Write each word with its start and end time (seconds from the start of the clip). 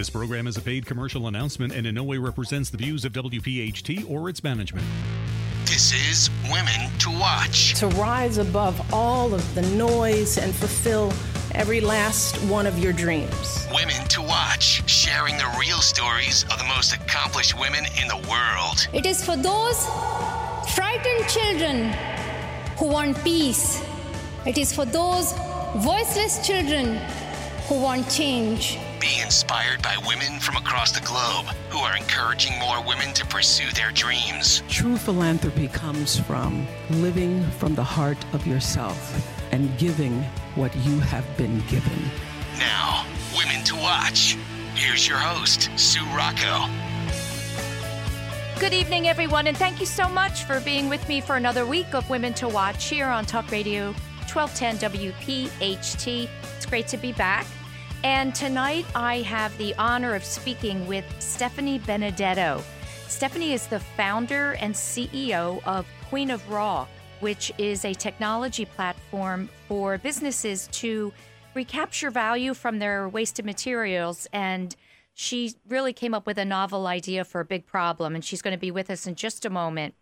This 0.00 0.08
program 0.08 0.46
is 0.46 0.56
a 0.56 0.62
paid 0.62 0.86
commercial 0.86 1.26
announcement 1.26 1.74
and 1.74 1.86
in 1.86 1.94
no 1.94 2.02
way 2.02 2.16
represents 2.16 2.70
the 2.70 2.78
views 2.78 3.04
of 3.04 3.12
WPHT 3.12 4.08
or 4.08 4.30
its 4.30 4.42
management. 4.42 4.86
This 5.66 5.92
is 5.92 6.30
Women 6.50 6.90
to 7.00 7.10
Watch. 7.10 7.74
To 7.74 7.88
rise 7.88 8.38
above 8.38 8.80
all 8.94 9.34
of 9.34 9.54
the 9.54 9.60
noise 9.76 10.38
and 10.38 10.54
fulfill 10.54 11.12
every 11.52 11.82
last 11.82 12.38
one 12.44 12.66
of 12.66 12.78
your 12.78 12.94
dreams. 12.94 13.68
Women 13.74 14.08
to 14.08 14.22
Watch, 14.22 14.88
sharing 14.88 15.36
the 15.36 15.54
real 15.60 15.82
stories 15.82 16.44
of 16.44 16.56
the 16.56 16.64
most 16.64 16.94
accomplished 16.94 17.60
women 17.60 17.84
in 18.00 18.08
the 18.08 18.26
world. 18.26 18.88
It 18.94 19.04
is 19.04 19.22
for 19.22 19.36
those 19.36 19.84
frightened 20.74 21.28
children 21.28 21.92
who 22.78 22.86
want 22.86 23.22
peace. 23.22 23.84
It 24.46 24.56
is 24.56 24.74
for 24.74 24.86
those 24.86 25.34
voiceless 25.76 26.46
children 26.46 26.96
who 27.68 27.82
want 27.82 28.08
change. 28.08 28.78
Be 29.00 29.22
inspired 29.22 29.80
by 29.80 29.96
women 30.06 30.38
from 30.40 30.56
across 30.56 30.92
the 30.92 31.00
globe 31.06 31.46
who 31.70 31.78
are 31.78 31.96
encouraging 31.96 32.58
more 32.58 32.86
women 32.86 33.14
to 33.14 33.24
pursue 33.24 33.70
their 33.72 33.90
dreams. 33.92 34.62
True 34.68 34.98
philanthropy 34.98 35.68
comes 35.68 36.20
from 36.20 36.66
living 36.90 37.42
from 37.52 37.74
the 37.74 37.82
heart 37.82 38.22
of 38.34 38.46
yourself 38.46 39.26
and 39.52 39.76
giving 39.78 40.22
what 40.54 40.76
you 40.84 41.00
have 41.00 41.24
been 41.38 41.60
given. 41.68 41.98
Now, 42.58 43.06
Women 43.34 43.64
to 43.64 43.76
Watch. 43.76 44.36
Here's 44.74 45.08
your 45.08 45.16
host, 45.16 45.70
Sue 45.76 46.04
Rocco. 46.14 46.68
Good 48.60 48.74
evening, 48.74 49.08
everyone, 49.08 49.46
and 49.46 49.56
thank 49.56 49.80
you 49.80 49.86
so 49.86 50.10
much 50.10 50.44
for 50.44 50.60
being 50.60 50.90
with 50.90 51.08
me 51.08 51.22
for 51.22 51.36
another 51.36 51.64
week 51.64 51.94
of 51.94 52.10
Women 52.10 52.34
to 52.34 52.48
Watch 52.48 52.90
here 52.90 53.06
on 53.06 53.24
Talk 53.24 53.50
Radio 53.50 53.94
1210 54.30 54.76
WPHT. 54.90 56.28
It's 56.56 56.66
great 56.66 56.86
to 56.88 56.98
be 56.98 57.12
back. 57.12 57.46
And 58.02 58.34
tonight 58.34 58.86
I 58.94 59.16
have 59.22 59.56
the 59.58 59.74
honor 59.74 60.14
of 60.14 60.24
speaking 60.24 60.86
with 60.86 61.04
Stephanie 61.18 61.78
Benedetto. 61.80 62.62
Stephanie 63.08 63.52
is 63.52 63.66
the 63.66 63.80
founder 63.80 64.52
and 64.52 64.74
CEO 64.74 65.62
of 65.66 65.86
Queen 66.08 66.30
of 66.30 66.48
Raw, 66.48 66.86
which 67.20 67.52
is 67.58 67.84
a 67.84 67.92
technology 67.92 68.64
platform 68.64 69.50
for 69.68 69.98
businesses 69.98 70.66
to 70.68 71.12
recapture 71.54 72.10
value 72.10 72.54
from 72.54 72.78
their 72.78 73.06
wasted 73.06 73.44
materials. 73.44 74.26
And 74.32 74.74
she 75.12 75.56
really 75.68 75.92
came 75.92 76.14
up 76.14 76.26
with 76.26 76.38
a 76.38 76.44
novel 76.46 76.86
idea 76.86 77.24
for 77.24 77.42
a 77.42 77.44
big 77.44 77.66
problem, 77.66 78.14
and 78.14 78.24
she's 78.24 78.40
going 78.40 78.54
to 78.54 78.58
be 78.58 78.70
with 78.70 78.88
us 78.88 79.06
in 79.06 79.14
just 79.14 79.44
a 79.44 79.50
moment. 79.50 79.94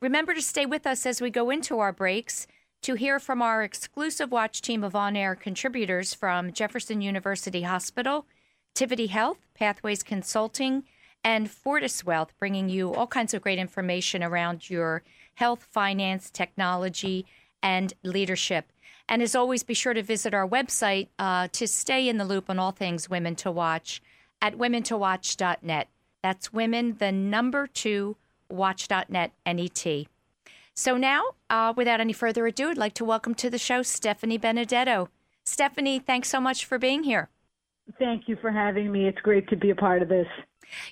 Remember 0.00 0.32
to 0.32 0.42
stay 0.42 0.64
with 0.64 0.86
us 0.86 1.06
as 1.06 1.20
we 1.20 1.28
go 1.28 1.50
into 1.50 1.80
our 1.80 1.92
breaks 1.92 2.46
to 2.82 2.94
hear 2.94 3.20
from 3.20 3.40
our 3.40 3.62
exclusive 3.62 4.32
watch 4.32 4.60
team 4.60 4.82
of 4.82 4.96
on 4.96 5.16
air 5.16 5.36
contributors 5.36 6.14
from 6.14 6.52
Jefferson 6.52 7.00
University 7.00 7.62
Hospital, 7.62 8.26
Tivity 8.74 9.08
Health, 9.08 9.38
Pathways 9.54 10.02
Consulting, 10.02 10.82
and 11.22 11.48
Fortis 11.48 12.04
Wealth, 12.04 12.32
bringing 12.40 12.68
you 12.68 12.92
all 12.92 13.06
kinds 13.06 13.32
of 13.34 13.42
great 13.42 13.58
information 13.58 14.22
around 14.22 14.68
your 14.68 15.02
health, 15.34 15.62
finance, 15.70 16.28
technology, 16.28 17.24
and 17.62 17.94
leadership. 18.02 18.72
And 19.08 19.22
as 19.22 19.36
always, 19.36 19.62
be 19.62 19.74
sure 19.74 19.94
to 19.94 20.02
visit 20.02 20.34
our 20.34 20.48
website 20.48 21.08
uh, 21.18 21.48
to 21.52 21.68
stay 21.68 22.08
in 22.08 22.18
the 22.18 22.24
loop 22.24 22.50
on 22.50 22.58
all 22.58 22.72
things 22.72 23.08
Women 23.08 23.36
to 23.36 23.50
Watch 23.50 24.02
at 24.40 24.58
womentowatch.net. 24.58 25.88
That's 26.22 26.52
women, 26.52 26.96
the 26.98 27.12
number 27.12 27.68
two, 27.68 28.16
watch.net, 28.48 29.32
N-E-T. 29.46 30.08
So 30.74 30.96
now, 30.96 31.22
uh, 31.50 31.74
without 31.76 32.00
any 32.00 32.12
further 32.12 32.46
ado, 32.46 32.70
I'd 32.70 32.78
like 32.78 32.94
to 32.94 33.04
welcome 33.04 33.34
to 33.36 33.50
the 33.50 33.58
show 33.58 33.82
Stephanie 33.82 34.38
Benedetto. 34.38 35.10
Stephanie, 35.44 35.98
thanks 35.98 36.28
so 36.28 36.40
much 36.40 36.64
for 36.64 36.78
being 36.78 37.02
here. 37.02 37.28
Thank 37.98 38.28
you 38.28 38.36
for 38.40 38.50
having 38.50 38.90
me. 38.90 39.06
It's 39.06 39.20
great 39.20 39.48
to 39.48 39.56
be 39.56 39.70
a 39.70 39.74
part 39.74 40.02
of 40.02 40.08
this. 40.08 40.26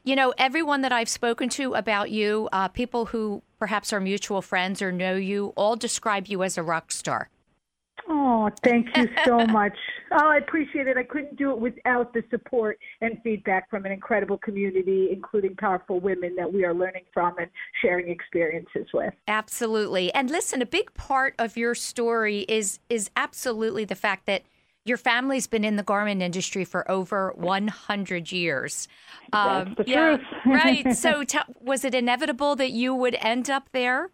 You 0.04 0.16
know, 0.16 0.34
everyone 0.36 0.82
that 0.82 0.92
I've 0.92 1.08
spoken 1.08 1.48
to 1.50 1.74
about 1.74 2.10
you, 2.10 2.48
uh, 2.52 2.68
people 2.68 3.06
who 3.06 3.42
perhaps 3.58 3.92
are 3.92 4.00
mutual 4.00 4.42
friends 4.42 4.82
or 4.82 4.92
know 4.92 5.14
you, 5.14 5.52
all 5.56 5.76
describe 5.76 6.26
you 6.26 6.42
as 6.42 6.58
a 6.58 6.62
rock 6.62 6.92
star. 6.92 7.30
Oh, 8.12 8.50
thank 8.64 8.88
you 8.96 9.08
so 9.24 9.46
much. 9.46 9.76
Oh, 10.10 10.30
I 10.30 10.38
appreciate 10.38 10.88
it. 10.88 10.96
I 10.96 11.04
couldn't 11.04 11.36
do 11.36 11.52
it 11.52 11.58
without 11.58 12.12
the 12.12 12.24
support 12.28 12.76
and 13.00 13.16
feedback 13.22 13.70
from 13.70 13.86
an 13.86 13.92
incredible 13.92 14.36
community, 14.38 15.10
including 15.12 15.54
powerful 15.54 16.00
women 16.00 16.34
that 16.34 16.52
we 16.52 16.64
are 16.64 16.74
learning 16.74 17.04
from 17.14 17.38
and 17.38 17.48
sharing 17.80 18.10
experiences 18.10 18.88
with. 18.92 19.14
Absolutely. 19.28 20.12
And 20.12 20.28
listen, 20.28 20.60
a 20.60 20.66
big 20.66 20.92
part 20.94 21.36
of 21.38 21.56
your 21.56 21.76
story 21.76 22.40
is 22.48 22.80
is 22.88 23.10
absolutely 23.16 23.84
the 23.84 23.94
fact 23.94 24.26
that 24.26 24.42
your 24.84 24.96
family's 24.96 25.46
been 25.46 25.62
in 25.62 25.76
the 25.76 25.84
garment 25.84 26.20
industry 26.20 26.64
for 26.64 26.90
over 26.90 27.32
100 27.36 28.32
years. 28.32 28.88
Um, 29.32 29.76
the 29.78 29.84
yeah, 29.86 30.16
truth. 30.16 30.26
right. 30.46 30.92
So, 30.96 31.22
t- 31.22 31.38
was 31.60 31.84
it 31.84 31.94
inevitable 31.94 32.56
that 32.56 32.72
you 32.72 32.92
would 32.92 33.16
end 33.20 33.48
up 33.48 33.68
there? 33.70 34.10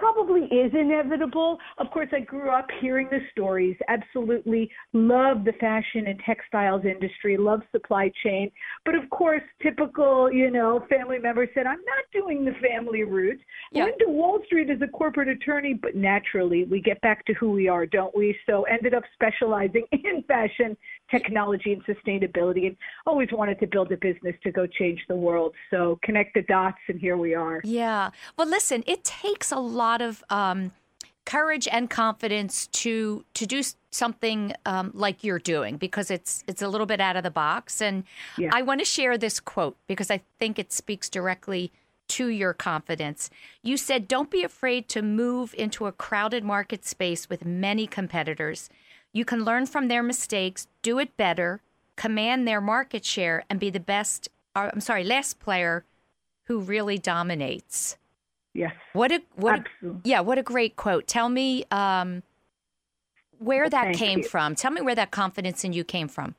You 0.00 0.06
know, 0.06 0.10
it 0.10 0.14
probably 0.14 0.58
is 0.58 0.72
inevitable. 0.74 1.58
Of 1.78 1.90
course, 1.90 2.08
I 2.12 2.20
grew 2.20 2.50
up 2.50 2.66
hearing 2.80 3.08
the 3.10 3.20
stories, 3.32 3.76
absolutely 3.88 4.70
love 4.92 5.44
the 5.44 5.52
fashion 5.60 6.06
and 6.06 6.20
textiles 6.24 6.84
industry, 6.84 7.36
love 7.36 7.60
supply 7.72 8.10
chain. 8.22 8.50
But 8.84 8.94
of 8.94 9.08
course, 9.10 9.42
typical, 9.62 10.32
you 10.32 10.50
know, 10.50 10.84
family 10.88 11.18
member 11.18 11.48
said, 11.54 11.66
I'm 11.66 11.78
not 11.84 12.04
doing 12.12 12.44
the 12.44 12.52
family 12.66 13.04
route. 13.04 13.40
Yeah. 13.72 13.84
Went 13.84 13.96
to 14.00 14.08
Wall 14.08 14.40
Street 14.46 14.70
as 14.70 14.80
a 14.82 14.88
corporate 14.88 15.28
attorney, 15.28 15.74
but 15.74 15.94
naturally 15.94 16.64
we 16.64 16.80
get 16.80 17.00
back 17.00 17.24
to 17.26 17.34
who 17.34 17.52
we 17.52 17.68
are, 17.68 17.86
don't 17.86 18.16
we? 18.16 18.36
So 18.46 18.64
ended 18.64 18.94
up 18.94 19.04
specializing 19.14 19.86
in 19.92 20.22
fashion, 20.26 20.76
technology, 21.10 21.72
and 21.72 21.84
sustainability, 21.84 22.66
and 22.66 22.76
always 23.06 23.28
wanted 23.32 23.58
to 23.60 23.66
build 23.66 23.90
a 23.92 23.96
business 23.96 24.34
to 24.42 24.50
go 24.50 24.66
change 24.66 25.00
the 25.08 25.16
world. 25.16 25.54
So 25.70 25.98
connect 26.02 26.34
the 26.34 26.42
dots, 26.42 26.78
and 26.88 26.98
here 26.98 27.16
we 27.16 27.34
are. 27.34 27.60
Yeah. 27.64 28.10
Well, 28.36 28.48
listen, 28.48 28.84
it 28.86 29.04
takes 29.04 29.52
a 29.52 29.58
lot 29.58 30.00
of 30.00 30.22
um, 30.30 30.72
courage 31.24 31.68
and 31.70 31.88
confidence 31.90 32.66
to 32.68 33.24
to 33.34 33.46
do 33.46 33.62
something 33.90 34.52
um, 34.66 34.90
like 34.94 35.22
you're 35.24 35.38
doing 35.38 35.76
because 35.76 36.10
it's 36.10 36.44
it's 36.46 36.62
a 36.62 36.68
little 36.68 36.86
bit 36.86 37.00
out 37.00 37.16
of 37.16 37.22
the 37.22 37.30
box. 37.30 37.80
And 37.80 38.04
Yeah. 38.38 38.50
I 38.52 38.62
want 38.62 38.80
to 38.80 38.84
share 38.84 39.18
this 39.18 39.40
quote 39.40 39.76
because 39.86 40.10
I 40.10 40.22
think 40.38 40.58
it 40.58 40.72
speaks 40.72 41.08
directly 41.08 41.72
to 42.08 42.26
your 42.28 42.52
confidence. 42.52 43.30
You 43.62 43.76
said, 43.76 44.08
"Don't 44.08 44.30
be 44.30 44.42
afraid 44.42 44.88
to 44.88 45.02
move 45.02 45.54
into 45.56 45.86
a 45.86 45.92
crowded 45.92 46.42
market 46.44 46.84
space 46.84 47.28
with 47.30 47.44
many 47.44 47.86
competitors. 47.86 48.68
You 49.12 49.24
can 49.24 49.44
learn 49.44 49.66
from 49.66 49.88
their 49.88 50.02
mistakes, 50.02 50.66
do 50.82 50.98
it 50.98 51.16
better, 51.16 51.60
command 51.96 52.46
their 52.46 52.60
market 52.60 53.04
share, 53.04 53.44
and 53.50 53.58
be 53.58 53.70
the 53.70 53.80
best. 53.80 54.28
Or, 54.54 54.70
I'm 54.72 54.80
sorry, 54.80 55.04
last 55.04 55.40
player 55.40 55.84
who 56.44 56.60
really 56.60 56.98
dominates." 56.98 57.96
Yes. 58.52 58.72
What 58.92 59.12
a 59.12 59.22
what 59.36 59.60
a, 59.60 59.94
yeah, 60.04 60.20
what 60.20 60.38
a 60.38 60.42
great 60.42 60.76
quote. 60.76 61.06
Tell 61.06 61.28
me 61.28 61.64
um, 61.70 62.22
where 63.38 63.68
that 63.68 63.94
came 63.94 64.20
you. 64.20 64.24
from. 64.24 64.54
Tell 64.54 64.70
me 64.70 64.80
where 64.80 64.94
that 64.94 65.10
confidence 65.10 65.64
in 65.64 65.72
you 65.72 65.84
came 65.84 66.08
from. 66.08 66.34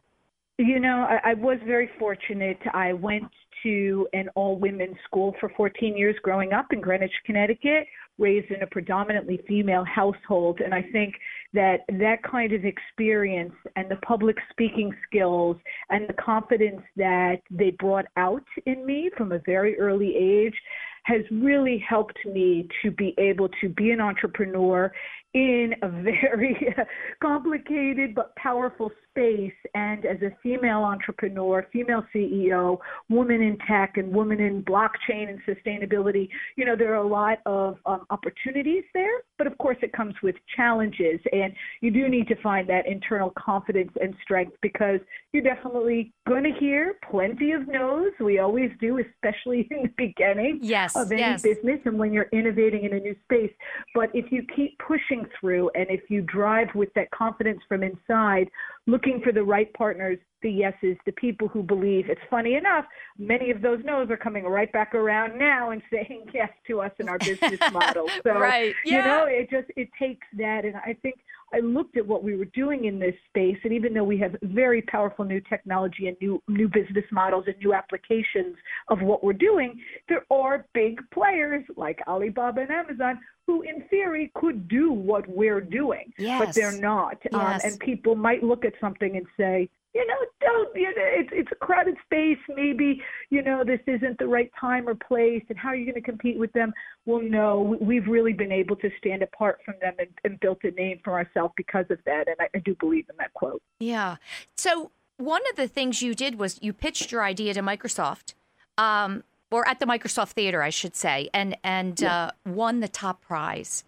You 0.58 0.80
know, 0.80 1.08
I, 1.10 1.32
I 1.32 1.34
was 1.36 1.58
very 1.66 1.90
fortunate. 1.98 2.60
I 2.74 2.94
went 2.94 3.30
to 3.64 4.08
an 4.14 4.30
all 4.36 4.58
women's 4.58 4.98
school 5.06 5.36
for 5.40 5.50
14 5.56 5.98
years 5.98 6.16
growing 6.22 6.54
up 6.54 6.68
in 6.72 6.82
Greenwich, 6.82 7.12
Connecticut, 7.26 7.88
raised 8.18 8.52
in 8.52 8.62
a 8.62 8.68
predominantly 8.68 9.42
female 9.48 9.86
household. 9.86 10.60
And 10.60 10.74
I 10.74 10.82
think 10.82 11.16
that 11.54 11.82
that 12.00 12.24
kind 12.24 12.54
of 12.54 12.64
experience 12.66 13.54
and 13.76 13.90
the 13.90 13.98
public 13.98 14.38
speaking 14.50 14.94
skills 15.08 15.58
and 15.90 16.08
the 16.08 16.14
confidence 16.14 16.82
that 16.96 17.38
they 17.50 17.72
brought 17.72 18.06
out 18.18 18.44
in 18.66 18.86
me 18.86 19.10
from 19.18 19.32
a 19.32 19.40
very 19.46 19.78
early 19.80 20.16
age 20.16 20.56
has 21.04 21.22
really 21.32 21.84
helped 21.88 22.18
me 22.26 22.68
to 22.82 22.92
be 22.92 23.16
able 23.18 23.50
to 23.60 23.70
be 23.70 23.92
an 23.92 24.00
entrepreneur 24.00 24.92
in 25.34 25.74
a 25.82 25.90
very 25.90 26.76
complicated 27.22 28.14
but 28.14 28.36
powerful 28.36 28.92
space. 29.10 29.54
And 29.74 30.06
as 30.06 30.18
a 30.22 30.36
female 30.44 30.84
entrepreneur, 30.84 31.68
female 31.72 32.04
CEO, 32.14 32.78
woman 33.10 33.42
in 33.42 33.58
tech, 33.68 33.94
and 33.96 34.14
woman 34.14 34.42
in 34.42 34.64
blockchain 34.64 35.30
and 35.30 35.40
sustainability, 35.48 36.28
you 36.58 36.66
know, 36.66 36.76
there 36.76 36.92
are 36.94 37.04
a 37.04 37.08
lot 37.08 37.40
of 37.46 37.78
um, 37.86 38.06
opportunities 38.10 38.84
there. 38.94 39.22
But 39.38 39.48
of 39.48 39.58
course, 39.58 39.78
it 39.82 39.94
comes 39.94 40.16
with 40.22 40.36
challenges. 40.56 41.20
And 41.32 41.54
you 41.80 41.92
do 41.92 42.10
need 42.10 42.28
to 42.28 42.36
find 42.42 42.68
that 42.70 42.86
internal 42.86 43.34
confidence 43.38 43.92
and 44.02 44.14
strength 44.22 44.58
because 44.62 45.00
you're 45.34 45.44
definitely 45.44 46.14
going 46.28 46.44
to 46.44 46.52
hear 46.60 46.96
plenty 47.10 47.52
of 47.52 47.68
no's. 47.68 48.12
We 48.20 48.40
always 48.40 48.72
do, 48.80 49.00
especially 49.00 49.68
in 49.72 49.84
the 49.84 49.94
beginning 49.98 50.60
yes, 50.62 50.96
of 50.96 51.12
any 51.12 51.22
yes. 51.22 51.42
business 51.42 51.80
and 51.86 51.98
when 51.98 52.12
you're 52.12 52.30
innovating 52.34 52.84
in 52.84 52.94
a 52.94 53.00
new 53.00 53.16
space. 53.24 53.52
But 53.96 54.10
if 54.14 54.32
you 54.32 54.44
keep 54.56 54.78
pushing 54.80 55.26
through 55.40 55.72
and 55.76 55.88
if 55.90 56.10
you 56.10 56.22
drive 56.22 56.68
with 56.76 56.90
that 56.96 57.10
confidence 57.12 57.62
from 57.68 57.84
inside, 57.84 58.50
looking 58.88 59.22
for 59.24 59.32
the 59.32 59.44
right 59.44 59.72
partners, 59.74 60.18
the 60.42 60.52
yeses, 60.52 60.98
the 61.06 61.12
people 61.14 61.48
who 61.48 61.62
believe. 61.62 62.10
It's 62.10 62.22
funny 62.30 62.56
enough, 62.56 62.86
many 63.18 63.52
of 63.52 63.62
those 63.62 63.80
no's 63.86 64.10
are 64.10 64.18
coming 64.18 64.44
right 64.44 64.72
back 64.72 64.96
around 64.96 65.38
now 65.38 65.70
and 65.70 65.82
saying 65.92 66.26
yes 66.34 66.50
to 66.68 66.82
us 66.82 66.92
in 67.00 67.08
our 67.08 67.20
business 67.20 67.60
model. 67.72 68.10
So, 68.24 68.38
right. 68.38 68.76
yeah. 68.86 68.98
you 68.98 69.04
know, 69.04 69.26
it 69.26 69.50
just 69.50 69.68
it 69.76 69.90
takes 69.98 70.28
that 70.38 70.66
and 70.66 70.76
I 70.76 70.96
think 71.02 71.16
I 71.54 71.60
looked 71.60 71.98
at 71.98 72.06
what 72.06 72.24
we 72.24 72.36
were 72.36 72.46
doing 72.46 72.86
in 72.86 73.00
this 73.00 73.16
space, 73.30 73.58
and 73.64 73.74
even 73.74 73.94
though 73.94 74.04
we 74.04 74.18
have 74.20 74.36
very 74.42 74.82
powerful 74.84 75.26
new 75.26 75.42
technology 75.42 76.08
and 76.08 76.18
new 76.22 76.42
new 76.48 76.68
business 76.68 77.06
models 77.12 77.46
and 77.48 77.56
new 77.58 77.74
applications 77.74 78.56
of 78.88 79.02
what 79.02 79.24
we're 79.24 79.34
doing, 79.34 79.80
there 80.08 80.26
are 80.32 80.66
big 80.74 81.00
players 81.14 81.64
like 81.76 82.00
Alibaba 82.08 82.62
and 82.62 82.72
Amazon 82.72 83.20
who, 83.52 83.62
in 83.64 83.84
theory, 83.90 84.32
could 84.36 84.68
do 84.68 84.92
what 84.92 85.28
we're 85.28 85.60
doing, 85.60 86.14
yes. 86.18 86.40
but 86.40 86.56
they're 86.56 86.80
not. 86.80 87.18
Um, 87.34 87.60
and 87.64 87.80
people 87.80 88.16
might 88.16 88.44
look 88.44 88.64
at 88.64 88.74
something 88.80 89.18
and 89.18 89.26
say, 89.36 89.70
you 89.94 90.08
know, 90.08 90.16
don't. 90.40 90.74
You 90.74 90.84
know, 90.84 90.92
it's 90.96 91.30
it's 91.34 91.52
a 91.52 91.56
crowded 91.56 91.98
space. 92.06 92.38
Maybe 92.56 93.02
you 93.30 93.42
know 93.42 93.66
this 93.66 93.82
isn't 93.88 94.20
the 94.20 94.28
right 94.28 94.50
time 94.60 94.88
or 94.88 94.96
place. 94.96 95.44
And 95.50 95.58
how 95.58 95.70
are 95.70 95.76
you 95.76 95.86
going 95.86 96.02
to 96.02 96.02
compete 96.02 96.40
with 96.40 96.54
them? 96.54 96.72
Well, 97.06 97.22
no, 97.22 97.60
we- 97.60 97.78
we've 97.78 98.08
really 98.08 98.32
been 98.32 98.54
able 98.54 98.78
to 98.78 98.90
stand 99.00 99.22
apart 99.22 99.60
from 99.66 99.76
them 99.82 99.96
and, 100.00 100.08
and 100.24 100.40
built 100.40 100.60
a 100.64 100.72
name 100.72 101.02
for 101.04 101.14
ourselves 101.14 101.54
because 101.58 101.86
of 101.90 102.00
that. 102.06 102.30
And 102.30 102.38
I, 102.40 102.48
I 102.56 102.60
do 102.60 102.74
believe 102.80 103.06
in 103.10 103.18
that 103.18 103.34
quote. 103.34 103.62
Yeah. 103.82 104.16
So 104.56 104.92
one 105.18 105.42
of 105.50 105.58
the 105.58 105.68
things 105.68 106.02
you 106.02 106.16
did 106.16 106.40
was 106.40 106.58
you 106.62 106.72
pitched 106.72 107.12
your 107.12 107.24
idea 107.24 107.54
to 107.54 107.62
Microsoft, 107.62 108.34
um, 108.78 109.24
or 109.52 109.68
at 109.68 109.80
the 109.80 109.86
Microsoft 109.86 110.30
Theater, 110.30 110.64
I 110.64 110.70
should 110.70 110.96
say, 110.96 111.30
and 111.34 111.58
and 111.64 112.04
uh, 112.04 112.32
won 112.46 112.80
the 112.80 112.88
top 112.88 113.22
prize. 113.22 113.84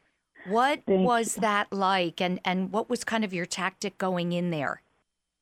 What 0.47 0.81
Thank 0.85 1.07
was 1.07 1.35
that 1.35 1.71
like, 1.71 2.21
and 2.21 2.39
and 2.43 2.71
what 2.71 2.89
was 2.89 3.03
kind 3.03 3.23
of 3.23 3.33
your 3.33 3.45
tactic 3.45 3.97
going 3.97 4.33
in 4.33 4.51
there? 4.51 4.81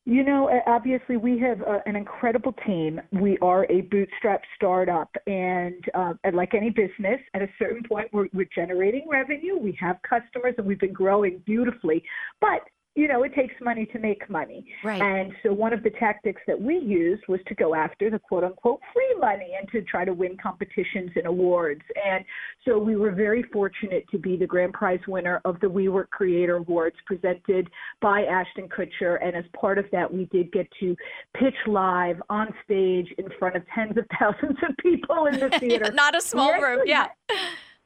You 0.06 0.23
know, 0.23 0.50
obviously, 0.65 1.18
we 1.18 1.38
have 1.39 1.62
uh, 1.62 1.77
an 1.85 1.95
incredible 1.95 2.53
team. 2.65 3.00
We 3.12 3.38
are 3.38 3.68
a 3.69 3.81
bootstrap 3.81 4.41
startup, 4.56 5.15
and, 5.27 5.75
uh, 5.94 6.13
and 6.23 6.35
like 6.35 6.56
any 6.56 6.71
business, 6.71 7.19
at 7.35 7.44
a 7.44 7.50
certain 7.59 7.83
point, 7.88 8.07
we're, 8.12 8.27
we're 8.33 8.50
generating 8.53 9.07
revenue. 9.07 9.59
We 9.59 9.77
have 9.79 9.97
customers, 10.01 10.56
and 10.57 10.65
we've 10.65 10.79
been 10.79 10.91
growing 10.91 11.44
beautifully. 11.45 12.03
But 12.39 12.62
you 12.96 13.08
know, 13.08 13.24
it 13.24 13.34
takes 13.34 13.54
money 13.62 13.86
to 13.86 14.00
make 14.00 14.30
money. 14.30 14.66
Right. 14.84 15.02
And 15.02 15.32
so 15.44 15.54
one 15.54 15.72
of 15.72 15.82
the 15.82 15.92
tactics 15.92 16.42
that 16.46 16.60
we 16.62 16.78
used 16.78 17.24
was 17.30 17.40
to 17.48 17.56
go 17.56 17.74
after 17.74 18.10
the 18.10 18.20
quote 18.20 18.44
unquote 18.44 18.82
free 18.94 19.16
money 19.20 19.52
and 19.58 19.70
to 19.72 19.82
try 19.84 20.04
to 20.04 20.14
win 20.14 20.36
competitions 20.42 21.10
and 21.16 21.26
awards. 21.26 21.82
And 22.06 22.26
so 22.66 22.78
we 22.78 22.98
were 22.98 23.12
very 23.12 23.44
fortunate 23.44 24.06
to 24.12 24.18
be 24.18 24.36
the 24.36 24.46
grand 24.46 24.74
prize 24.74 25.00
winner 25.08 25.40
of 25.46 25.58
the 25.62 25.68
WeWork 25.68 26.10
Creator 26.10 26.58
Awards 26.58 26.98
presented 27.06 27.70
by 28.02 28.24
Ashton 28.24 28.68
Kutcher. 28.68 29.18
And 29.26 29.38
as 29.38 29.46
part 29.58 29.78
of 29.78 29.86
that, 29.94 30.14
we 30.14 30.26
did 30.26 30.52
get 30.52 30.68
to 30.82 30.94
pitch 31.40 31.56
live 31.68 32.22
on 32.30 32.54
stage 32.66 33.08
in 33.18 33.30
front 33.40 33.56
of 33.56 33.64
tens 33.74 33.98
of 33.98 34.06
thousands 34.20 34.58
of 34.68 34.76
people 34.78 35.28
in 35.28 35.40
the 35.40 35.50
theater. 35.60 35.92
Not 35.94 36.14
a 36.14 36.20
small 36.22 36.52
We 36.58 36.62
room, 36.62 36.82
yeah. 36.86 37.08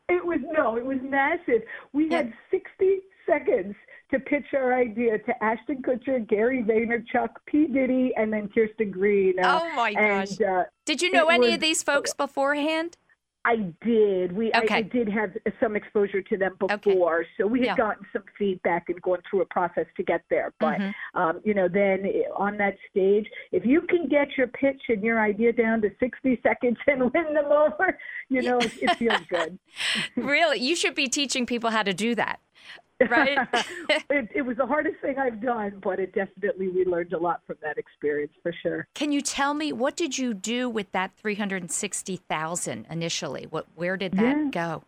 It 0.09 0.25
was 0.25 0.39
no, 0.51 0.77
it 0.77 0.85
was 0.85 0.97
massive. 1.03 1.61
We 1.93 2.09
Yeah. 2.09 2.17
had 2.17 2.33
60 2.49 3.01
seconds 3.27 3.75
to 4.15 4.23
pitch 4.25 4.45
our 4.53 4.73
idea 4.73 5.17
to 5.19 5.43
Ashton 5.43 5.81
Kutcher, 5.81 6.25
Gary 6.27 6.63
Vaynerchuk, 6.63 7.29
P. 7.45 7.67
Diddy, 7.67 8.13
and 8.17 8.31
then 8.31 8.49
Kirsten 8.49 8.91
Green. 8.91 9.39
Uh, 9.39 9.59
Oh, 9.63 9.75
my 9.75 9.93
gosh. 9.93 10.31
And 10.39 10.41
uh, 10.49 10.63
Did 10.85 11.01
you 11.01 11.11
know 11.11 11.27
any 11.27 11.47
was- 11.47 11.55
of 11.55 11.59
these 11.59 11.83
folks 11.83 12.13
beforehand? 12.13 12.97
I 13.47 13.57
did. 13.85 14.31
We 14.31 14.51
I, 14.53 14.61
Okay. 14.61 14.75
I 14.77 14.81
did 14.81 15.07
have 15.07 15.29
some 15.59 15.75
exposure 15.75 16.19
to 16.23 16.35
them 16.35 16.55
Okay. 16.63 16.93
before, 16.93 17.25
so 17.37 17.45
we 17.45 17.59
had 17.59 17.65
Yeah. 17.67 17.75
gotten 17.77 18.03
some 18.11 18.23
feedback 18.39 18.89
and 18.89 18.99
going 19.03 19.21
through 19.29 19.41
a 19.41 19.45
process 19.45 19.85
to 19.97 20.03
get 20.03 20.23
there. 20.31 20.51
But 20.59 20.79
Mhm. 20.79 20.93
um, 21.13 21.41
you 21.43 21.53
know, 21.53 21.67
then 21.67 22.07
eh, 22.07 22.23
on 22.35 22.57
that 22.57 22.75
stage, 22.89 23.29
if 23.51 23.63
you 23.63 23.81
can 23.81 24.07
get 24.07 24.35
your 24.35 24.47
pitch 24.47 24.81
and 24.89 25.03
your 25.03 25.19
idea 25.21 25.53
down 25.53 25.79
to 25.83 25.91
60 25.99 26.39
seconds 26.41 26.77
and 26.87 27.01
win 27.13 27.35
them 27.35 27.51
over, 27.51 27.95
you 28.29 28.41
know, 28.41 28.57
it, 28.57 28.71
it 28.81 28.95
feels 28.95 29.21
good. 29.29 29.59
really, 30.15 30.57
you 30.59 30.75
should 30.75 30.95
be 30.95 31.07
teaching 31.07 31.45
people 31.45 31.69
how 31.69 31.83
to 31.83 31.93
do 31.93 32.15
that, 32.15 32.39
right? 33.09 33.37
it, 34.09 34.29
it 34.33 34.41
was 34.41 34.57
the 34.57 34.65
hardest 34.65 34.97
thing 35.01 35.17
I've 35.17 35.41
done, 35.41 35.79
but 35.83 35.99
it 35.99 36.13
definitely 36.13 36.69
we 36.69 36.85
learned 36.85 37.13
a 37.13 37.17
lot 37.19 37.41
from 37.45 37.57
that 37.61 37.77
experience 37.77 38.33
for 38.41 38.53
sure. 38.63 38.87
Can 38.93 39.11
you 39.11 39.21
tell 39.21 39.53
me 39.53 39.73
what 39.73 39.95
did 39.95 40.17
you 40.17 40.33
do 40.33 40.69
with 40.69 40.91
that 40.93 41.15
three 41.15 41.35
hundred 41.35 41.69
sixty 41.71 42.17
thousand 42.17 42.87
initially? 42.89 43.47
What 43.49 43.67
where 43.75 43.97
did 43.97 44.13
that 44.13 44.37
Yeah. 44.37 44.49
go? 44.51 44.83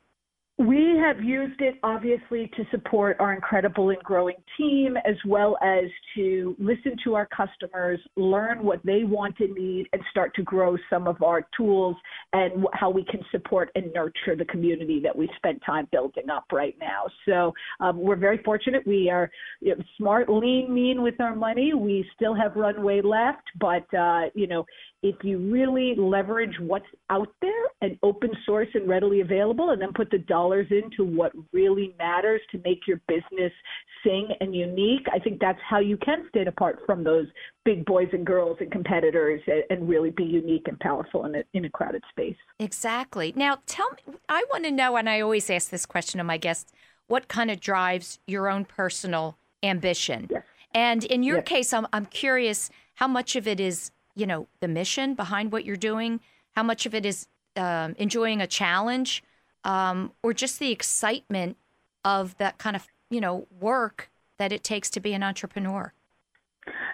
We 0.60 0.96
have 1.00 1.24
used 1.24 1.62
it 1.62 1.76
obviously 1.84 2.50
to 2.58 2.64
support 2.72 3.18
our 3.20 3.32
incredible 3.32 3.92
and 3.92 4.00
growing 4.00 4.38
team, 4.58 4.98
as 5.06 5.14
well 5.24 5.56
as 5.62 5.84
to 6.16 6.56
listen 6.58 6.96
to 7.04 7.14
our 7.14 7.28
customers, 7.28 8.00
learn 8.16 8.64
what 8.64 8.80
they 8.84 9.04
want 9.04 9.36
and 9.40 9.54
need, 9.54 9.88
and 9.94 10.02
start 10.10 10.34
to 10.34 10.42
grow 10.42 10.76
some 10.90 11.08
of 11.08 11.22
our 11.22 11.48
tools 11.56 11.96
and 12.34 12.66
how 12.74 12.90
we 12.90 13.06
can 13.06 13.20
support 13.30 13.70
and 13.76 13.94
nurture 13.94 14.36
the 14.36 14.46
community 14.46 15.00
that 15.00 15.16
we've 15.16 15.30
spent 15.36 15.62
time 15.64 15.88
building 15.92 16.28
up 16.32 16.46
right 16.52 16.76
now. 16.80 17.04
So 17.28 17.54
um, 17.80 18.00
we're 18.00 18.16
very 18.16 18.40
fortunate. 18.44 18.86
We 18.88 19.12
are 19.12 19.30
you 19.62 19.76
know, 19.76 19.84
smart, 19.96 20.28
lean, 20.28 20.74
mean 20.74 21.04
with 21.04 21.22
our 21.22 21.36
money. 21.36 21.76
We 21.76 22.04
still 22.16 22.34
have 22.34 22.56
runway 22.56 23.02
left, 23.02 23.44
but 23.60 23.86
uh, 23.96 24.32
you 24.34 24.48
know, 24.48 24.66
if 25.04 25.16
you 25.24 25.38
really 25.52 25.94
leverage 25.96 26.56
what's 26.60 26.86
out 27.10 27.30
there 27.42 27.64
and 27.82 27.98
open 28.04 28.32
source 28.46 28.68
and 28.74 28.88
readily 28.88 29.22
available, 29.22 29.70
and 29.70 29.82
then 29.82 29.94
put 29.94 30.10
the 30.10 30.18
dollars 30.18 30.68
into 30.72 31.04
what 31.04 31.32
really 31.54 31.96
matters 32.00 32.42
to 32.52 32.60
make 32.66 32.88
your 32.88 33.00
business 33.08 33.52
sing 34.04 34.30
and 34.42 34.56
unique, 34.56 35.06
I 35.14 35.20
think 35.20 35.40
that's 35.40 35.60
how 35.68 35.80
you 35.80 35.98
can 35.98 36.26
stand 36.30 36.48
apart 36.48 36.80
from 36.86 37.04
those 37.04 37.28
big 37.64 37.86
boys 37.86 38.08
and 38.12 38.26
girls 38.26 38.58
and 38.60 38.72
competitors 38.72 39.42
and, 39.48 39.64
and 39.70 39.88
really 39.88 40.10
be 40.10 40.24
unique 40.24 40.68
and 40.68 40.80
powerful 40.80 41.26
in 41.26 41.36
a, 41.36 41.44
in 41.54 41.66
a 41.66 41.70
crowded 41.70 42.04
space. 42.10 42.38
Exactly. 42.60 43.34
Now, 43.36 43.60
tell 43.66 43.90
me, 43.92 44.16
I 44.30 44.46
want 44.52 44.66
to 44.66 44.72
know, 44.72 44.96
and 44.96 45.10
I 45.10 45.22
always 45.22 45.50
ask 45.50 45.70
this 45.70 45.86
question 45.86 46.20
of 46.20 46.26
my 46.26 46.38
guests 46.38 46.72
what 47.08 47.28
kind 47.28 47.50
of 47.50 47.60
drives 47.60 48.20
your 48.28 48.50
own 48.50 48.66
personal 48.66 49.38
ambition? 49.64 50.28
Yes. 50.30 50.44
And 50.74 51.04
in 51.06 51.24
your 51.24 51.38
Yes. 51.38 51.48
case, 51.48 51.74
I'm, 51.74 51.88
I'm 51.94 52.06
curious 52.06 52.70
how 52.96 53.08
much 53.08 53.36
of 53.36 53.48
it 53.48 53.60
is, 53.60 53.92
you 54.18 54.26
know, 54.26 54.48
the 54.60 54.68
mission 54.68 55.14
behind 55.14 55.52
what 55.52 55.64
you're 55.64 55.76
doing, 55.76 56.20
how 56.56 56.64
much 56.64 56.86
of 56.88 56.96
it 56.96 57.06
is 57.06 57.28
um, 57.56 57.96
enjoying 57.98 58.42
a 58.42 58.48
challenge, 58.48 59.24
um, 59.64 60.12
or 60.24 60.34
just 60.34 60.60
the 60.60 60.72
excitement 60.72 61.56
of 62.04 62.36
that 62.38 62.58
kind 62.58 62.76
of, 62.76 62.88
you 63.10 63.22
know, 63.22 63.48
work 63.60 64.10
that 64.40 64.52
it 64.52 64.64
takes 64.64 64.90
to 64.90 65.00
be 65.00 65.14
an 65.14 65.24
entrepreneur. 65.24 65.94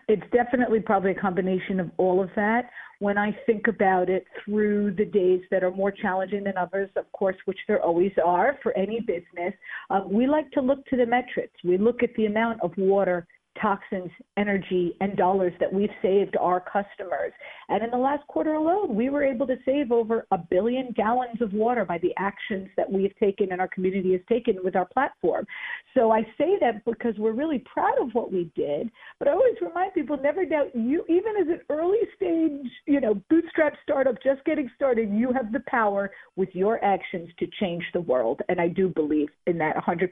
It's 0.07 0.23
definitely 0.33 0.81
probably 0.81 1.11
a 1.11 1.15
combination 1.15 1.79
of 1.79 1.89
all 1.97 2.21
of 2.21 2.29
that. 2.35 2.69
When 2.99 3.17
I 3.17 3.37
think 3.45 3.67
about 3.67 4.09
it 4.09 4.25
through 4.43 4.95
the 4.95 5.05
days 5.05 5.41
that 5.49 5.63
are 5.63 5.71
more 5.71 5.91
challenging 5.91 6.43
than 6.43 6.57
others, 6.57 6.89
of 6.95 7.09
course, 7.13 7.35
which 7.45 7.59
there 7.67 7.81
always 7.81 8.11
are 8.23 8.57
for 8.61 8.75
any 8.77 8.99
business, 8.99 9.53
um, 9.89 10.11
we 10.11 10.27
like 10.27 10.51
to 10.51 10.61
look 10.61 10.85
to 10.87 10.97
the 10.97 11.05
metrics. 11.05 11.53
We 11.63 11.77
look 11.77 12.03
at 12.03 12.13
the 12.15 12.25
amount 12.25 12.61
of 12.61 12.71
water, 12.77 13.27
toxins, 13.61 14.09
energy, 14.37 14.95
and 15.01 15.15
dollars 15.15 15.53
that 15.59 15.71
we've 15.71 15.89
saved 16.01 16.35
our 16.37 16.59
customers. 16.59 17.31
And 17.69 17.83
in 17.83 17.91
the 17.91 17.97
last 17.97 18.25
quarter 18.27 18.53
alone, 18.53 18.95
we 18.95 19.09
were 19.09 19.23
able 19.23 19.47
to 19.47 19.55
save 19.65 19.91
over 19.91 20.25
a 20.31 20.37
billion 20.37 20.91
gallons 20.95 21.41
of 21.41 21.53
water 21.53 21.85
by 21.85 21.97
the 21.99 22.13
actions 22.17 22.69
that 22.77 22.91
we 22.91 23.03
have 23.03 23.15
taken 23.19 23.51
and 23.51 23.61
our 23.61 23.67
community 23.67 24.11
has 24.13 24.21
taken 24.27 24.57
with 24.63 24.75
our 24.75 24.85
platform. 24.85 25.45
So 25.93 26.11
I 26.11 26.21
say 26.37 26.57
that 26.61 26.83
because 26.85 27.15
we're 27.17 27.33
really 27.33 27.59
proud 27.59 27.99
of 28.01 28.09
what 28.13 28.31
we 28.31 28.51
did, 28.55 28.89
but 29.19 29.27
I 29.27 29.31
always 29.31 29.55
remind 29.61 29.93
people 29.93 30.17
never 30.17 30.45
doubt 30.45 30.75
you, 30.75 31.03
even 31.07 31.33
as 31.39 31.47
an 31.47 31.61
early 31.69 31.99
stage, 32.15 32.71
you 32.87 32.99
know, 32.99 33.21
bootstrap 33.29 33.73
startup 33.83 34.15
just 34.23 34.43
getting 34.45 34.69
started, 34.75 35.09
you 35.11 35.31
have 35.33 35.51
the 35.51 35.63
power 35.67 36.11
with 36.35 36.49
your 36.53 36.83
actions 36.83 37.29
to 37.39 37.47
change 37.59 37.83
the 37.93 38.01
world. 38.01 38.41
And 38.49 38.59
I 38.59 38.67
do 38.67 38.89
believe 38.89 39.29
in 39.45 39.57
that 39.59 39.75
100%. 39.75 40.09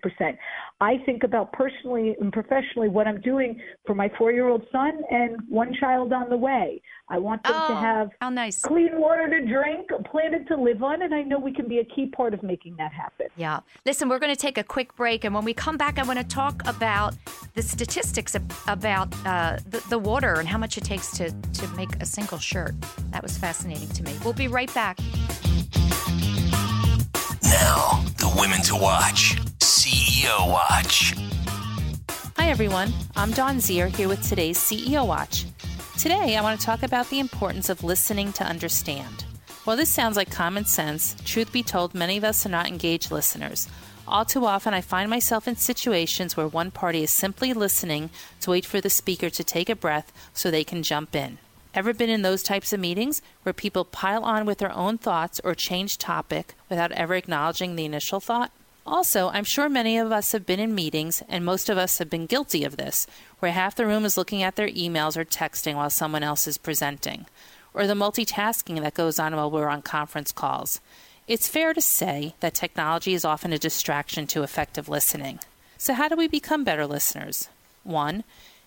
I 0.79 0.97
think 1.05 1.23
about 1.23 1.51
personally 1.53 2.15
and 2.19 2.31
professionally 2.31 2.89
what 2.89 3.07
I'm 3.07 3.19
doing 3.21 3.30
for 3.85 3.95
my 3.95 4.11
four 4.17 4.31
year 4.31 4.47
old 4.47 4.63
son 4.71 5.01
and 5.09 5.37
one 5.49 5.73
child 5.79 6.13
on 6.13 6.29
the 6.29 6.37
way. 6.37 6.81
I 7.09 7.17
want 7.17 7.43
them 7.43 7.53
oh, 7.55 7.67
to 7.67 7.75
have 7.75 8.09
how 8.21 8.29
nice. 8.29 8.61
clean 8.61 8.91
water 8.93 9.27
to 9.29 9.45
drink, 9.45 9.89
a 9.97 10.01
planet 10.01 10.47
to 10.47 10.55
live 10.55 10.81
on, 10.81 11.01
and 11.01 11.13
I 11.13 11.23
know 11.23 11.39
we 11.39 11.53
can 11.53 11.67
be 11.67 11.79
a 11.79 11.83
key 11.83 12.07
part 12.07 12.33
of 12.33 12.41
making 12.41 12.77
that 12.77 12.93
happen. 12.93 13.27
Yeah. 13.35 13.59
Listen, 13.85 14.07
we're 14.07 14.19
going 14.19 14.33
to 14.33 14.39
take 14.39 14.57
a 14.57 14.63
quick 14.63 14.95
break, 14.95 15.25
and 15.25 15.35
when 15.35 15.43
we 15.43 15.53
come 15.53 15.75
back, 15.75 15.99
I 15.99 16.03
want 16.03 16.19
to 16.19 16.25
talk 16.25 16.61
about 16.65 17.15
the 17.53 17.61
statistics 17.61 18.35
about 18.67 19.13
uh, 19.25 19.57
the, 19.67 19.83
the 19.89 19.99
water 19.99 20.35
and 20.35 20.47
how 20.47 20.57
much 20.57 20.77
it 20.77 20.85
takes 20.85 21.11
to, 21.17 21.31
to 21.31 21.67
make 21.75 21.93
a 21.97 22.05
single 22.05 22.37
shirt. 22.37 22.75
That 23.11 23.23
was 23.23 23.37
fascinating 23.37 23.89
to 23.89 24.03
me. 24.03 24.15
We'll 24.23 24.33
be 24.33 24.47
right 24.47 24.73
back. 24.73 24.97
Now, 27.43 28.05
the 28.17 28.33
women 28.39 28.61
to 28.61 28.75
watch 28.75 29.35
CEO 29.59 30.47
Watch. 30.47 31.30
Hi, 32.37 32.49
everyone. 32.49 32.93
I'm 33.15 33.31
Dawn 33.31 33.57
Zier 33.57 33.93
here 33.93 34.07
with 34.07 34.27
today's 34.27 34.57
CEO 34.57 35.05
Watch. 35.05 35.45
Today, 35.97 36.35
I 36.35 36.41
want 36.41 36.59
to 36.59 36.65
talk 36.65 36.81
about 36.81 37.09
the 37.09 37.19
importance 37.19 37.69
of 37.69 37.83
listening 37.83 38.31
to 38.33 38.43
understand. 38.43 39.25
While 39.63 39.77
this 39.77 39.89
sounds 39.89 40.17
like 40.17 40.31
common 40.31 40.65
sense, 40.65 41.15
truth 41.25 41.51
be 41.51 41.61
told, 41.61 41.93
many 41.93 42.17
of 42.17 42.23
us 42.23 42.45
are 42.45 42.49
not 42.49 42.67
engaged 42.67 43.11
listeners. 43.11 43.67
All 44.07 44.25
too 44.25 44.45
often, 44.45 44.73
I 44.73 44.81
find 44.81 45.09
myself 45.09 45.47
in 45.47 45.55
situations 45.55 46.35
where 46.35 46.47
one 46.47 46.71
party 46.71 47.03
is 47.03 47.11
simply 47.11 47.53
listening 47.53 48.09
to 48.39 48.51
wait 48.51 48.65
for 48.65 48.81
the 48.81 48.89
speaker 48.89 49.29
to 49.29 49.43
take 49.43 49.69
a 49.69 49.75
breath 49.75 50.11
so 50.33 50.49
they 50.49 50.63
can 50.63 50.83
jump 50.83 51.15
in. 51.15 51.37
Ever 51.73 51.93
been 51.93 52.09
in 52.09 52.21
those 52.21 52.43
types 52.43 52.73
of 52.73 52.79
meetings 52.79 53.21
where 53.43 53.53
people 53.53 53.85
pile 53.85 54.23
on 54.23 54.45
with 54.45 54.57
their 54.57 54.73
own 54.73 54.97
thoughts 54.97 55.39
or 55.43 55.55
change 55.55 55.97
topic 55.97 56.55
without 56.69 56.91
ever 56.91 57.15
acknowledging 57.15 57.75
the 57.75 57.85
initial 57.85 58.19
thought? 58.19 58.51
Also, 58.85 59.29
I'm 59.29 59.43
sure 59.43 59.69
many 59.69 59.97
of 59.97 60.11
us 60.11 60.31
have 60.31 60.45
been 60.45 60.59
in 60.59 60.73
meetings, 60.73 61.21
and 61.29 61.45
most 61.45 61.69
of 61.69 61.77
us 61.77 61.99
have 61.99 62.09
been 62.09 62.25
guilty 62.25 62.63
of 62.63 62.77
this, 62.77 63.05
where 63.39 63.51
half 63.51 63.75
the 63.75 63.85
room 63.85 64.05
is 64.05 64.17
looking 64.17 64.41
at 64.41 64.55
their 64.55 64.69
emails 64.69 65.15
or 65.15 65.23
texting 65.23 65.75
while 65.75 65.91
someone 65.91 66.23
else 66.23 66.47
is 66.47 66.57
presenting, 66.57 67.27
or 67.73 67.85
the 67.85 67.93
multitasking 67.93 68.81
that 68.81 68.95
goes 68.95 69.19
on 69.19 69.35
while 69.35 69.51
we're 69.51 69.69
on 69.69 69.83
conference 69.83 70.31
calls. 70.31 70.81
It's 71.27 71.47
fair 71.47 71.73
to 71.73 71.81
say 71.81 72.33
that 72.39 72.55
technology 72.55 73.13
is 73.13 73.23
often 73.23 73.53
a 73.53 73.59
distraction 73.59 74.25
to 74.27 74.43
effective 74.43 74.89
listening. 74.89 75.39
So, 75.77 75.93
how 75.93 76.07
do 76.09 76.15
we 76.15 76.27
become 76.27 76.63
better 76.63 76.87
listeners? 76.87 77.49
One, 77.83 78.23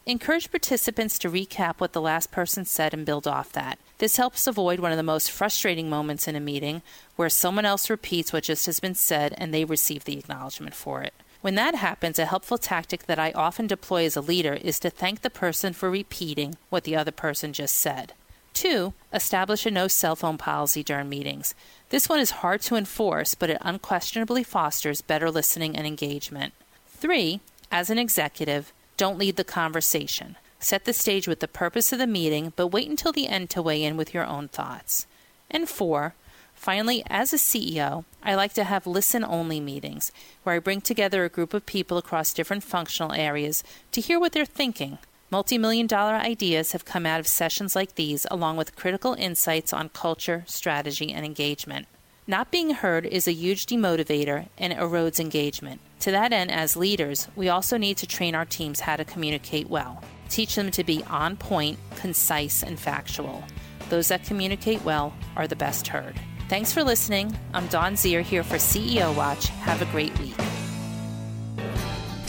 encourage 0.07 0.51
participants 0.51 1.19
to 1.19 1.31
recap 1.31 1.77
what 1.79 1.93
the 1.93 2.01
last 2.01 2.31
person 2.31 2.65
said 2.65 2.93
and 2.93 3.07
build 3.07 3.27
off 3.27 3.53
that. 3.53 3.79
This 3.99 4.17
helps 4.17 4.47
avoid 4.47 4.81
one 4.81 4.91
of 4.91 4.97
the 4.97 5.03
most 5.03 5.31
frustrating 5.31 5.89
moments 5.89 6.29
in 6.29 6.37
a 6.37 6.41
meeting 6.41 6.83
where 7.17 7.31
someone 7.31 7.65
else 7.65 7.89
repeats 7.89 8.33
what 8.33 8.45
just 8.45 8.67
has 8.67 8.81
been 8.81 8.95
said 8.95 9.35
and 9.39 9.53
they 9.53 9.65
receive 9.65 10.05
the 10.05 10.19
acknowledgement 10.19 10.75
for 10.75 11.03
it. 11.03 11.15
When 11.41 11.55
that 11.57 11.75
happens, 11.75 12.19
a 12.19 12.27
helpful 12.27 12.59
tactic 12.59 13.05
that 13.07 13.19
I 13.19 13.33
often 13.33 13.67
deploy 13.67 14.05
as 14.05 14.17
a 14.17 14.21
leader 14.21 14.55
is 14.55 14.79
to 14.81 14.91
thank 14.91 15.21
the 15.21 15.31
person 15.31 15.73
for 15.73 15.91
repeating 15.91 16.57
what 16.71 16.85
the 16.85 16.97
other 16.97 17.13
person 17.13 17.53
just 17.53 17.77
said. 17.77 18.13
Two, 18.55 18.95
establish 19.13 19.67
a 19.67 19.71
no 19.71 19.89
cell 19.89 20.17
phone 20.17 20.39
policy 20.39 20.83
during 20.83 21.09
meetings. 21.09 21.55
This 21.91 22.09
one 22.09 22.21
is 22.21 22.31
hard 22.31 22.61
to 22.63 22.77
enforce, 22.77 23.35
but 23.35 23.51
it 23.51 23.59
unquestionably 23.61 24.43
fosters 24.45 25.03
better 25.03 25.31
listening 25.31 25.77
and 25.77 25.87
engagement. 25.87 26.55
Three, 26.87 27.41
as 27.71 27.91
an 27.91 27.99
executive, 27.99 28.73
don't 28.97 29.19
lead 29.19 29.37
the 29.37 29.45
conversation. 29.45 30.37
Set 30.59 30.85
the 30.85 30.93
stage 30.93 31.29
with 31.29 31.41
the 31.41 31.49
purpose 31.49 31.93
of 31.93 31.99
the 31.99 32.07
meeting, 32.07 32.53
but 32.57 32.69
wait 32.69 32.89
until 32.89 33.13
the 33.13 33.27
end 33.27 33.51
to 33.51 33.63
weigh 33.63 33.83
in 33.83 33.97
with 33.97 34.15
your 34.15 34.25
own 34.25 34.49
thoughts. 34.49 35.07
And 35.51 35.69
four, 35.69 36.15
Finally, 36.55 37.05
as 37.09 37.33
a 37.33 37.37
CEO, 37.37 38.05
I 38.23 38.35
like 38.35 38.55
to 38.55 38.65
have 38.65 38.87
listen 38.87 39.23
only 39.23 39.61
meetings 39.61 40.11
where 40.45 40.55
I 40.55 40.61
bring 40.61 40.81
together 40.81 41.25
a 41.25 41.29
group 41.29 41.53
of 41.53 41.67
people 41.67 41.99
across 41.99 42.33
different 42.33 42.65
functional 42.65 43.13
areas 43.13 43.63
to 43.93 44.01
hear 44.01 44.19
what 44.19 44.33
they're 44.33 44.47
thinking. 44.47 44.99
Multi 45.31 45.59
million 45.59 45.87
dollar 45.87 46.15
ideas 46.15 46.73
have 46.73 46.85
come 46.85 47.05
out 47.05 47.21
of 47.21 47.27
sessions 47.27 47.77
like 47.77 47.97
these, 47.97 48.27
along 48.31 48.57
with 48.57 48.77
critical 48.77 49.15
insights 49.15 49.73
on 49.73 49.91
culture, 49.91 50.45
strategy, 50.47 51.13
and 51.13 51.27
engagement. 51.27 51.87
Not 52.26 52.50
being 52.50 52.71
heard 52.71 53.04
is 53.04 53.28
a 53.28 53.33
huge 53.33 53.66
demotivator 53.66 54.49
and 54.57 54.73
it 54.73 54.78
erodes 54.78 55.21
engagement. 55.21 55.83
To 56.00 56.11
that 56.12 56.33
end, 56.33 56.50
as 56.50 56.75
leaders, 56.75 57.28
we 57.37 57.50
also 57.50 57.76
need 57.76 57.99
to 57.99 58.07
train 58.07 58.35
our 58.35 58.47
teams 58.47 58.81
how 58.81 58.97
to 58.97 59.04
communicate 59.04 59.69
well. 59.69 60.02
Teach 60.31 60.54
them 60.54 60.71
to 60.71 60.83
be 60.85 61.04
on 61.04 61.37
point, 61.37 61.78
concise, 61.97 62.62
and 62.62 62.81
factual. 62.81 63.45
Those 63.90 64.09
that 64.09 64.25
communicate 64.25 64.83
well 64.85 65.12
are 65.37 65.47
the 65.47 65.54
best 65.54 65.87
heard. 65.87 66.19
Thanks 66.49 66.73
for 66.73 66.83
listening. 66.83 67.37
I'm 67.52 67.66
Dawn 67.66 67.93
Zier 67.93 68.23
here 68.23 68.43
for 68.43 68.57
CEO 68.57 69.14
Watch. 69.14 69.49
Have 69.49 69.83
a 69.83 69.93
great 69.93 70.19
week. 70.19 70.35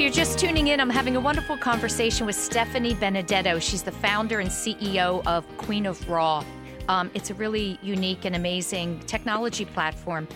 If 0.00 0.04
you're 0.04 0.24
just 0.24 0.38
tuning 0.38 0.68
in, 0.68 0.80
I'm 0.80 0.88
having 0.88 1.16
a 1.16 1.20
wonderful 1.20 1.58
conversation 1.58 2.24
with 2.24 2.34
Stephanie 2.34 2.94
Benedetto. 2.94 3.58
She's 3.58 3.82
the 3.82 3.92
founder 3.92 4.40
and 4.40 4.48
CEO 4.48 5.22
of 5.26 5.46
Queen 5.58 5.84
of 5.84 6.08
Raw. 6.08 6.42
Um, 6.88 7.10
it's 7.12 7.28
a 7.28 7.34
really 7.34 7.78
unique 7.82 8.24
and 8.24 8.34
amazing 8.34 9.00
technology 9.00 9.66
platform. 9.66 10.26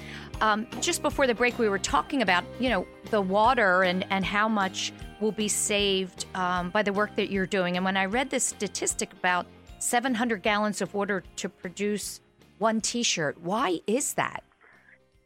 Um, 0.42 0.66
just 0.82 1.00
before 1.00 1.26
the 1.26 1.34
break, 1.34 1.58
we 1.58 1.70
were 1.70 1.78
talking 1.78 2.20
about 2.20 2.44
you 2.60 2.68
know 2.68 2.86
the 3.08 3.22
water 3.22 3.84
and 3.84 4.04
and 4.10 4.22
how 4.22 4.50
much 4.50 4.92
will 5.18 5.32
be 5.32 5.48
saved 5.48 6.26
um, 6.34 6.68
by 6.68 6.82
the 6.82 6.92
work 6.92 7.16
that 7.16 7.30
you're 7.30 7.46
doing. 7.46 7.76
And 7.76 7.86
when 7.86 7.96
I 7.96 8.04
read 8.04 8.28
this 8.28 8.44
statistic 8.44 9.14
about 9.14 9.46
700 9.78 10.42
gallons 10.42 10.82
of 10.82 10.92
water 10.92 11.24
to 11.36 11.48
produce 11.48 12.20
one 12.58 12.82
T-shirt, 12.82 13.40
why 13.40 13.80
is 13.86 14.12
that? 14.12 14.44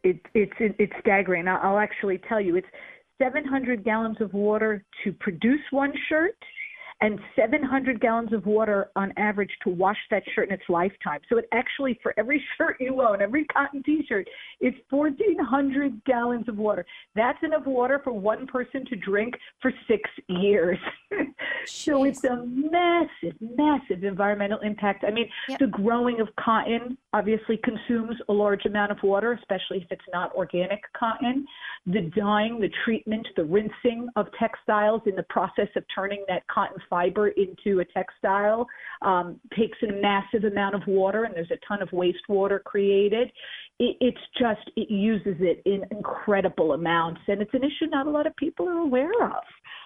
It, 0.05 0.21
it's 0.33 0.55
it's 0.61 0.93
staggering. 1.01 1.49
I'll 1.49 1.79
actually 1.79 2.19
tell 2.19 2.41
you, 2.41 2.55
it's 2.55 2.69
700 3.21 3.85
gallons 3.85 4.17
of 4.21 4.33
water 4.33 4.85
to 5.05 5.13
produce 5.13 5.61
one 5.71 5.93
shirt 6.09 6.37
and 7.01 7.19
700 7.37 8.01
gallons 8.01 8.33
of 8.33 8.45
water 8.47 8.91
on 8.97 9.13
average 9.17 9.51
to 9.63 9.71
wash 9.71 9.97
that 10.11 10.23
shirt 10.35 10.49
in 10.49 10.55
its 10.55 10.65
lifetime. 10.69 11.21
So 11.29 11.39
it 11.39 11.47
actually, 11.53 11.99
for 12.03 12.13
every 12.19 12.43
shirt 12.59 12.77
you 12.81 13.01
own, 13.03 13.23
every 13.23 13.45
cotton 13.47 13.83
T-shirt, 13.83 14.29
it's 14.61 14.77
1,400 14.91 16.05
gallons 16.05 16.49
of 16.49 16.59
water. 16.59 16.85
That's 17.15 17.39
enough 17.43 17.67
water 17.67 18.01
for 18.03 18.13
one 18.13 18.47
person 18.47 18.85
to 18.87 18.97
drink 18.97 19.35
for 19.63 19.73
six 19.87 20.11
years. 20.29 20.79
so 21.67 22.05
it's 22.05 22.25
a 22.25 22.45
massive, 22.45 23.37
massive 23.41 24.03
environmental 24.03 24.59
impact. 24.61 25.05
I 25.07 25.11
mean, 25.11 25.29
yep. 25.49 25.61
the 25.61 25.69
growing 25.69 26.21
of 26.21 26.29
cotton 26.37 26.99
obviously 27.13 27.59
consumes 27.59 28.17
a 28.29 28.33
large 28.33 28.67
amount 28.67 28.91
of 28.91 28.99
water, 29.03 29.33
especially 29.33 29.79
if 29.79 29.87
it's 29.91 30.05
not 30.13 30.35
organic 30.35 30.81
cotton. 30.95 31.47
The 31.87 32.11
dyeing, 32.17 32.61
the 32.61 32.71
treatment, 32.85 33.27
the 33.37 33.45
rinsing 33.45 34.09
of 34.17 34.27
textiles 34.39 35.03
in 35.07 35.15
the 35.15 35.23
process 35.25 35.69
of 35.77 35.85
turning 35.95 36.25
that 36.29 36.47
cotton 36.49 36.77
fiber 36.89 37.29
into 37.29 37.81
a 37.81 37.85
textile 37.85 38.67
um, 39.03 39.39
takes 39.57 39.79
a 39.83 39.93
massive 40.01 40.45
amount 40.45 40.75
of 40.75 40.83
water, 40.87 41.25
and 41.25 41.35
there's 41.35 41.51
a 41.51 41.59
ton 41.67 41.83
of 41.83 41.89
wastewater 41.91 42.63
created. 42.63 43.31
It, 43.79 43.97
it's 44.01 44.19
just 44.39 44.71
it 44.77 44.91
uses 44.91 45.37
it 45.41 45.63
in 45.65 45.85
incredible 45.91 46.73
amounts, 46.73 47.21
and 47.29 47.41
it's 47.41 47.55
an 47.55 47.63
issue 47.63 47.91
not 47.91 48.07
a 48.07 48.11
lot 48.11 48.27
of 48.27 48.35
people 48.37 48.69
are 48.69 48.79
aware 48.79 49.13
of. 49.23 49.43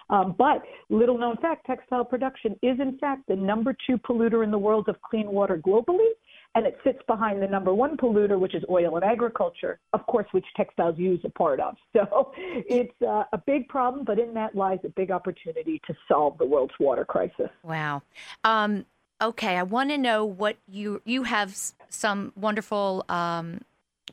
Um, 0.09 0.35
but 0.37 0.63
little 0.89 1.17
known 1.17 1.37
fact, 1.37 1.65
textile 1.65 2.05
production 2.05 2.53
is 2.61 2.79
in 2.79 2.97
fact 2.97 3.23
the 3.27 3.35
number 3.35 3.75
two 3.87 3.97
polluter 3.97 4.43
in 4.43 4.51
the 4.51 4.57
world 4.57 4.89
of 4.89 5.01
clean 5.01 5.27
water 5.31 5.61
globally 5.65 6.09
and 6.55 6.65
it 6.65 6.77
sits 6.83 6.99
behind 7.07 7.41
the 7.41 7.47
number 7.47 7.73
one 7.73 7.97
polluter, 7.97 8.39
which 8.39 8.53
is 8.53 8.63
oil 8.69 8.95
and 8.95 9.03
agriculture, 9.03 9.79
of 9.93 10.05
course, 10.05 10.27
which 10.31 10.45
textiles 10.55 10.97
use 10.97 11.19
a 11.23 11.29
part 11.29 11.59
of. 11.59 11.75
So 11.93 12.31
it's 12.35 13.01
uh, 13.01 13.23
a 13.33 13.37
big 13.37 13.67
problem, 13.69 14.03
but 14.03 14.19
in 14.19 14.33
that 14.33 14.55
lies 14.55 14.79
a 14.83 14.89
big 14.89 15.11
opportunity 15.11 15.79
to 15.87 15.93
solve 16.07 16.37
the 16.37 16.45
world's 16.45 16.73
water 16.79 17.05
crisis. 17.05 17.49
Wow. 17.63 18.01
Um, 18.43 18.85
okay, 19.21 19.57
I 19.57 19.63
want 19.63 19.91
to 19.91 19.97
know 19.97 20.25
what 20.25 20.57
you 20.67 21.01
you 21.05 21.23
have 21.23 21.55
some 21.89 22.33
wonderful 22.35 23.05
um, 23.09 23.61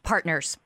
partners, 0.02 0.58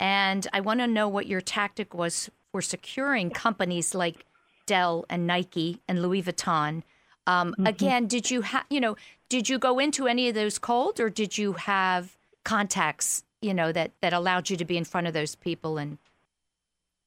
and 0.00 0.46
I 0.52 0.60
want 0.60 0.80
to 0.80 0.86
know 0.86 1.08
what 1.08 1.26
your 1.26 1.40
tactic 1.40 1.94
was 1.94 2.30
for 2.52 2.62
securing 2.62 3.30
companies 3.30 3.94
like 3.94 4.24
Dell 4.66 5.04
and 5.10 5.26
Nike 5.26 5.80
and 5.88 6.00
Louis 6.00 6.22
Vuitton. 6.22 6.82
Um, 7.26 7.52
mm-hmm. 7.52 7.66
Again, 7.66 8.06
did 8.06 8.30
you 8.30 8.42
have 8.42 8.64
you 8.70 8.80
know 8.80 8.96
did 9.28 9.48
you 9.48 9.58
go 9.58 9.78
into 9.78 10.06
any 10.06 10.28
of 10.28 10.34
those 10.34 10.58
cold, 10.58 11.00
or 11.00 11.08
did 11.10 11.38
you 11.38 11.54
have 11.54 12.16
contacts, 12.44 13.24
you 13.40 13.54
know, 13.54 13.72
that 13.72 13.92
that 14.00 14.12
allowed 14.12 14.50
you 14.50 14.56
to 14.56 14.64
be 14.64 14.76
in 14.76 14.84
front 14.84 15.06
of 15.06 15.14
those 15.14 15.34
people 15.34 15.78
and 15.78 15.98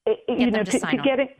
it, 0.06 0.20
you 0.28 0.50
know 0.50 0.62
to, 0.62 0.70
to, 0.70 0.78
to 0.78 0.96
get 0.98 1.20
it 1.20 1.38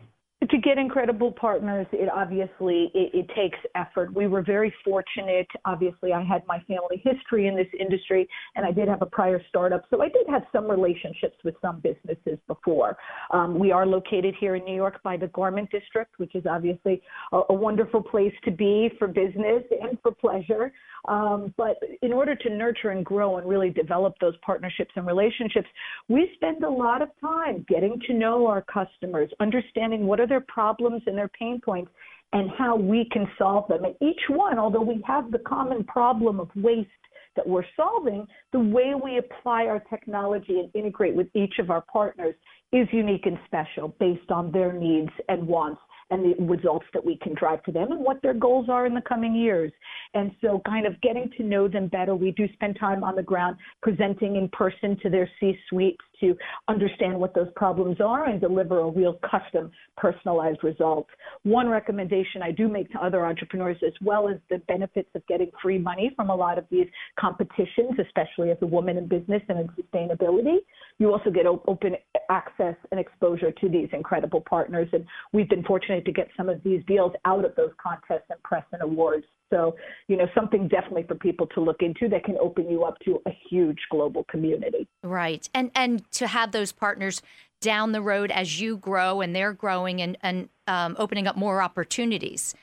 to 0.51 0.59
get 0.59 0.79
incredible 0.79 1.33
partners, 1.33 1.87
it 1.93 2.09
obviously 2.13 2.91
it, 2.95 3.11
it, 3.15 3.31
takes 3.37 3.59
effort. 3.75 4.13
We 4.15 4.27
were 4.27 4.43
very 4.43 4.73
fortunate. 4.85 5.47
Obviously, 5.65 6.13
I 6.13 6.23
had 6.23 6.43
my 6.47 6.61
family 6.61 7.03
history 7.03 7.49
in 7.49 7.57
this 7.57 7.67
industry, 7.79 8.29
and 8.55 8.65
I 8.65 8.73
did 8.73 8.89
have 8.89 9.03
a 9.03 9.07
prior 9.07 9.41
startup, 9.49 9.85
so 9.91 10.03
I 10.03 10.09
did 10.09 10.27
have 10.29 10.43
some 10.53 10.71
relationships 10.71 11.37
with 11.45 11.55
some 11.61 11.81
businesses 11.81 12.39
before. 12.47 12.97
Um, 13.33 13.59
we 13.59 13.73
are 13.73 13.87
located 13.87 14.35
here 14.39 14.57
in 14.57 14.65
New 14.65 14.75
York 14.75 15.03
by 15.03 15.17
the 15.17 15.29
Garment 15.29 15.71
District, 15.71 16.13
which 16.19 16.35
is 16.35 16.45
obviously 16.49 17.03
a, 17.33 17.43
a 17.51 17.55
wonderful 17.55 18.03
place 18.03 18.35
to 18.45 18.51
be 18.51 18.91
for 18.99 19.09
business 19.09 19.63
and 19.83 19.99
for 20.03 20.13
pleasure. 20.13 20.73
Um, 21.09 21.55
but 21.57 21.77
in 22.03 22.13
order 22.13 22.35
to 22.35 22.51
nurture 22.51 22.91
and 22.91 23.05
grow 23.05 23.39
and 23.39 23.49
really 23.49 23.71
develop 23.71 24.15
those 24.21 24.35
partnerships 24.45 24.91
and 24.97 25.07
relationships, 25.07 25.69
we 26.09 26.31
spend 26.35 26.65
a 26.65 26.71
lot 26.71 27.03
of 27.03 27.09
time 27.21 27.65
getting 27.69 28.01
to 28.07 28.15
know 28.15 28.47
our 28.47 28.63
customers, 28.63 29.31
understanding 29.41 30.07
what 30.07 30.21
are 30.21 30.27
their 30.27 30.36
problems 30.41 31.03
and 31.07 31.17
their 31.17 31.29
pain 31.29 31.61
points, 31.65 31.91
and 32.33 32.51
how 32.59 32.77
we 32.77 33.09
can 33.13 33.27
solve 33.39 33.69
them. 33.69 33.85
And 33.85 33.95
each 34.01 34.21
one, 34.29 34.59
although 34.59 34.83
we 34.83 35.03
have 35.07 35.31
the 35.31 35.39
common 35.41 35.85
problem 35.85 36.41
of 36.41 36.51
waste 36.57 36.89
that 37.37 37.47
we're 37.47 37.65
solving, 37.77 38.27
the 38.53 38.61
way 38.61 38.95
we 39.03 39.19
apply 39.19 39.67
our 39.67 39.81
technology 39.91 40.59
and 40.59 40.71
integrate 40.75 41.15
with 41.15 41.29
each 41.35 41.59
of 41.59 41.71
our 41.71 41.83
partners 41.83 42.35
is 42.73 42.89
unique 42.93 43.27
and 43.27 43.39
special 43.47 43.95
based 44.01 44.31
on 44.31 44.51
their 44.51 44.73
needs 44.73 45.11
and 45.29 45.47
wants 45.47 45.81
and 46.11 46.25
the 46.25 46.45
results 46.45 46.87
that 46.95 47.05
we 47.05 47.19
can 47.19 47.35
drive 47.35 47.63
to 47.65 47.73
them 47.73 47.91
and 47.91 48.01
what 48.01 48.23
their 48.23 48.35
goals 48.35 48.69
are 48.69 48.87
in 48.87 48.95
the 48.95 49.01
coming 49.01 49.35
years. 49.35 49.73
And 50.15 50.31
so, 50.41 50.63
kind 50.67 50.87
of 50.87 51.01
getting 51.01 51.31
to 51.37 51.43
know 51.43 51.69
them 51.69 51.89
better, 51.89 52.15
we 52.15 52.31
do 52.33 52.47
spend 52.53 52.79
time 52.79 53.03
on 53.03 53.17
the 53.17 53.23
ground 53.23 53.57
presenting 53.83 54.37
in 54.37 54.49
person 54.51 54.97
to 55.03 55.11
their 55.11 55.29
C 55.41 55.59
suites 55.69 56.05
to 56.21 56.37
understand 56.69 57.19
what 57.19 57.35
those 57.35 57.49
problems 57.57 58.01
are 58.01 58.29
and 58.29 58.41
deliver 58.41 58.81
a 58.81 58.91
real 58.91 59.19
custom, 59.29 59.71
personalized 59.97 60.63
result. 60.63 61.07
One 61.43 61.69
recommendation 61.69 62.43
I 62.43 62.53
do 62.53 62.69
make 62.69 62.91
to 62.93 62.99
other 62.99 63.27
entrepreneurs, 63.27 63.77
as 63.87 63.93
well 64.03 64.29
as 64.29 64.37
the 64.51 64.59
benefits 64.69 65.09
of 65.15 65.27
getting 65.27 65.51
free 65.63 65.79
money 65.79 66.13
from 66.17 66.31
a 66.31 66.35
lot 66.35 66.59
of 66.59 66.65
these 66.71 66.87
competitions, 67.19 67.99
especially 68.05 68.51
as 68.51 68.59
a 68.63 68.67
woman 68.67 68.97
in 68.97 69.07
business 69.07 69.43
and 69.49 69.59
in 69.61 69.69
sustainability, 69.69 70.57
you 70.99 71.13
also 71.13 71.31
get 71.31 71.47
open 71.47 71.97
access 72.31 72.75
and 72.91 72.99
exposure 73.01 73.53
to 73.53 73.69
these 73.69 73.89
incredible 73.93 74.41
partners. 74.41 74.89
And 74.93 75.05
we've 75.33 75.49
been 75.49 75.65
fortunate 75.65 76.05
to 76.05 76.13
get 76.13 76.29
some 76.37 76.49
of 76.49 76.63
these 76.63 76.83
deals 76.87 77.13
out 77.25 77.45
of 77.45 77.55
those 77.57 77.71
contests 77.83 78.27
and 78.31 78.43
press 78.43 78.65
and 78.73 78.83
awards. 78.83 79.25
So, 79.51 79.77
you 80.09 80.17
know, 80.17 80.27
something 80.35 80.67
definitely 80.69 81.05
for 81.05 81.15
people 81.15 81.47
to 81.49 81.61
look 81.61 81.81
into 81.81 82.09
that 82.09 82.25
can 82.25 82.37
open 82.39 82.69
you 82.69 82.85
up 82.85 82.99
to 83.05 83.21
a 83.27 83.31
huge 83.49 83.79
global 83.91 84.25
community. 84.25 84.89
Right. 85.03 85.49
And 85.55 85.71
and 85.75 86.11
to 86.13 86.27
have 86.27 86.53
those 86.53 86.73
partners 86.73 87.23
down 87.61 87.93
the 87.93 88.03
road 88.03 88.31
as 88.31 88.61
you 88.61 88.77
grow 88.77 89.21
and 89.21 89.35
they're 89.35 89.53
growing 89.53 90.03
and, 90.03 90.19
and 90.23 90.49
um, 90.67 90.97
opening 90.99 91.27
up 91.27 91.37
more 91.37 91.63
opportunities. 91.63 92.55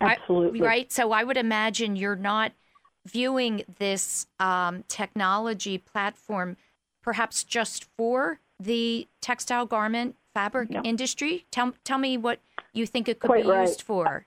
Absolutely. 0.00 0.60
I, 0.62 0.64
right. 0.64 0.92
So 0.92 1.12
I 1.12 1.24
would 1.24 1.36
imagine 1.36 1.96
you're 1.96 2.16
not 2.16 2.52
viewing 3.06 3.64
this 3.78 4.26
um, 4.38 4.84
technology 4.88 5.76
platform 5.76 6.56
perhaps 7.02 7.42
just 7.42 7.84
for 7.96 8.38
the 8.60 9.08
textile 9.20 9.66
garment 9.66 10.16
fabric 10.34 10.70
no. 10.70 10.82
industry. 10.82 11.46
Tell, 11.50 11.74
tell 11.84 11.98
me 11.98 12.16
what 12.16 12.38
you 12.72 12.86
think 12.86 13.08
it 13.08 13.18
could 13.18 13.28
Quite 13.28 13.44
be 13.44 13.50
right. 13.50 13.68
used 13.68 13.82
for? 13.82 14.26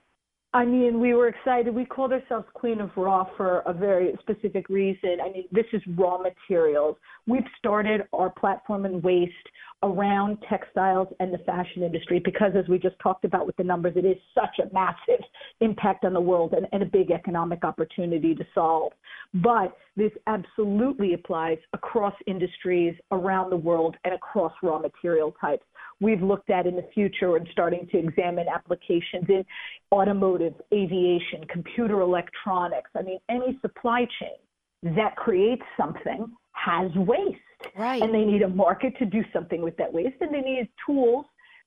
I 0.54 0.64
mean, 0.64 1.00
we 1.00 1.12
were 1.12 1.28
excited. 1.28 1.74
We 1.74 1.84
called 1.84 2.12
ourselves 2.12 2.46
Queen 2.54 2.80
of 2.80 2.90
Raw 2.96 3.26
for 3.36 3.60
a 3.60 3.72
very 3.72 4.16
specific 4.20 4.68
reason. 4.68 5.18
I 5.22 5.30
mean, 5.30 5.44
this 5.52 5.66
is 5.72 5.82
raw 5.98 6.18
materials. 6.18 6.96
We've 7.26 7.44
started 7.58 8.02
our 8.12 8.30
platform 8.30 8.86
in 8.86 9.02
waste 9.02 9.34
around 9.82 10.38
textiles 10.48 11.08
and 11.20 11.32
the 11.32 11.38
fashion 11.38 11.82
industry 11.82 12.20
because, 12.24 12.52
as 12.56 12.66
we 12.68 12.78
just 12.78 12.98
talked 13.02 13.24
about 13.24 13.46
with 13.46 13.56
the 13.56 13.64
numbers, 13.64 13.94
it 13.96 14.06
is 14.06 14.16
such 14.34 14.58
a 14.64 14.72
massive 14.72 15.22
impact 15.60 16.04
on 16.04 16.14
the 16.14 16.20
world 16.20 16.54
and, 16.54 16.66
and 16.72 16.82
a 16.82 16.86
big 16.86 17.10
economic 17.10 17.62
opportunity 17.62 18.34
to 18.34 18.44
solve. 18.54 18.92
But 19.34 19.76
this 19.96 20.12
absolutely 20.26 21.12
applies 21.14 21.58
across 21.74 22.14
industries 22.26 22.94
around 23.12 23.50
the 23.50 23.56
world 23.56 23.96
and 24.04 24.14
across 24.14 24.52
raw 24.62 24.78
material 24.78 25.34
types. 25.40 25.64
We've 26.00 26.22
looked 26.22 26.50
at 26.50 26.66
in 26.66 26.76
the 26.76 26.86
future 26.92 27.36
and 27.36 27.48
starting 27.52 27.88
to 27.92 27.98
examine 27.98 28.46
applications 28.48 29.24
in 29.28 29.44
automotive, 29.92 30.54
aviation, 30.72 31.44
computer 31.48 32.00
electronics. 32.00 32.90
I 32.96 33.02
mean, 33.02 33.18
any 33.28 33.58
supply 33.62 34.06
chain 34.20 34.94
that 34.94 35.16
creates 35.16 35.62
something 35.76 36.26
has 36.52 36.90
waste. 36.94 37.40
Right. 37.76 38.02
And 38.02 38.14
they 38.14 38.24
need 38.24 38.42
a 38.42 38.48
market 38.48 38.98
to 38.98 39.06
do 39.06 39.24
something 39.32 39.62
with 39.62 39.76
that 39.78 39.92
waste, 39.92 40.16
and 40.20 40.32
they 40.32 40.42
need 40.42 40.68
tools 40.84 41.24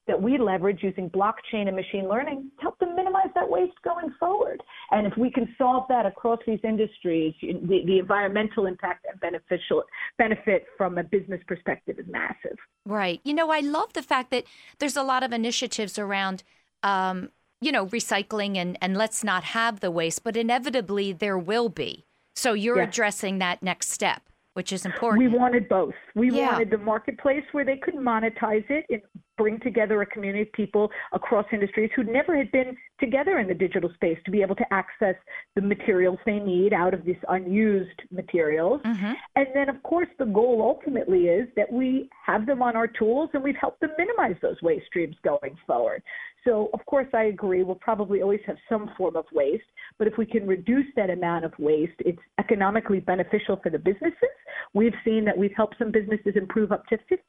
that 0.09 0.19
we 0.19 0.39
leverage 0.39 0.79
using 0.81 1.07
blockchain 1.11 1.67
and 1.67 1.75
machine 1.75 2.09
learning 2.09 2.49
to 2.57 2.61
help 2.63 2.79
them 2.79 2.95
minimize 2.95 3.29
that 3.35 3.47
waste 3.47 3.75
going 3.83 4.11
forward. 4.19 4.61
And 4.89 5.05
if 5.05 5.15
we 5.15 5.29
can 5.29 5.47
solve 5.55 5.85
that 5.89 6.07
across 6.07 6.39
these 6.47 6.59
industries, 6.63 7.35
the, 7.41 7.83
the 7.85 7.99
environmental 7.99 8.65
impact 8.65 9.05
and 9.09 9.19
beneficial 9.21 9.83
benefit 10.17 10.65
from 10.77 10.97
a 10.97 11.03
business 11.03 11.39
perspective 11.47 11.99
is 11.99 12.05
massive. 12.09 12.57
Right. 12.85 13.21
You 13.23 13.35
know, 13.35 13.51
I 13.51 13.59
love 13.59 13.93
the 13.93 14.01
fact 14.01 14.31
that 14.31 14.45
there's 14.79 14.97
a 14.97 15.03
lot 15.03 15.23
of 15.23 15.31
initiatives 15.31 15.97
around. 15.97 16.43
Um, 16.83 17.29
you 17.61 17.73
know, 17.73 17.87
recycling 17.87 18.55
and, 18.55 18.77
and 18.81 18.95
let's 18.95 19.21
not 19.21 19.43
have 19.43 19.81
the 19.81 19.91
waste, 19.91 20.23
but 20.23 20.37
inevitably 20.37 21.11
there 21.11 21.37
will 21.37 21.67
be. 21.67 22.05
So 22.33 22.53
you're 22.53 22.77
yes. 22.77 22.87
addressing 22.87 23.39
that 23.39 23.61
next 23.61 23.91
step 23.91 24.21
which 24.53 24.73
is 24.73 24.85
important. 24.85 25.19
We 25.19 25.37
wanted 25.37 25.69
both. 25.69 25.93
We 26.15 26.31
yeah. 26.31 26.51
wanted 26.51 26.69
the 26.69 26.77
marketplace 26.79 27.43
where 27.53 27.63
they 27.63 27.77
could 27.77 27.93
monetize 27.93 28.65
it 28.69 28.85
and 28.89 29.01
bring 29.39 29.57
together 29.61 30.01
a 30.01 30.05
community 30.05 30.41
of 30.41 30.51
people 30.51 30.91
across 31.13 31.45
industries 31.53 31.89
who 31.95 32.03
never 32.03 32.35
had 32.37 32.51
been 32.51 32.75
together 32.99 33.39
in 33.39 33.47
the 33.47 33.53
digital 33.53 33.89
space 33.95 34.19
to 34.25 34.31
be 34.31 34.41
able 34.41 34.55
to 34.55 34.65
access 34.73 35.15
the 35.55 35.61
materials 35.61 36.19
they 36.25 36.39
need 36.39 36.73
out 36.73 36.93
of 36.93 37.05
these 37.05 37.15
unused 37.29 38.01
materials. 38.11 38.81
Mm-hmm. 38.85 39.13
And 39.37 39.47
then, 39.55 39.69
of 39.69 39.81
course, 39.83 40.09
the 40.19 40.25
goal 40.25 40.61
ultimately 40.61 41.27
is 41.27 41.47
that 41.55 41.71
we 41.71 42.09
have 42.25 42.45
them 42.45 42.61
on 42.61 42.75
our 42.75 42.87
tools 42.87 43.29
and 43.33 43.41
we've 43.41 43.55
helped 43.55 43.79
them 43.79 43.91
minimize 43.97 44.35
those 44.41 44.61
waste 44.61 44.87
streams 44.87 45.15
going 45.23 45.57
forward. 45.65 46.03
So, 46.45 46.69
of 46.73 46.85
course, 46.85 47.07
I 47.13 47.23
agree. 47.25 47.63
We'll 47.63 47.75
probably 47.75 48.21
always 48.21 48.39
have 48.47 48.57
some 48.67 48.91
form 48.97 49.15
of 49.15 49.25
waste, 49.31 49.63
but 49.97 50.07
if 50.07 50.17
we 50.17 50.25
can 50.25 50.47
reduce 50.47 50.85
that 50.95 51.09
amount 51.09 51.45
of 51.45 51.53
waste, 51.59 51.99
it's 51.99 52.19
economically 52.39 52.99
beneficial 52.99 53.59
for 53.61 53.69
the 53.69 53.79
businesses. 53.79 54.35
We've 54.73 54.93
seen 55.03 55.25
that 55.25 55.37
we've 55.37 55.53
helped 55.55 55.75
some 55.79 55.91
businesses 55.91 56.33
improve 56.35 56.71
up 56.71 56.85
to 56.87 56.97
15% 56.97 57.21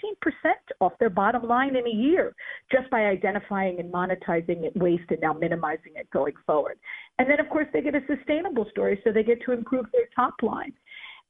off 0.81 0.93
their 1.01 1.11
bottom 1.11 1.47
line 1.47 1.77
in 1.77 1.87
a 1.87 1.91
year 2.01 2.35
just 2.71 2.89
by 2.91 3.07
identifying 3.07 3.79
and 3.79 3.93
monetizing 3.93 4.65
it, 4.65 4.77
waste 4.77 5.11
and 5.11 5.21
now 5.21 5.33
minimizing 5.33 5.93
it 5.97 6.09
going 6.11 6.35
forward. 6.47 6.79
And 7.19 7.29
then, 7.29 7.41
of 7.41 7.49
course, 7.51 7.67
they 7.73 7.83
get 7.83 7.95
a 7.95 8.01
sustainable 8.07 8.67
story, 8.71 9.01
so 9.05 9.13
they 9.13 9.23
get 9.23 9.43
to 9.45 9.53
improve 9.53 9.87
their 9.93 10.09
top 10.17 10.35
line. 10.43 10.73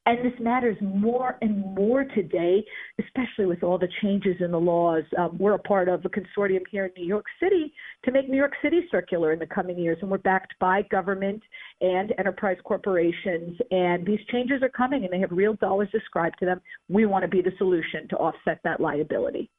And 0.06 0.24
this 0.24 0.38
matters 0.40 0.76
more 0.80 1.36
and 1.42 1.74
more 1.74 2.04
today, 2.04 2.64
especially 2.98 3.44
with 3.44 3.62
all 3.62 3.76
the 3.76 3.88
changes 4.00 4.36
in 4.40 4.50
the 4.50 4.58
laws. 4.58 5.04
Um, 5.18 5.36
we're 5.38 5.54
a 5.54 5.58
part 5.58 5.88
of 5.88 6.04
a 6.04 6.08
consortium 6.08 6.62
here 6.70 6.86
in 6.86 6.92
New 6.96 7.06
York 7.06 7.26
City 7.40 7.72
to 8.04 8.10
make 8.10 8.28
New 8.28 8.36
York 8.36 8.54
City 8.62 8.80
circular 8.90 9.32
in 9.32 9.38
the 9.38 9.46
coming 9.46 9.78
years, 9.78 9.98
and 10.00 10.10
we're 10.10 10.18
backed 10.18 10.54
by 10.58 10.82
government 10.90 11.42
and 11.82 12.14
enterprise 12.18 12.56
corporations. 12.64 13.58
And 13.70 14.06
these 14.06 14.20
changes 14.32 14.62
are 14.62 14.70
coming, 14.70 15.04
and 15.04 15.12
they 15.12 15.20
have 15.20 15.32
real 15.32 15.54
dollars 15.54 15.88
ascribed 15.94 16.36
to 16.40 16.46
them. 16.46 16.60
We 16.88 17.04
want 17.04 17.22
to 17.22 17.28
be 17.28 17.42
the 17.42 17.52
solution 17.58 18.08
to 18.08 18.16
offset 18.16 18.60
that 18.64 18.80
liability. 18.80 19.50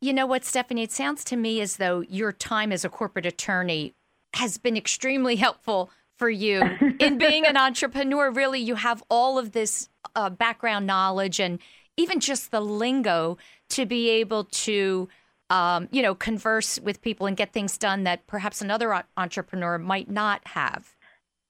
You 0.00 0.12
know 0.14 0.26
what, 0.26 0.44
Stephanie? 0.44 0.82
It 0.82 0.92
sounds 0.92 1.24
to 1.24 1.36
me 1.36 1.60
as 1.60 1.76
though 1.76 2.00
your 2.00 2.32
time 2.32 2.72
as 2.72 2.84
a 2.84 2.88
corporate 2.88 3.26
attorney 3.26 3.94
has 4.34 4.56
been 4.56 4.76
extremely 4.76 5.36
helpful 5.36 5.90
for 6.16 6.30
you 6.30 6.62
in 7.00 7.18
being 7.18 7.44
an 7.44 7.56
entrepreneur. 7.56 8.30
Really, 8.30 8.60
you 8.60 8.76
have 8.76 9.02
all 9.10 9.38
of 9.38 9.52
this 9.52 9.88
uh, 10.14 10.30
background 10.30 10.86
knowledge 10.86 11.38
and 11.38 11.58
even 11.96 12.18
just 12.20 12.50
the 12.50 12.60
lingo 12.60 13.36
to 13.70 13.84
be 13.84 14.08
able 14.08 14.44
to 14.44 15.08
um, 15.50 15.88
you 15.90 16.00
know, 16.00 16.14
converse 16.14 16.78
with 16.80 17.02
people 17.02 17.26
and 17.26 17.36
get 17.36 17.52
things 17.52 17.76
done 17.76 18.04
that 18.04 18.26
perhaps 18.26 18.62
another 18.62 19.04
entrepreneur 19.16 19.78
might 19.78 20.08
not 20.08 20.40
have. 20.46 20.96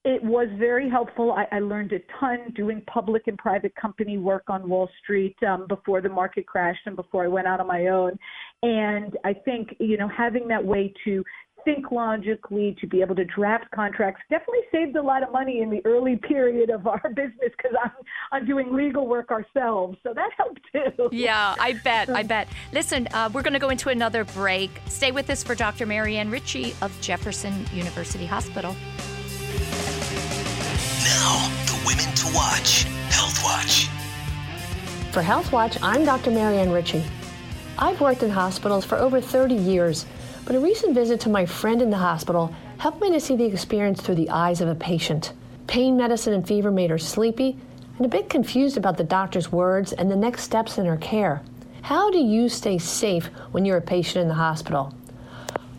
It 0.03 0.23
was 0.23 0.47
very 0.57 0.89
helpful. 0.89 1.31
I, 1.31 1.45
I 1.55 1.59
learned 1.59 1.91
a 1.91 1.99
ton 2.19 2.51
doing 2.55 2.81
public 2.91 3.27
and 3.27 3.37
private 3.37 3.75
company 3.75 4.17
work 4.17 4.43
on 4.47 4.67
Wall 4.67 4.89
Street 5.03 5.35
um, 5.47 5.67
before 5.67 6.01
the 6.01 6.09
market 6.09 6.47
crashed 6.47 6.81
and 6.87 6.95
before 6.95 7.23
I 7.23 7.27
went 7.27 7.45
out 7.45 7.59
on 7.59 7.67
my 7.67 7.87
own. 7.87 8.17
And 8.63 9.15
I 9.23 9.33
think, 9.33 9.75
you 9.79 9.97
know, 9.97 10.07
having 10.07 10.47
that 10.47 10.63
way 10.63 10.91
to 11.05 11.23
think 11.63 11.91
logically, 11.91 12.75
to 12.81 12.87
be 12.87 13.01
able 13.01 13.15
to 13.15 13.25
draft 13.25 13.65
contracts 13.75 14.21
definitely 14.29 14.61
saved 14.71 14.95
a 14.95 15.01
lot 15.01 15.21
of 15.21 15.31
money 15.31 15.61
in 15.61 15.69
the 15.69 15.81
early 15.85 16.15
period 16.15 16.71
of 16.71 16.87
our 16.87 17.01
business 17.15 17.51
because 17.55 17.77
I'm, 17.83 17.91
I'm 18.31 18.45
doing 18.45 18.73
legal 18.73 19.07
work 19.07 19.29
ourselves. 19.31 19.97
So 20.03 20.13
that 20.13 20.29
helped 20.37 20.61
too. 20.71 21.09
Yeah, 21.11 21.55
I 21.59 21.73
bet. 21.73 22.09
I 22.09 22.23
bet. 22.35 22.47
Listen, 22.73 23.07
uh, 23.13 23.29
we're 23.33 23.43
going 23.43 23.53
to 23.53 23.59
go 23.59 23.69
into 23.69 23.89
another 23.89 24.23
break. 24.23 24.71
Stay 24.87 25.11
with 25.11 25.29
us 25.29 25.43
for 25.43 25.55
Dr. 25.55 25.85
Marianne 25.85 26.31
Ritchie 26.31 26.73
of 26.81 26.99
Jefferson 27.01 27.65
University 27.73 28.25
Hospital. 28.25 28.75
Now, 31.31 31.47
the 31.65 31.81
Women 31.87 32.13
to 32.15 32.35
Watch 32.35 32.83
Health 33.09 33.41
Watch. 33.41 33.87
For 35.13 35.21
Health 35.21 35.53
Watch, 35.53 35.77
I'm 35.81 36.03
Dr. 36.03 36.29
Marianne 36.29 36.71
Ritchie. 36.71 37.05
I've 37.79 38.01
worked 38.01 38.21
in 38.21 38.29
hospitals 38.29 38.83
for 38.83 38.97
over 38.97 39.21
30 39.21 39.55
years, 39.55 40.05
but 40.43 40.57
a 40.57 40.59
recent 40.59 40.93
visit 40.93 41.21
to 41.21 41.29
my 41.29 41.45
friend 41.45 41.81
in 41.81 41.89
the 41.89 41.95
hospital 41.95 42.53
helped 42.79 42.99
me 42.99 43.13
to 43.13 43.19
see 43.21 43.37
the 43.37 43.45
experience 43.45 44.01
through 44.01 44.15
the 44.15 44.29
eyes 44.29 44.59
of 44.59 44.67
a 44.67 44.75
patient. 44.75 45.31
Pain 45.67 45.95
medicine 45.95 46.33
and 46.33 46.45
fever 46.45 46.69
made 46.69 46.89
her 46.89 46.97
sleepy 46.97 47.57
and 47.95 48.05
a 48.05 48.09
bit 48.09 48.29
confused 48.29 48.75
about 48.75 48.97
the 48.97 49.05
doctor's 49.05 49.53
words 49.53 49.93
and 49.93 50.11
the 50.11 50.17
next 50.17 50.43
steps 50.43 50.77
in 50.77 50.85
her 50.85 50.97
care. 50.97 51.41
How 51.83 52.11
do 52.11 52.17
you 52.17 52.49
stay 52.49 52.77
safe 52.77 53.27
when 53.53 53.63
you're 53.63 53.77
a 53.77 53.81
patient 53.81 54.23
in 54.23 54.27
the 54.27 54.33
hospital? 54.33 54.93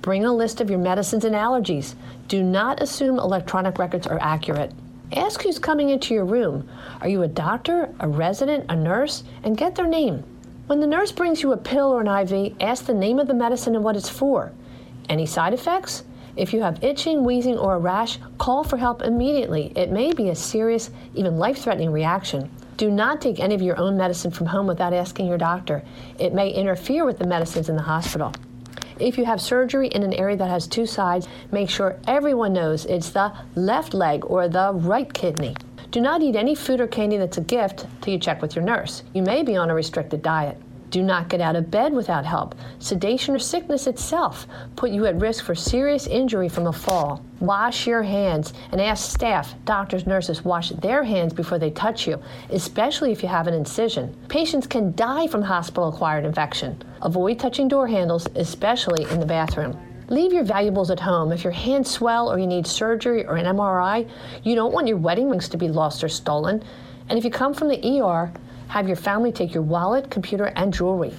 Bring 0.00 0.24
a 0.24 0.32
list 0.32 0.62
of 0.62 0.70
your 0.70 0.78
medicines 0.78 1.26
and 1.26 1.34
allergies. 1.34 1.94
Do 2.26 2.42
not 2.42 2.82
assume 2.82 3.18
electronic 3.18 3.78
records 3.78 4.06
are 4.06 4.18
accurate. 4.22 4.72
Ask 5.14 5.42
who's 5.42 5.58
coming 5.58 5.90
into 5.90 6.14
your 6.14 6.24
room. 6.24 6.68
Are 7.02 7.08
you 7.08 7.22
a 7.22 7.28
doctor, 7.28 7.94
a 8.00 8.08
resident, 8.08 8.64
a 8.70 8.76
nurse? 8.76 9.24
And 9.42 9.58
get 9.58 9.74
their 9.74 9.86
name. 9.86 10.24
When 10.68 10.80
the 10.80 10.86
nurse 10.86 11.12
brings 11.12 11.42
you 11.42 11.52
a 11.52 11.56
pill 11.56 11.92
or 11.92 12.00
an 12.00 12.08
IV, 12.08 12.54
ask 12.60 12.86
the 12.86 12.94
name 12.94 13.18
of 13.18 13.26
the 13.26 13.34
medicine 13.34 13.74
and 13.74 13.84
what 13.84 13.96
it's 13.96 14.08
for. 14.08 14.52
Any 15.10 15.26
side 15.26 15.52
effects? 15.52 16.04
If 16.34 16.54
you 16.54 16.62
have 16.62 16.82
itching, 16.82 17.24
wheezing, 17.24 17.58
or 17.58 17.74
a 17.74 17.78
rash, 17.78 18.18
call 18.38 18.64
for 18.64 18.78
help 18.78 19.02
immediately. 19.02 19.70
It 19.76 19.90
may 19.90 20.14
be 20.14 20.30
a 20.30 20.34
serious, 20.34 20.90
even 21.14 21.36
life 21.36 21.58
threatening 21.58 21.92
reaction. 21.92 22.50
Do 22.78 22.90
not 22.90 23.20
take 23.20 23.38
any 23.38 23.54
of 23.54 23.60
your 23.60 23.78
own 23.78 23.98
medicine 23.98 24.30
from 24.30 24.46
home 24.46 24.66
without 24.66 24.94
asking 24.94 25.26
your 25.26 25.36
doctor. 25.36 25.82
It 26.18 26.32
may 26.32 26.48
interfere 26.48 27.04
with 27.04 27.18
the 27.18 27.26
medicines 27.26 27.68
in 27.68 27.76
the 27.76 27.82
hospital. 27.82 28.32
If 28.98 29.18
you 29.18 29.24
have 29.24 29.40
surgery 29.40 29.88
in 29.88 30.02
an 30.02 30.12
area 30.14 30.36
that 30.36 30.50
has 30.50 30.66
two 30.66 30.86
sides, 30.86 31.28
make 31.50 31.70
sure 31.70 31.98
everyone 32.06 32.52
knows 32.52 32.84
it's 32.84 33.10
the 33.10 33.32
left 33.54 33.94
leg 33.94 34.24
or 34.26 34.48
the 34.48 34.72
right 34.74 35.12
kidney. 35.12 35.54
Do 35.90 36.00
not 36.00 36.22
eat 36.22 36.36
any 36.36 36.54
food 36.54 36.80
or 36.80 36.86
candy 36.86 37.18
that's 37.18 37.38
a 37.38 37.42
gift 37.42 37.86
till 38.00 38.14
you 38.14 38.18
check 38.18 38.40
with 38.40 38.56
your 38.56 38.64
nurse. 38.64 39.02
You 39.12 39.22
may 39.22 39.42
be 39.42 39.56
on 39.56 39.70
a 39.70 39.74
restricted 39.74 40.22
diet. 40.22 40.56
Do 40.92 41.02
not 41.02 41.30
get 41.30 41.40
out 41.40 41.56
of 41.56 41.70
bed 41.70 41.94
without 41.94 42.26
help. 42.26 42.54
Sedation 42.78 43.34
or 43.34 43.38
sickness 43.38 43.86
itself 43.86 44.46
put 44.76 44.90
you 44.90 45.06
at 45.06 45.18
risk 45.18 45.42
for 45.42 45.54
serious 45.54 46.06
injury 46.06 46.50
from 46.50 46.66
a 46.66 46.72
fall. 46.72 47.24
Wash 47.40 47.86
your 47.86 48.02
hands 48.02 48.52
and 48.72 48.78
ask 48.78 49.10
staff, 49.10 49.54
doctors, 49.64 50.06
nurses, 50.06 50.44
wash 50.44 50.68
their 50.68 51.02
hands 51.02 51.32
before 51.32 51.58
they 51.58 51.70
touch 51.70 52.06
you, 52.06 52.20
especially 52.50 53.10
if 53.10 53.22
you 53.22 53.28
have 53.30 53.46
an 53.46 53.54
incision. 53.54 54.14
Patients 54.28 54.66
can 54.66 54.94
die 54.94 55.26
from 55.26 55.40
hospital 55.40 55.88
acquired 55.88 56.26
infection. 56.26 56.76
Avoid 57.00 57.38
touching 57.38 57.68
door 57.68 57.86
handles, 57.86 58.28
especially 58.36 59.10
in 59.10 59.18
the 59.18 59.24
bathroom. 59.24 59.74
Leave 60.10 60.34
your 60.34 60.44
valuables 60.44 60.90
at 60.90 61.00
home. 61.00 61.32
If 61.32 61.42
your 61.42 61.54
hands 61.54 61.90
swell 61.90 62.30
or 62.30 62.38
you 62.38 62.46
need 62.46 62.66
surgery 62.66 63.24
or 63.24 63.36
an 63.36 63.46
MRI, 63.46 64.06
you 64.42 64.54
don't 64.54 64.74
want 64.74 64.88
your 64.88 64.98
wedding 64.98 65.30
rings 65.30 65.48
to 65.48 65.56
be 65.56 65.68
lost 65.68 66.04
or 66.04 66.10
stolen. 66.10 66.62
And 67.08 67.18
if 67.18 67.24
you 67.24 67.30
come 67.30 67.54
from 67.54 67.68
the 67.68 68.02
ER, 68.02 68.30
have 68.72 68.86
your 68.86 68.96
family 68.96 69.30
take 69.30 69.52
your 69.52 69.62
wallet, 69.62 70.10
computer, 70.10 70.46
and 70.56 70.72
jewelry. 70.72 71.12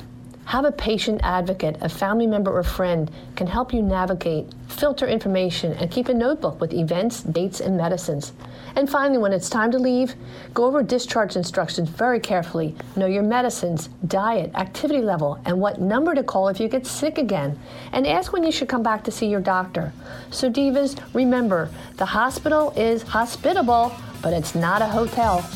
Have 0.45 0.65
a 0.65 0.71
patient 0.71 1.21
advocate, 1.23 1.77
a 1.81 1.87
family 1.87 2.25
member 2.25 2.51
or 2.51 2.63
friend 2.63 3.11
can 3.35 3.45
help 3.45 3.71
you 3.71 3.83
navigate, 3.83 4.47
filter 4.67 5.05
information, 5.05 5.71
and 5.73 5.91
keep 5.91 6.09
a 6.09 6.15
notebook 6.15 6.59
with 6.59 6.73
events, 6.73 7.21
dates, 7.21 7.59
and 7.59 7.77
medicines. 7.77 8.33
And 8.75 8.89
finally, 8.89 9.19
when 9.19 9.33
it's 9.33 9.51
time 9.51 9.69
to 9.69 9.77
leave, 9.77 10.15
go 10.55 10.65
over 10.65 10.81
discharge 10.81 11.35
instructions 11.35 11.89
very 11.89 12.19
carefully. 12.19 12.75
Know 12.95 13.05
your 13.05 13.21
medicines, 13.21 13.87
diet, 14.07 14.49
activity 14.55 15.03
level, 15.03 15.39
and 15.45 15.59
what 15.59 15.79
number 15.79 16.15
to 16.15 16.23
call 16.23 16.47
if 16.47 16.59
you 16.59 16.67
get 16.67 16.87
sick 16.87 17.19
again. 17.19 17.59
And 17.91 18.07
ask 18.07 18.33
when 18.33 18.43
you 18.43 18.51
should 18.51 18.67
come 18.67 18.81
back 18.81 19.03
to 19.03 19.11
see 19.11 19.27
your 19.27 19.41
doctor. 19.41 19.93
So, 20.31 20.49
Divas, 20.49 20.99
remember 21.13 21.69
the 21.97 22.07
hospital 22.07 22.73
is 22.75 23.03
hospitable, 23.03 23.93
but 24.23 24.33
it's 24.33 24.55
not 24.55 24.81
a 24.81 24.87
hotel. 24.87 25.47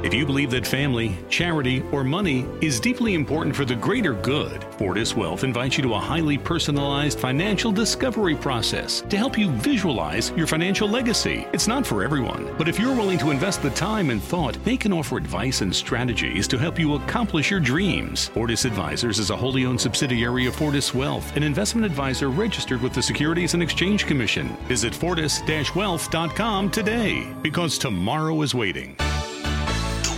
If 0.00 0.14
you 0.14 0.24
believe 0.24 0.52
that 0.52 0.64
family, 0.64 1.18
charity, 1.28 1.82
or 1.90 2.04
money 2.04 2.46
is 2.60 2.78
deeply 2.78 3.14
important 3.14 3.56
for 3.56 3.64
the 3.64 3.74
greater 3.74 4.14
good, 4.14 4.62
Fortis 4.78 5.16
Wealth 5.16 5.42
invites 5.42 5.76
you 5.76 5.82
to 5.82 5.94
a 5.94 5.98
highly 5.98 6.38
personalized 6.38 7.18
financial 7.18 7.72
discovery 7.72 8.36
process 8.36 9.00
to 9.02 9.16
help 9.16 9.36
you 9.36 9.50
visualize 9.50 10.30
your 10.36 10.46
financial 10.46 10.88
legacy. 10.88 11.48
It's 11.52 11.66
not 11.66 11.84
for 11.84 12.04
everyone, 12.04 12.54
but 12.56 12.68
if 12.68 12.78
you're 12.78 12.94
willing 12.94 13.18
to 13.18 13.32
invest 13.32 13.60
the 13.60 13.70
time 13.70 14.10
and 14.10 14.22
thought, 14.22 14.56
they 14.64 14.76
can 14.76 14.92
offer 14.92 15.16
advice 15.16 15.62
and 15.62 15.74
strategies 15.74 16.46
to 16.46 16.58
help 16.58 16.78
you 16.78 16.94
accomplish 16.94 17.50
your 17.50 17.58
dreams. 17.58 18.28
Fortis 18.28 18.66
Advisors 18.66 19.18
is 19.18 19.30
a 19.30 19.36
wholly 19.36 19.66
owned 19.66 19.80
subsidiary 19.80 20.46
of 20.46 20.54
Fortis 20.54 20.94
Wealth, 20.94 21.36
an 21.36 21.42
investment 21.42 21.84
advisor 21.84 22.30
registered 22.30 22.80
with 22.82 22.92
the 22.92 23.02
Securities 23.02 23.54
and 23.54 23.64
Exchange 23.64 24.06
Commission. 24.06 24.56
Visit 24.68 24.94
fortis-wealth.com 24.94 26.70
today 26.70 27.34
because 27.42 27.78
tomorrow 27.78 28.42
is 28.42 28.54
waiting. 28.54 28.96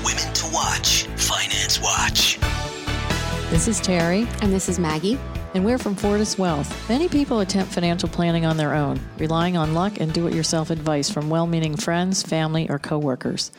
Women 0.04 0.32
to 0.32 0.46
Watch 0.52 1.04
Finance 1.16 1.80
Watch. 1.82 2.38
This 3.50 3.68
is 3.68 3.80
Terry. 3.80 4.26
And 4.40 4.52
this 4.52 4.68
is 4.68 4.78
Maggie. 4.78 5.18
And 5.54 5.64
we're 5.64 5.78
from 5.78 5.94
Fortis 5.94 6.38
Wealth. 6.38 6.88
Many 6.88 7.08
people 7.08 7.40
attempt 7.40 7.72
financial 7.72 8.08
planning 8.08 8.46
on 8.46 8.56
their 8.56 8.74
own, 8.74 9.00
relying 9.18 9.56
on 9.56 9.74
luck 9.74 10.00
and 10.00 10.12
do 10.12 10.26
it 10.26 10.34
yourself 10.34 10.70
advice 10.70 11.10
from 11.10 11.28
well 11.28 11.46
meaning 11.46 11.76
friends, 11.76 12.22
family, 12.22 12.70
or 12.70 12.78
coworkers. 12.78 13.50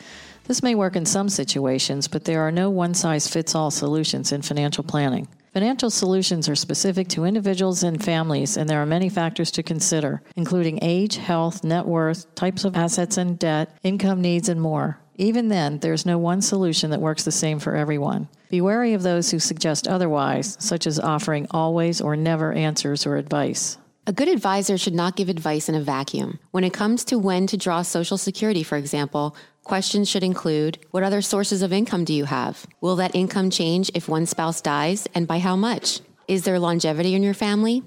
This 0.46 0.64
may 0.64 0.74
work 0.74 0.96
in 0.96 1.06
some 1.06 1.30
situations, 1.30 2.08
but 2.08 2.26
there 2.26 2.42
are 2.42 2.52
no 2.52 2.70
one 2.70 2.94
size 2.94 3.28
fits 3.28 3.54
all 3.54 3.70
solutions 3.70 4.32
in 4.32 4.42
financial 4.42 4.84
planning. 4.84 5.28
Financial 5.54 5.90
solutions 5.90 6.48
are 6.48 6.56
specific 6.56 7.10
to 7.10 7.26
individuals 7.26 7.84
and 7.84 8.02
families, 8.02 8.56
and 8.56 8.70
there 8.70 8.82
are 8.82 8.86
many 8.86 9.10
factors 9.10 9.52
to 9.52 9.62
consider, 9.62 10.22
including 10.38 10.80
age, 10.82 11.18
health, 11.18 11.64
net 11.64 11.86
worth, 11.86 12.34
types 12.36 12.64
of 12.64 12.78
assets 12.78 13.18
and 13.18 13.38
debt, 13.38 13.78
income 13.84 14.22
needs, 14.22 14.48
and 14.48 14.62
more. 14.62 15.01
Even 15.18 15.50
then, 15.50 15.80
there's 15.80 16.06
no 16.06 16.18
one 16.18 16.42
solution 16.42 16.92
that 16.92 17.02
works 17.02 17.24
the 17.24 17.32
same 17.32 17.60
for 17.60 17.76
everyone. 17.76 18.28
Be 18.50 18.62
wary 18.62 18.94
of 18.94 19.04
those 19.04 19.32
who 19.32 19.40
suggest 19.40 19.88
otherwise, 19.88 20.58
such 20.60 20.88
as 20.88 21.00
offering 21.00 21.48
always 21.52 22.02
or 22.02 22.16
never 22.16 22.54
answers 22.54 23.06
or 23.06 23.18
advice. 23.18 23.78
A 24.08 24.14
good 24.14 24.28
advisor 24.28 24.78
should 24.78 24.96
not 24.96 25.16
give 25.16 25.30
advice 25.30 25.70
in 25.70 25.76
a 25.76 25.82
vacuum. 25.82 26.40
When 26.50 26.64
it 26.64 26.74
comes 26.74 27.06
to 27.06 27.20
when 27.20 27.46
to 27.48 27.56
draw 27.56 27.84
Social 27.84 28.18
Security, 28.18 28.64
for 28.64 28.78
example, 28.78 29.36
questions 29.64 30.10
should 30.10 30.24
include 30.24 30.80
What 30.90 31.04
other 31.04 31.22
sources 31.22 31.62
of 31.62 31.72
income 31.72 32.04
do 32.04 32.14
you 32.14 32.26
have? 32.26 32.66
Will 32.82 32.96
that 32.96 33.16
income 33.16 33.52
change 33.52 33.92
if 33.94 34.10
one 34.10 34.26
spouse 34.26 34.60
dies, 34.60 35.08
and 35.14 35.28
by 35.28 35.38
how 35.40 35.56
much? 35.56 36.02
Is 36.28 36.46
there 36.46 36.58
longevity 36.58 37.14
in 37.14 37.22
your 37.22 37.36
family? 37.36 37.84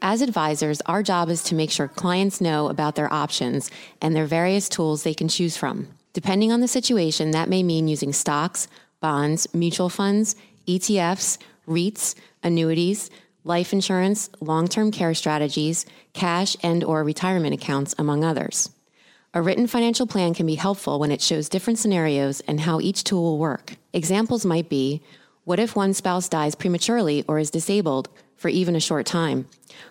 As 0.00 0.22
advisors, 0.22 0.80
our 0.82 1.02
job 1.02 1.28
is 1.28 1.42
to 1.44 1.54
make 1.54 1.70
sure 1.70 1.88
clients 1.88 2.40
know 2.40 2.68
about 2.68 2.94
their 2.94 3.12
options 3.12 3.70
and 4.00 4.14
their 4.14 4.26
various 4.26 4.68
tools 4.68 5.02
they 5.02 5.14
can 5.14 5.28
choose 5.28 5.56
from. 5.56 5.88
Depending 6.12 6.50
on 6.50 6.60
the 6.60 6.68
situation, 6.68 7.30
that 7.30 7.48
may 7.48 7.62
mean 7.62 7.86
using 7.86 8.12
stocks, 8.12 8.66
bonds, 9.00 9.46
mutual 9.54 9.88
funds, 9.88 10.34
ETFs, 10.66 11.38
REITs, 11.68 12.14
annuities, 12.42 13.10
life 13.44 13.72
insurance, 13.72 14.28
long-term 14.40 14.90
care 14.90 15.14
strategies, 15.14 15.86
cash 16.12 16.56
and 16.62 16.82
or 16.84 17.04
retirement 17.04 17.54
accounts, 17.54 17.94
among 17.98 18.24
others. 18.24 18.70
A 19.32 19.40
written 19.40 19.68
financial 19.68 20.06
plan 20.06 20.34
can 20.34 20.46
be 20.46 20.56
helpful 20.56 20.98
when 20.98 21.12
it 21.12 21.22
shows 21.22 21.48
different 21.48 21.78
scenarios 21.78 22.40
and 22.40 22.60
how 22.60 22.80
each 22.80 23.04
tool 23.04 23.22
will 23.22 23.38
work. 23.38 23.76
Examples 23.92 24.44
might 24.44 24.68
be, 24.68 25.02
what 25.44 25.60
if 25.60 25.76
one 25.76 25.94
spouse 25.94 26.28
dies 26.28 26.56
prematurely 26.56 27.24
or 27.28 27.38
is 27.38 27.50
disabled 27.50 28.08
for 28.36 28.48
even 28.48 28.74
a 28.74 28.80
short 28.80 29.06
time? 29.06 29.46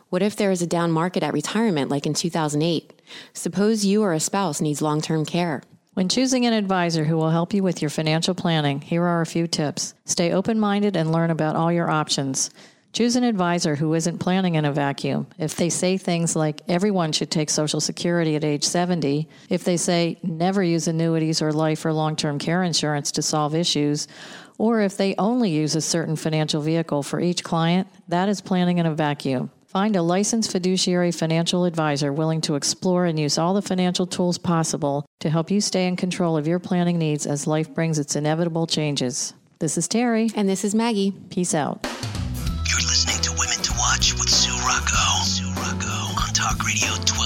What 0.10 0.22
if 0.22 0.36
there 0.36 0.52
is 0.52 0.62
a 0.62 0.68
down 0.68 0.92
market 0.92 1.24
at 1.24 1.34
retirement 1.34 1.90
like 1.90 2.06
in 2.06 2.14
2008? 2.14 3.02
Suppose 3.34 3.86
you 3.86 4.04
or 4.04 4.14
a 4.14 4.20
spouse 4.20 4.60
needs 4.60 4.82
long-term 4.82 5.26
care. 5.26 5.64
When 6.00 6.08
choosing 6.08 6.46
an 6.46 6.54
advisor 6.54 7.04
who 7.04 7.18
will 7.18 7.32
help 7.32 7.54
you 7.54 7.62
with 7.62 7.82
your 7.82 7.90
financial 7.90 8.34
planning, 8.34 8.80
here 8.80 9.04
are 9.04 9.20
a 9.20 9.26
few 9.26 9.48
tips. 9.48 9.94
Stay 10.06 10.32
open 10.32 10.58
minded 10.58 10.96
and 10.96 11.12
learn 11.12 11.30
about 11.30 11.58
all 11.58 11.74
your 11.74 11.90
options. 11.90 12.52
Choose 12.94 13.18
an 13.18 13.26
advisor 13.26 13.76
who 13.76 13.94
isn't 13.94 14.20
planning 14.20 14.56
in 14.56 14.64
a 14.64 14.72
vacuum. 14.72 15.28
If 15.38 15.58
they 15.58 15.70
say 15.70 15.98
things 15.98 16.38
like 16.38 16.62
everyone 16.70 17.12
should 17.12 17.30
take 17.30 17.50
Social 17.50 17.82
Security 17.82 18.38
at 18.38 18.46
age 18.46 18.64
70, 18.64 19.28
if 19.50 19.66
they 19.66 19.76
say 19.76 20.18
never 20.24 20.64
use 20.64 20.88
annuities 20.88 21.42
or 21.42 21.52
life 21.52 21.84
or 21.84 21.92
long 21.92 22.16
term 22.16 22.40
care 22.40 22.64
insurance 22.64 23.12
to 23.12 23.22
solve 23.22 23.54
issues, 23.54 24.08
or 24.58 24.80
if 24.80 24.96
they 24.96 25.16
only 25.18 25.50
use 25.50 25.76
a 25.76 25.82
certain 25.82 26.16
financial 26.16 26.62
vehicle 26.62 27.04
for 27.04 27.20
each 27.20 27.44
client, 27.44 27.90
that 28.08 28.30
is 28.30 28.40
planning 28.40 28.78
in 28.78 28.86
a 28.86 28.96
vacuum. 28.96 29.52
Find 29.70 29.96
a 29.96 30.02
licensed 30.02 30.52
fiduciary 30.52 31.12
financial 31.12 31.64
advisor 31.64 32.12
willing 32.12 32.42
to 32.42 32.56
explore 32.56 33.06
and 33.06 33.20
use 33.20 33.38
all 33.38 33.54
the 33.54 33.62
financial 33.62 34.08
tools 34.08 34.40
possible 34.40 35.06
to 35.20 35.30
help 35.30 35.52
you 35.52 35.62
stay 35.62 35.86
in 35.86 35.96
control 35.96 36.38
of 36.38 36.48
your 36.48 36.58
planning 36.58 36.98
needs 36.98 37.28
as 37.28 37.46
life 37.46 37.72
brings 37.76 38.00
its 38.00 38.16
inevitable 38.16 38.66
changes. 38.66 39.36
This 39.60 39.78
is 39.78 39.88
Terry. 39.88 40.32
And 40.34 40.50
this 40.50 40.66
is 40.66 40.74
Maggie. 40.74 41.12
Peace 41.30 41.54
out. 41.54 41.86
You're 42.66 42.82
listening 42.82 43.22
to 43.22 43.30
Women 43.38 43.62
to 43.62 43.72
Watch 43.78 44.14
with 44.14 44.30
Sue 44.30 44.58
Rocco. 44.66 45.22
Sue 45.22 45.46
Rocco 45.54 46.18
on 46.18 46.34
Talk 46.34 46.66
Radio 46.66 46.90
1210 47.06 47.19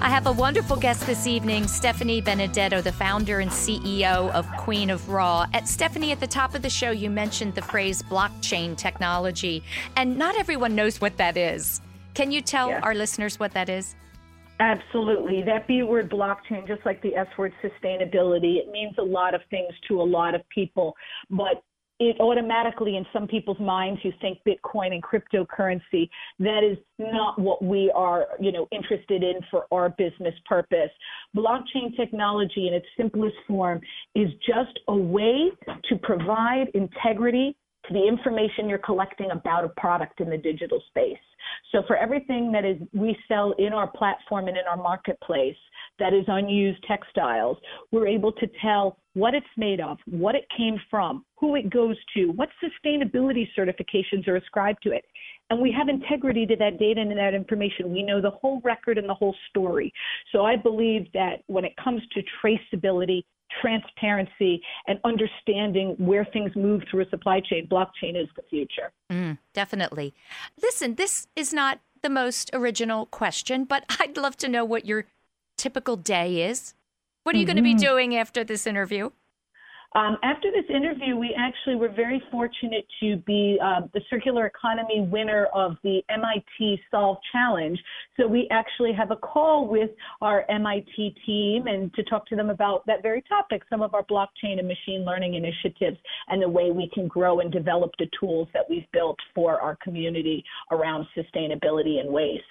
I 0.00 0.10
have 0.10 0.28
a 0.28 0.32
wonderful 0.32 0.76
guest 0.76 1.06
this 1.06 1.26
evening, 1.26 1.66
Stephanie 1.66 2.20
Benedetto, 2.20 2.80
the 2.80 2.92
founder 2.92 3.40
and 3.40 3.50
CEO 3.50 4.30
of 4.30 4.48
Queen 4.56 4.90
of 4.90 5.08
Raw. 5.08 5.46
At 5.52 5.66
Stephanie, 5.66 6.12
at 6.12 6.20
the 6.20 6.26
top 6.26 6.54
of 6.54 6.62
the 6.62 6.70
show, 6.70 6.92
you 6.92 7.10
mentioned 7.10 7.56
the 7.56 7.62
phrase 7.62 8.00
blockchain 8.04 8.76
technology, 8.76 9.64
and 9.96 10.16
not 10.16 10.38
everyone 10.38 10.76
knows 10.76 11.00
what 11.00 11.16
that 11.16 11.36
is. 11.36 11.80
Can 12.14 12.30
you 12.30 12.40
tell 12.40 12.68
Yeah. 12.70 12.80
our 12.84 12.94
listeners 12.94 13.40
what 13.40 13.52
that 13.54 13.68
is? 13.68 13.96
Absolutely. 14.60 15.42
That 15.42 15.66
B 15.66 15.82
word 15.82 16.08
blockchain, 16.08 16.66
just 16.66 16.86
like 16.86 17.02
the 17.02 17.16
S 17.16 17.28
word 17.36 17.52
sustainability, 17.60 18.56
it 18.58 18.70
means 18.70 18.96
a 18.98 19.02
lot 19.02 19.34
of 19.34 19.40
things 19.50 19.72
to 19.88 20.00
a 20.00 20.02
lot 20.02 20.34
of 20.34 20.48
people. 20.48 20.96
But 21.28 21.62
it 22.00 22.20
automatically, 22.20 22.96
in 22.96 23.04
some 23.12 23.26
people's 23.26 23.58
minds, 23.58 24.00
you 24.04 24.12
think 24.20 24.38
Bitcoin 24.46 24.92
and 24.92 25.02
cryptocurrency. 25.02 26.08
That 26.38 26.62
is 26.62 26.78
not 26.98 27.38
what 27.38 27.62
we 27.62 27.90
are, 27.94 28.28
you 28.40 28.52
know, 28.52 28.68
interested 28.70 29.22
in 29.22 29.40
for 29.50 29.66
our 29.72 29.90
business 29.90 30.34
purpose. 30.46 30.90
Blockchain 31.36 31.96
technology, 31.96 32.68
in 32.68 32.74
its 32.74 32.86
simplest 32.96 33.36
form, 33.46 33.80
is 34.14 34.28
just 34.46 34.78
a 34.88 34.96
way 34.96 35.50
to 35.88 35.96
provide 35.96 36.68
integrity 36.74 37.56
to 37.86 37.94
the 37.94 38.06
information 38.06 38.68
you're 38.68 38.78
collecting 38.78 39.30
about 39.30 39.64
a 39.64 39.68
product 39.70 40.20
in 40.20 40.30
the 40.30 40.38
digital 40.38 40.82
space. 40.88 41.16
So 41.72 41.82
for 41.86 41.96
everything 41.96 42.50
that 42.52 42.64
is 42.64 42.76
we 42.92 43.16
sell 43.28 43.54
in 43.58 43.72
our 43.72 43.88
platform 43.88 44.48
and 44.48 44.56
in 44.56 44.64
our 44.68 44.76
marketplace 44.76 45.56
that 45.98 46.14
is 46.14 46.24
unused 46.28 46.82
textiles, 46.86 47.58
we're 47.90 48.06
able 48.06 48.32
to 48.32 48.46
tell 48.62 48.98
what 49.14 49.34
it's 49.34 49.46
made 49.56 49.80
of, 49.80 49.98
what 50.06 50.34
it 50.34 50.44
came 50.56 50.80
from, 50.90 51.24
who 51.36 51.56
it 51.56 51.70
goes 51.70 51.96
to, 52.14 52.26
what 52.32 52.48
sustainability 52.62 53.48
certifications 53.58 54.26
are 54.28 54.36
ascribed 54.36 54.82
to 54.84 54.92
it. 54.92 55.04
And 55.50 55.60
we 55.60 55.72
have 55.72 55.88
integrity 55.88 56.46
to 56.46 56.56
that 56.56 56.78
data 56.78 57.00
and 57.00 57.10
that 57.16 57.34
information. 57.34 57.92
We 57.92 58.02
know 58.02 58.20
the 58.20 58.30
whole 58.30 58.60
record 58.64 58.98
and 58.98 59.08
the 59.08 59.14
whole 59.14 59.34
story. 59.50 59.92
So 60.32 60.44
I 60.44 60.56
believe 60.56 61.10
that 61.14 61.40
when 61.46 61.64
it 61.64 61.72
comes 61.82 62.02
to 62.14 62.22
traceability, 62.42 63.24
transparency, 63.60 64.62
and 64.86 64.98
understanding 65.04 65.94
where 65.98 66.24
things 66.24 66.50
move 66.54 66.82
through 66.90 67.02
a 67.02 67.08
supply 67.08 67.40
chain, 67.40 67.66
blockchain 67.66 68.20
is 68.20 68.28
the 68.36 68.42
future. 68.48 68.92
Mm, 69.10 69.38
definitely. 69.54 70.14
Listen, 70.62 70.94
this 70.94 71.26
is 71.36 71.52
not 71.52 71.80
the 72.02 72.10
most 72.10 72.50
original 72.52 73.06
question, 73.06 73.64
but 73.64 73.84
I'd 74.00 74.16
love 74.16 74.36
to 74.38 74.48
know 74.48 74.64
what 74.64 74.86
your 74.86 75.06
typical 75.56 75.96
day 75.96 76.48
is. 76.48 76.74
What 77.24 77.34
are 77.34 77.38
you 77.38 77.44
going 77.44 77.56
to 77.56 77.62
be 77.62 77.74
doing 77.74 78.16
after 78.16 78.42
this 78.42 78.66
interview? 78.66 79.10
Um, 79.94 80.18
after 80.22 80.50
this 80.50 80.64
interview, 80.68 81.16
we 81.16 81.34
actually 81.38 81.76
were 81.76 81.88
very 81.88 82.22
fortunate 82.30 82.86
to 83.00 83.16
be 83.18 83.58
uh, 83.62 83.82
the 83.94 84.02
circular 84.10 84.46
economy 84.46 85.00
winner 85.10 85.46
of 85.54 85.76
the 85.82 86.02
MIT 86.10 86.80
Solve 86.90 87.16
Challenge. 87.32 87.78
So 88.18 88.26
we 88.26 88.48
actually 88.50 88.92
have 88.92 89.10
a 89.10 89.16
call 89.16 89.66
with 89.66 89.90
our 90.20 90.44
MIT 90.50 91.14
team 91.24 91.68
and 91.68 91.92
to 91.94 92.02
talk 92.04 92.26
to 92.26 92.36
them 92.36 92.50
about 92.50 92.84
that 92.86 93.02
very 93.02 93.22
topic, 93.22 93.62
some 93.70 93.80
of 93.80 93.94
our 93.94 94.04
blockchain 94.04 94.58
and 94.58 94.68
machine 94.68 95.06
learning 95.06 95.34
initiatives, 95.34 95.96
and 96.28 96.42
the 96.42 96.48
way 96.48 96.70
we 96.70 96.90
can 96.92 97.08
grow 97.08 97.40
and 97.40 97.50
develop 97.50 97.90
the 97.98 98.08
tools 98.20 98.48
that 98.52 98.64
we've 98.68 98.90
built 98.92 99.18
for 99.34 99.58
our 99.58 99.76
community 99.82 100.44
around 100.70 101.06
sustainability 101.16 101.98
and 102.00 102.10
waste. 102.12 102.44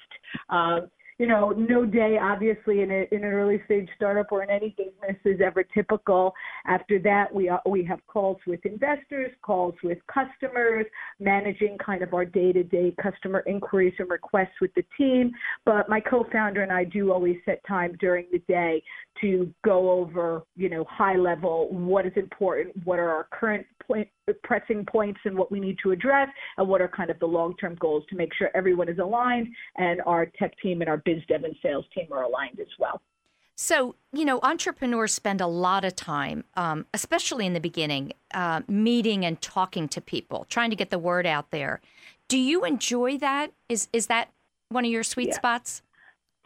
Um, 0.50 0.90
you 1.20 1.26
know, 1.26 1.50
no 1.50 1.86
day, 1.86 2.18
obviously, 2.22 2.82
in, 2.82 2.92
a, 2.92 3.08
in 3.12 3.24
an 3.24 3.32
early 3.32 3.62
stage 3.66 3.90
startup 3.96 4.32
or 4.32 4.44
in 4.44 4.50
any 4.50 4.76
business 4.78 5.18
is 5.26 5.42
ever 5.44 5.64
typical. 5.64 6.34
After 6.66 7.00
that, 7.00 7.34
we 7.34 7.50
are, 7.50 7.62
we 7.68 7.84
have 7.86 8.00
calls 8.06 8.38
with 8.46 8.64
investors, 8.66 9.32
calls 9.42 9.74
with 9.84 9.98
customers, 10.08 10.86
managing 11.20 11.78
kind 11.84 12.04
of 12.04 12.14
our 12.14 12.26
day-to-day 12.26 12.96
customer 13.02 13.44
inquiries 13.48 13.96
and 13.98 14.10
requests 14.10 14.62
with 14.62 14.72
the 14.76 14.84
team. 14.96 15.32
But 15.66 15.90
my 15.90 16.00
co-founder 16.00 16.62
and 16.62 16.72
I 16.72 16.84
do 16.84 17.12
always 17.12 17.38
set 17.46 17.62
time 17.68 17.98
during 18.00 18.26
the 18.32 18.40
day 18.48 18.84
to 19.22 19.52
go 19.66 19.90
over, 19.90 20.44
you 20.56 20.70
know, 20.70 20.86
high 20.88 21.16
level 21.16 21.70
what 21.72 22.06
is 22.06 22.14
important, 22.16 22.76
what 22.86 23.00
are 23.00 23.10
our 23.10 23.28
current 23.32 23.66
pressing 24.44 24.86
points 24.86 25.20
and 25.26 25.38
what 25.38 25.52
we 25.52 25.60
need 25.60 25.78
to 25.84 25.92
address, 25.92 26.30
and 26.58 26.68
what 26.68 26.82
are 26.82 26.88
kind 26.88 27.10
of 27.10 27.20
the 27.20 27.26
long-term 27.26 27.76
goals 27.76 28.04
to 28.10 28.16
make 28.16 28.34
sure 28.34 28.50
everyone 28.54 28.90
is 28.90 29.00
aligned 29.00 29.48
and 29.78 30.02
our 30.06 30.26
tech 30.26 30.54
team 30.62 30.82
and 30.82 30.90
our 30.90 30.98
biz 30.98 31.22
dev 31.28 31.44
and 31.44 31.56
sales 31.62 31.86
team 31.94 32.08
are 32.12 32.24
aligned 32.24 32.60
as 32.60 32.68
well. 32.80 33.02
So, 33.56 33.96
you 34.14 34.24
know, 34.24 34.40
entrepreneurs 34.44 35.14
spend 35.14 35.42
a 35.42 35.48
lot 35.48 35.84
of 35.84 35.96
time, 35.96 36.44
um, 36.56 36.86
especially 36.94 37.46
in 37.48 37.54
the 37.54 37.60
beginning, 37.60 38.14
uh, 38.32 38.62
meeting 38.68 39.26
and 39.26 39.42
talking 39.42 39.88
to 39.90 40.02
people, 40.02 40.46
trying 40.48 40.70
to 40.70 40.76
get 40.76 40.92
the 40.92 41.00
word 41.00 41.26
out 41.26 41.50
there. 41.50 41.82
Do 42.28 42.38
you 42.38 42.66
enjoy 42.66 43.18
that? 43.18 43.52
Is 43.68 43.88
is 43.94 44.08
that 44.08 44.30
one 44.70 44.86
of 44.86 44.92
your 44.92 45.04
sweet 45.04 45.30
Yeah. 45.30 45.36
spots? 45.36 45.82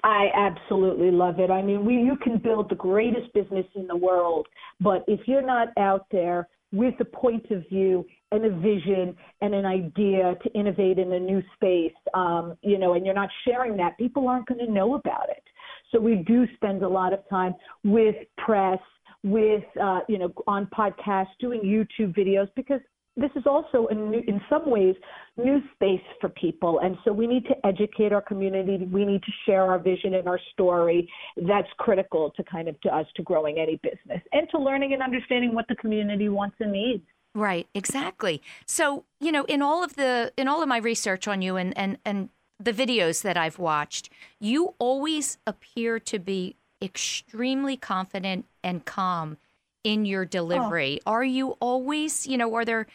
I 0.03 0.31
absolutely 0.33 1.11
love 1.11 1.39
it. 1.39 1.51
I 1.51 1.61
mean, 1.61 1.85
we, 1.85 1.95
you 1.97 2.15
can 2.15 2.37
build 2.37 2.69
the 2.69 2.75
greatest 2.75 3.31
business 3.33 3.67
in 3.75 3.85
the 3.87 3.95
world, 3.95 4.47
but 4.79 5.03
if 5.07 5.27
you're 5.27 5.45
not 5.45 5.67
out 5.77 6.07
there 6.11 6.47
with 6.71 6.93
a 6.99 7.05
point 7.05 7.51
of 7.51 7.67
view 7.69 8.05
and 8.31 8.45
a 8.45 8.49
vision 8.49 9.15
and 9.41 9.53
an 9.53 9.65
idea 9.65 10.35
to 10.43 10.51
innovate 10.53 10.99
in 10.99 11.11
a 11.11 11.19
new 11.19 11.41
space, 11.55 11.93
um, 12.13 12.55
you 12.61 12.77
know, 12.77 12.93
and 12.93 13.05
you're 13.05 13.15
not 13.15 13.29
sharing 13.45 13.75
that, 13.77 13.97
people 13.97 14.27
aren't 14.27 14.47
going 14.47 14.65
to 14.65 14.71
know 14.71 14.95
about 14.95 15.29
it. 15.29 15.43
So 15.91 15.99
we 15.99 16.23
do 16.27 16.45
spend 16.55 16.83
a 16.83 16.87
lot 16.87 17.11
of 17.11 17.27
time 17.29 17.53
with 17.83 18.15
press, 18.37 18.79
with 19.23 19.63
uh, 19.81 19.99
you 20.07 20.17
know, 20.17 20.31
on 20.47 20.67
podcasts, 20.67 21.27
doing 21.39 21.61
YouTube 21.61 22.15
videos 22.17 22.47
because 22.55 22.79
this 23.17 23.31
is 23.35 23.43
also 23.45 23.87
new, 23.93 24.23
in 24.27 24.39
some 24.49 24.69
ways, 24.69 24.95
new 25.37 25.61
space 25.73 26.01
for 26.19 26.29
people. 26.29 26.79
And 26.79 26.97
so 27.03 27.11
we 27.11 27.27
need 27.27 27.45
to 27.45 27.55
educate 27.65 28.13
our 28.13 28.21
community. 28.21 28.77
We 28.85 29.05
need 29.05 29.21
to 29.23 29.31
share 29.45 29.63
our 29.63 29.79
vision 29.79 30.13
and 30.13 30.27
our 30.27 30.39
story. 30.53 31.09
That's 31.35 31.67
critical 31.77 32.31
to 32.37 32.43
kind 32.43 32.67
of 32.67 32.79
to 32.81 32.95
us 32.95 33.05
to 33.17 33.23
growing 33.23 33.57
any 33.59 33.79
business 33.83 34.21
and 34.31 34.47
to 34.51 34.57
learning 34.57 34.93
and 34.93 35.01
understanding 35.01 35.53
what 35.53 35.67
the 35.67 35.75
community 35.75 36.29
wants 36.29 36.55
and 36.59 36.71
needs. 36.71 37.03
Right, 37.33 37.67
exactly. 37.73 38.41
So, 38.65 39.05
you 39.19 39.31
know, 39.31 39.45
in 39.45 39.61
all 39.61 39.83
of 39.83 39.95
the 39.95 40.33
in 40.37 40.47
all 40.47 40.61
of 40.61 40.67
my 40.67 40.77
research 40.77 41.27
on 41.27 41.41
you 41.41 41.55
and 41.55 41.77
and 41.77 41.97
and 42.05 42.29
the 42.59 42.73
videos 42.73 43.23
that 43.23 43.37
I've 43.37 43.57
watched, 43.57 44.09
you 44.39 44.75
always 44.79 45.37
appear 45.47 45.99
to 45.99 46.19
be 46.19 46.55
extremely 46.81 47.77
confident 47.77 48.45
and 48.63 48.85
calm 48.85 49.37
in 49.83 50.05
your 50.05 50.25
delivery. 50.25 50.99
Are 51.05 51.23
you 51.23 51.51
always, 51.59 52.27
you 52.27 52.37
know, 52.37 52.53
are 52.55 52.65
there 52.65 52.87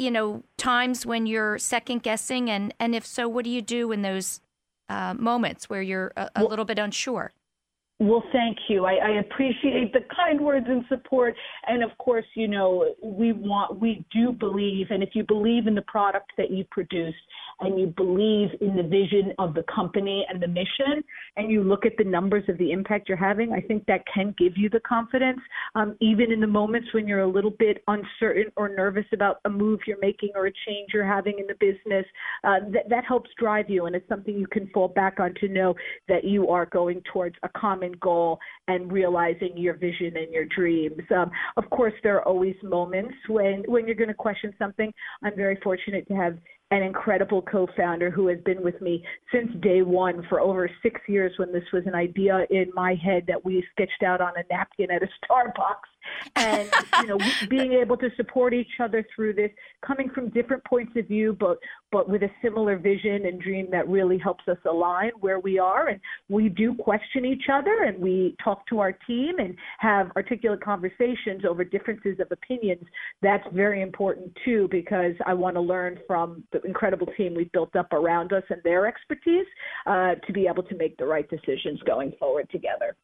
you 0.00 0.10
know, 0.10 0.42
times 0.56 1.04
when 1.04 1.26
you're 1.26 1.58
second 1.58 2.02
guessing 2.02 2.48
and 2.48 2.72
and 2.80 2.94
if 2.94 3.04
so, 3.04 3.28
what 3.28 3.44
do 3.44 3.50
you 3.50 3.60
do 3.60 3.92
in 3.92 4.00
those 4.00 4.40
uh, 4.88 5.12
moments 5.12 5.68
where 5.68 5.82
you're 5.82 6.10
a, 6.16 6.30
a 6.36 6.44
little 6.44 6.64
bit 6.64 6.78
unsure? 6.78 7.32
Well, 8.02 8.24
thank 8.32 8.56
you. 8.70 8.86
I, 8.86 8.94
I 8.94 9.10
appreciate 9.20 9.92
the 9.92 10.00
kind 10.16 10.40
words 10.40 10.64
and 10.66 10.82
support. 10.88 11.34
And 11.66 11.84
of 11.84 11.90
course, 11.98 12.24
you 12.34 12.48
know, 12.48 12.94
we 13.02 13.32
want, 13.32 13.78
we 13.78 14.06
do 14.10 14.32
believe, 14.32 14.86
and 14.88 15.02
if 15.02 15.10
you 15.12 15.22
believe 15.22 15.66
in 15.66 15.74
the 15.74 15.82
product 15.82 16.32
that 16.38 16.50
you 16.50 16.64
produce 16.70 17.14
and 17.60 17.78
you 17.78 17.88
believe 17.88 18.48
in 18.62 18.74
the 18.74 18.82
vision 18.82 19.34
of 19.38 19.52
the 19.52 19.64
company 19.64 20.24
and 20.30 20.42
the 20.42 20.48
mission, 20.48 21.04
and 21.36 21.50
you 21.50 21.62
look 21.62 21.84
at 21.84 21.92
the 21.98 22.04
numbers 22.04 22.42
of 22.48 22.56
the 22.56 22.72
impact 22.72 23.06
you're 23.06 23.18
having, 23.18 23.52
I 23.52 23.60
think 23.60 23.84
that 23.84 24.00
can 24.12 24.34
give 24.38 24.54
you 24.56 24.70
the 24.70 24.80
confidence, 24.80 25.40
um, 25.74 25.94
even 26.00 26.32
in 26.32 26.40
the 26.40 26.46
moments 26.46 26.88
when 26.94 27.06
you're 27.06 27.20
a 27.20 27.30
little 27.30 27.50
bit 27.50 27.84
uncertain 27.86 28.50
or 28.56 28.74
nervous 28.74 29.04
about 29.12 29.40
a 29.44 29.50
move 29.50 29.80
you're 29.86 30.00
making 30.00 30.30
or 30.34 30.46
a 30.46 30.52
change 30.66 30.88
you're 30.94 31.04
having 31.04 31.38
in 31.38 31.46
the 31.46 31.54
business. 31.60 32.06
Uh, 32.44 32.60
that, 32.72 32.88
that 32.88 33.04
helps 33.04 33.28
drive 33.38 33.68
you, 33.68 33.84
and 33.84 33.94
it's 33.94 34.08
something 34.08 34.38
you 34.38 34.46
can 34.46 34.70
fall 34.72 34.88
back 34.88 35.20
on 35.20 35.34
to 35.40 35.48
know 35.48 35.74
that 36.08 36.24
you 36.24 36.48
are 36.48 36.64
going 36.64 37.02
towards 37.12 37.36
a 37.42 37.48
common 37.50 37.89
goal 38.00 38.38
and 38.68 38.90
realizing 38.90 39.56
your 39.56 39.74
vision 39.74 40.16
and 40.16 40.32
your 40.32 40.46
dreams. 40.46 41.00
Um, 41.14 41.30
of 41.56 41.68
course, 41.70 41.94
there 42.02 42.16
are 42.16 42.26
always 42.26 42.56
moments 42.62 43.14
when 43.28 43.64
when 43.66 43.86
you're 43.86 43.96
going 43.96 44.08
to 44.08 44.14
question 44.14 44.52
something. 44.58 44.92
I'm 45.22 45.36
very 45.36 45.58
fortunate 45.62 46.06
to 46.08 46.14
have 46.14 46.38
an 46.72 46.82
incredible 46.82 47.42
co-founder 47.42 48.10
who 48.10 48.28
has 48.28 48.38
been 48.44 48.62
with 48.62 48.80
me 48.80 49.04
since 49.32 49.50
day 49.60 49.82
one 49.82 50.24
for 50.28 50.40
over 50.40 50.70
six 50.82 51.00
years 51.08 51.32
when 51.36 51.52
this 51.52 51.64
was 51.72 51.82
an 51.86 51.96
idea 51.96 52.46
in 52.50 52.70
my 52.74 52.94
head 52.94 53.24
that 53.26 53.44
we 53.44 53.64
sketched 53.72 54.04
out 54.04 54.20
on 54.20 54.32
a 54.36 54.44
napkin 54.52 54.90
at 54.90 55.02
a 55.02 55.08
Starbucks 55.24 55.90
and 56.36 56.70
you 57.00 57.06
know 57.06 57.18
being 57.48 57.72
able 57.72 57.96
to 57.96 58.08
support 58.16 58.54
each 58.54 58.80
other 58.80 59.06
through 59.14 59.34
this, 59.34 59.50
coming 59.86 60.10
from 60.10 60.28
different 60.30 60.64
points 60.64 60.92
of 60.96 61.06
view, 61.06 61.36
but 61.38 61.58
but 61.92 62.08
with 62.08 62.22
a 62.22 62.30
similar 62.42 62.78
vision 62.78 63.26
and 63.26 63.40
dream 63.40 63.68
that 63.70 63.88
really 63.88 64.18
helps 64.18 64.46
us 64.48 64.58
align 64.68 65.10
where 65.20 65.40
we 65.40 65.58
are. 65.58 65.88
And 65.88 66.00
we 66.28 66.48
do 66.48 66.74
question 66.74 67.24
each 67.24 67.44
other, 67.52 67.84
and 67.84 67.98
we 67.98 68.36
talk 68.42 68.66
to 68.68 68.78
our 68.78 68.92
team 68.92 69.38
and 69.38 69.56
have 69.78 70.10
articulate 70.16 70.62
conversations 70.62 71.44
over 71.48 71.64
differences 71.64 72.20
of 72.20 72.28
opinions. 72.30 72.84
That's 73.22 73.46
very 73.52 73.82
important 73.82 74.36
too, 74.44 74.68
because 74.70 75.14
I 75.26 75.34
want 75.34 75.56
to 75.56 75.60
learn 75.60 75.98
from 76.06 76.44
the 76.52 76.60
incredible 76.62 77.08
team 77.16 77.34
we've 77.34 77.52
built 77.52 77.74
up 77.76 77.92
around 77.92 78.32
us 78.32 78.44
and 78.50 78.60
their 78.62 78.86
expertise 78.86 79.46
uh, 79.86 80.14
to 80.26 80.32
be 80.32 80.46
able 80.46 80.62
to 80.64 80.76
make 80.76 80.96
the 80.96 81.06
right 81.06 81.28
decisions 81.28 81.80
going 81.82 82.12
forward 82.18 82.48
together. 82.50 82.96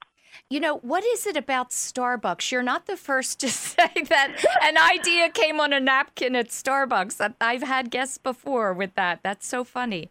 You 0.49 0.61
know, 0.61 0.77
what 0.79 1.05
is 1.05 1.27
it 1.27 1.37
about 1.37 1.71
Starbucks? 1.71 2.53
You're 2.53 2.63
not 2.63 2.87
the 2.87 2.97
first 2.97 3.41
to 3.41 3.49
say 3.51 3.91
that 4.09 4.45
an 4.63 4.79
idea 4.79 5.31
came 5.31 5.61
on 5.61 5.73
a 5.73 5.81
napkin 5.81 6.37
at 6.37 6.49
Starbucks. 6.49 7.35
I've 7.41 7.63
had 7.63 7.91
guests 7.91 8.19
before 8.19 8.73
with 8.73 8.95
that. 8.95 9.21
That's 9.23 9.47
so 9.47 9.65
funny. 9.65 10.11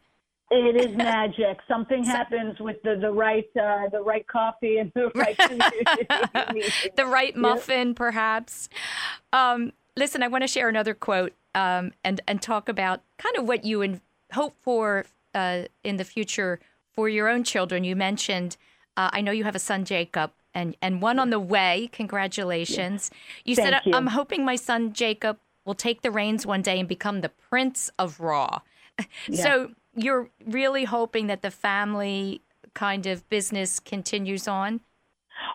It 0.52 0.76
is 0.76 0.96
magic. 0.98 1.60
Something 1.68 2.04
happens 2.04 2.60
with 2.60 2.82
the 2.84 2.96
the 2.96 3.12
right 3.12 3.50
uh, 3.60 3.90
the 3.90 4.02
right 4.02 4.26
coffee 4.28 4.78
and 4.78 4.92
the 4.94 5.12
right 5.16 5.38
the 6.96 7.06
right 7.06 7.36
muffin, 7.36 7.90
yep. 7.90 7.96
perhaps. 7.96 8.70
Um, 9.34 9.74
listen, 9.98 10.22
I 10.22 10.28
want 10.28 10.44
to 10.44 10.48
share 10.48 10.70
another 10.70 10.94
quote 10.94 11.34
um, 11.56 11.94
and 12.04 12.22
and 12.28 12.42
talk 12.42 12.70
about 12.70 13.02
kind 13.18 13.36
of 13.38 13.48
what 13.48 13.66
you 13.66 13.82
in, 13.82 14.02
hope 14.34 14.56
for 14.62 15.06
uh, 15.34 15.64
in 15.84 15.98
the 15.98 16.04
future 16.04 16.60
for 16.94 17.10
your 17.10 17.28
own 17.28 17.44
children. 17.44 17.84
You 17.84 17.96
mentioned 17.96 18.58
uh, 18.98 19.10
I 19.14 19.22
know 19.22 19.32
you 19.32 19.44
have 19.44 19.56
a 19.56 19.60
son, 19.60 19.86
Jacob, 19.86 20.32
and, 20.54 20.76
and 20.82 21.02
one 21.02 21.20
on 21.20 21.30
the 21.30 21.40
way. 21.40 21.90
Congratulations. 21.92 23.12
You 23.44 23.56
Thank 23.56 23.70
said, 23.70 23.82
you. 23.86 23.94
I'm 23.94 24.08
hoping 24.08 24.46
my 24.46 24.56
son, 24.56 24.94
Jacob, 24.94 25.38
will 25.66 25.76
take 25.76 26.02
the 26.02 26.12
reins 26.12 26.46
one 26.46 26.62
day 26.62 26.80
and 26.80 26.88
become 26.88 27.22
the 27.22 27.30
prince 27.30 27.90
of 28.00 28.20
Raw. 28.20 28.60
Yeah. 29.28 29.44
So 29.44 29.72
you're 29.94 30.30
really 30.46 30.86
hoping 30.86 31.28
that 31.28 31.42
the 31.42 31.52
family 31.52 32.42
kind 32.76 33.08
of 33.08 33.28
business 33.30 33.80
continues 33.80 34.48
on? 34.48 34.82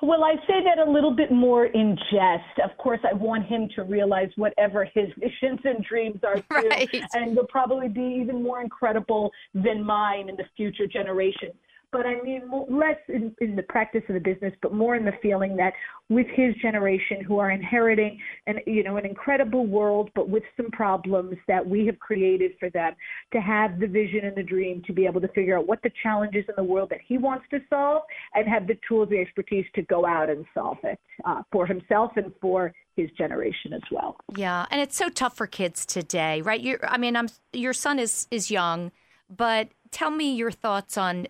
Well, 0.02 0.24
I 0.24 0.34
say 0.46 0.62
that 0.64 0.78
a 0.78 0.90
little 0.90 1.14
bit 1.14 1.30
more 1.30 1.66
in 1.66 1.96
jest. 2.10 2.58
Of 2.64 2.76
course, 2.78 3.00
I 3.08 3.14
want 3.14 3.46
him 3.46 3.68
to 3.76 3.82
realize 3.82 4.30
whatever 4.36 4.84
his 4.84 5.08
visions 5.18 5.60
and 5.64 5.84
dreams 5.84 6.20
are 6.24 6.36
too, 6.36 6.68
right. 6.68 7.04
and 7.14 7.36
they'll 7.36 7.46
probably 7.46 7.88
be 7.88 8.18
even 8.20 8.42
more 8.42 8.60
incredible 8.60 9.30
than 9.54 9.84
mine 9.84 10.28
in 10.28 10.36
the 10.36 10.44
future 10.56 10.86
generations 10.86 11.54
but 11.92 12.06
I 12.06 12.20
mean 12.22 12.42
less 12.68 12.96
in, 13.08 13.34
in 13.40 13.56
the 13.56 13.62
practice 13.64 14.02
of 14.08 14.14
the 14.14 14.20
business, 14.20 14.52
but 14.62 14.72
more 14.72 14.94
in 14.94 15.04
the 15.04 15.12
feeling 15.22 15.56
that 15.56 15.72
with 16.08 16.26
his 16.34 16.54
generation 16.56 17.22
who 17.26 17.38
are 17.38 17.50
inheriting 17.50 18.18
an 18.46 18.58
you 18.66 18.82
know 18.82 18.96
an 18.96 19.06
incredible 19.06 19.66
world, 19.66 20.10
but 20.14 20.28
with 20.28 20.42
some 20.56 20.70
problems 20.70 21.36
that 21.48 21.66
we 21.66 21.86
have 21.86 21.98
created 21.98 22.52
for 22.58 22.70
them, 22.70 22.94
to 23.32 23.40
have 23.40 23.80
the 23.80 23.86
vision 23.86 24.24
and 24.24 24.36
the 24.36 24.42
dream 24.42 24.82
to 24.86 24.92
be 24.92 25.06
able 25.06 25.20
to 25.20 25.28
figure 25.28 25.58
out 25.58 25.66
what 25.66 25.82
the 25.82 25.90
challenges 26.02 26.44
in 26.48 26.54
the 26.56 26.64
world 26.64 26.90
that 26.90 27.00
he 27.06 27.18
wants 27.18 27.44
to 27.50 27.58
solve, 27.68 28.02
and 28.34 28.48
have 28.48 28.66
the 28.66 28.78
tools, 28.86 29.08
the 29.10 29.18
expertise 29.18 29.66
to 29.74 29.82
go 29.82 30.06
out 30.06 30.30
and 30.30 30.44
solve 30.54 30.78
it 30.84 30.98
uh, 31.24 31.42
for 31.50 31.66
himself 31.66 32.12
and 32.16 32.32
for 32.40 32.72
his 32.96 33.10
generation 33.16 33.72
as 33.72 33.82
well. 33.90 34.16
Yeah, 34.36 34.66
and 34.70 34.80
it's 34.80 34.96
so 34.96 35.08
tough 35.08 35.36
for 35.36 35.46
kids 35.46 35.86
today, 35.86 36.42
right? 36.42 36.60
you 36.60 36.78
I 36.82 36.98
mean, 36.98 37.16
I'm 37.16 37.28
your 37.52 37.72
son 37.72 37.98
is 37.98 38.28
is 38.30 38.50
young, 38.50 38.92
but 39.28 39.70
tell 39.90 40.10
me 40.10 40.34
your 40.34 40.50
thoughts 40.50 40.96
on 40.96 41.26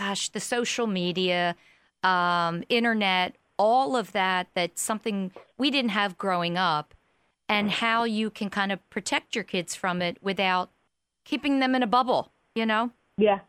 gosh, 0.00 0.30
the 0.30 0.40
social 0.40 0.86
media, 0.86 1.54
um, 2.02 2.64
internet, 2.70 3.36
all 3.58 3.96
of 3.96 4.12
that, 4.12 4.48
that's 4.54 4.80
something 4.80 5.30
we 5.58 5.70
didn't 5.70 5.90
have 5.90 6.16
growing 6.16 6.56
up, 6.56 6.94
and 7.50 7.70
how 7.70 8.04
you 8.04 8.30
can 8.30 8.48
kind 8.48 8.72
of 8.72 8.78
protect 8.88 9.34
your 9.34 9.44
kids 9.44 9.74
from 9.74 10.00
it 10.00 10.16
without 10.22 10.70
keeping 11.26 11.60
them 11.60 11.74
in 11.74 11.82
a 11.82 11.86
bubble, 11.86 12.32
you 12.54 12.64
know? 12.64 12.90
Yeah. 13.18 13.40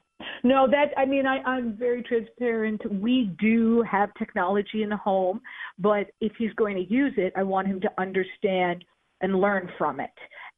No, 0.44 0.68
that 0.70 0.92
I 0.98 1.06
mean 1.06 1.26
I, 1.26 1.38
I'm 1.44 1.78
very 1.78 2.04
transparent. 2.04 2.82
We 2.92 3.34
do 3.40 3.84
have 3.90 4.14
technology 4.16 4.84
in 4.84 4.90
the 4.90 4.98
home, 4.98 5.42
but 5.80 6.08
if 6.20 6.34
he's 6.38 6.54
going 6.54 6.76
to 6.76 6.94
use 6.94 7.14
it, 7.16 7.32
I 7.36 7.44
want 7.44 7.68
him 7.68 7.80
to 7.82 7.90
understand 7.98 8.84
and 9.22 9.40
learn 9.40 9.70
from 9.78 10.00
it. 10.00 10.12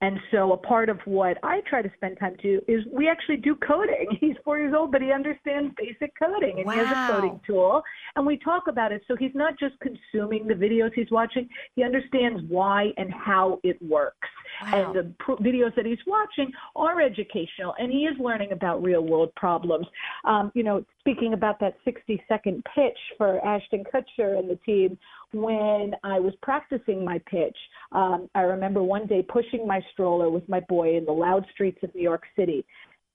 And 0.03 0.19
so 0.31 0.51
a 0.51 0.57
part 0.57 0.89
of 0.89 0.99
what 1.05 1.37
I 1.43 1.61
try 1.69 1.81
to 1.81 1.89
spend 1.95 2.19
time 2.19 2.35
to 2.41 2.59
is 2.67 2.83
we 2.91 3.07
actually 3.07 3.37
do 3.37 3.55
coding. 3.55 4.07
He's 4.19 4.35
four 4.43 4.59
years 4.59 4.73
old, 4.77 4.91
but 4.91 5.01
he 5.01 5.13
understands 5.13 5.73
basic 5.77 6.11
coding 6.19 6.57
and 6.57 6.65
wow. 6.65 6.73
he 6.73 6.79
has 6.79 6.91
a 6.91 7.13
coding 7.13 7.39
tool. 7.47 7.81
And 8.17 8.27
we 8.27 8.37
talk 8.37 8.63
about 8.67 8.91
it. 8.91 9.01
So 9.07 9.15
he's 9.15 9.31
not 9.33 9.57
just 9.57 9.75
consuming 9.79 10.45
the 10.45 10.55
videos 10.55 10.91
he's 10.93 11.09
watching, 11.09 11.47
he 11.77 11.83
understands 11.83 12.41
why 12.49 12.91
and 12.97 13.13
how 13.13 13.61
it 13.63 13.81
works. 13.81 14.27
Wow. 14.61 14.91
And 14.91 14.95
the 14.95 15.13
pr- 15.19 15.41
videos 15.41 15.73
that 15.75 15.85
he's 15.85 15.97
watching 16.05 16.51
are 16.75 17.01
educational 17.01 17.73
and 17.79 17.89
he 17.89 17.99
is 17.99 18.15
learning 18.19 18.51
about 18.51 18.83
real 18.83 19.03
world 19.03 19.33
problems. 19.35 19.87
Um, 20.25 20.51
you 20.53 20.63
know, 20.63 20.83
speaking 20.99 21.31
about 21.33 21.61
that 21.61 21.75
60 21.85 22.21
second 22.27 22.61
pitch 22.75 22.97
for 23.17 23.43
Ashton 23.45 23.85
Kutcher 23.85 24.37
and 24.37 24.49
the 24.49 24.59
team, 24.65 24.97
when 25.33 25.93
I 26.03 26.19
was 26.19 26.33
practicing 26.41 27.03
my 27.03 27.19
pitch, 27.29 27.57
um, 27.91 28.29
I 28.35 28.41
remember 28.41 28.83
one 28.83 29.07
day 29.07 29.21
pushing 29.21 29.67
my 29.67 29.81
stroller 29.91 30.29
with 30.29 30.47
my 30.47 30.59
boy 30.61 30.95
in 30.97 31.05
the 31.05 31.11
loud 31.11 31.45
streets 31.53 31.79
of 31.83 31.93
New 31.95 32.01
York 32.01 32.23
City. 32.35 32.65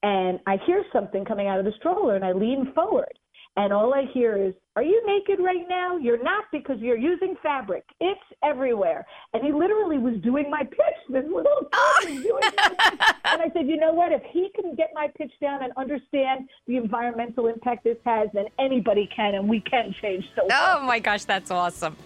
And 0.02 0.38
I 0.46 0.58
hear 0.66 0.84
something 0.92 1.24
coming 1.24 1.48
out 1.48 1.58
of 1.58 1.64
the 1.64 1.72
stroller, 1.78 2.16
and 2.16 2.24
I 2.24 2.32
lean 2.32 2.72
forward. 2.74 3.18
And 3.58 3.72
all 3.72 3.92
I 3.92 4.04
hear 4.14 4.36
is, 4.36 4.54
Are 4.76 4.84
you 4.84 5.02
naked 5.04 5.44
right 5.44 5.68
now? 5.68 5.96
You're 5.96 6.22
not 6.22 6.44
because 6.52 6.78
you're 6.78 6.96
using 6.96 7.34
fabric. 7.42 7.82
It's 8.00 8.20
everywhere. 8.44 9.04
And 9.34 9.44
he 9.44 9.52
literally 9.52 9.98
was 9.98 10.14
doing 10.22 10.48
my 10.48 10.62
pitch. 10.62 10.98
This 11.08 11.24
little 11.24 11.68
kid 12.00 12.14
was 12.14 12.22
doing 12.22 12.40
my 12.40 12.68
pitch. 12.68 13.00
And 13.24 13.42
I 13.42 13.50
said, 13.52 13.66
You 13.66 13.76
know 13.78 13.92
what? 13.92 14.12
If 14.12 14.22
he 14.30 14.48
can 14.54 14.76
get 14.76 14.90
my 14.94 15.08
pitch 15.18 15.32
down 15.40 15.64
and 15.64 15.72
understand 15.76 16.48
the 16.68 16.76
environmental 16.76 17.48
impact 17.48 17.82
this 17.82 17.96
has, 18.06 18.28
then 18.32 18.44
anybody 18.60 19.10
can, 19.14 19.34
and 19.34 19.48
we 19.48 19.60
can 19.60 19.92
change 20.00 20.24
so 20.36 20.46
Oh 20.52 20.80
my 20.86 21.00
gosh, 21.00 21.24
that's 21.24 21.50
awesome. 21.50 21.96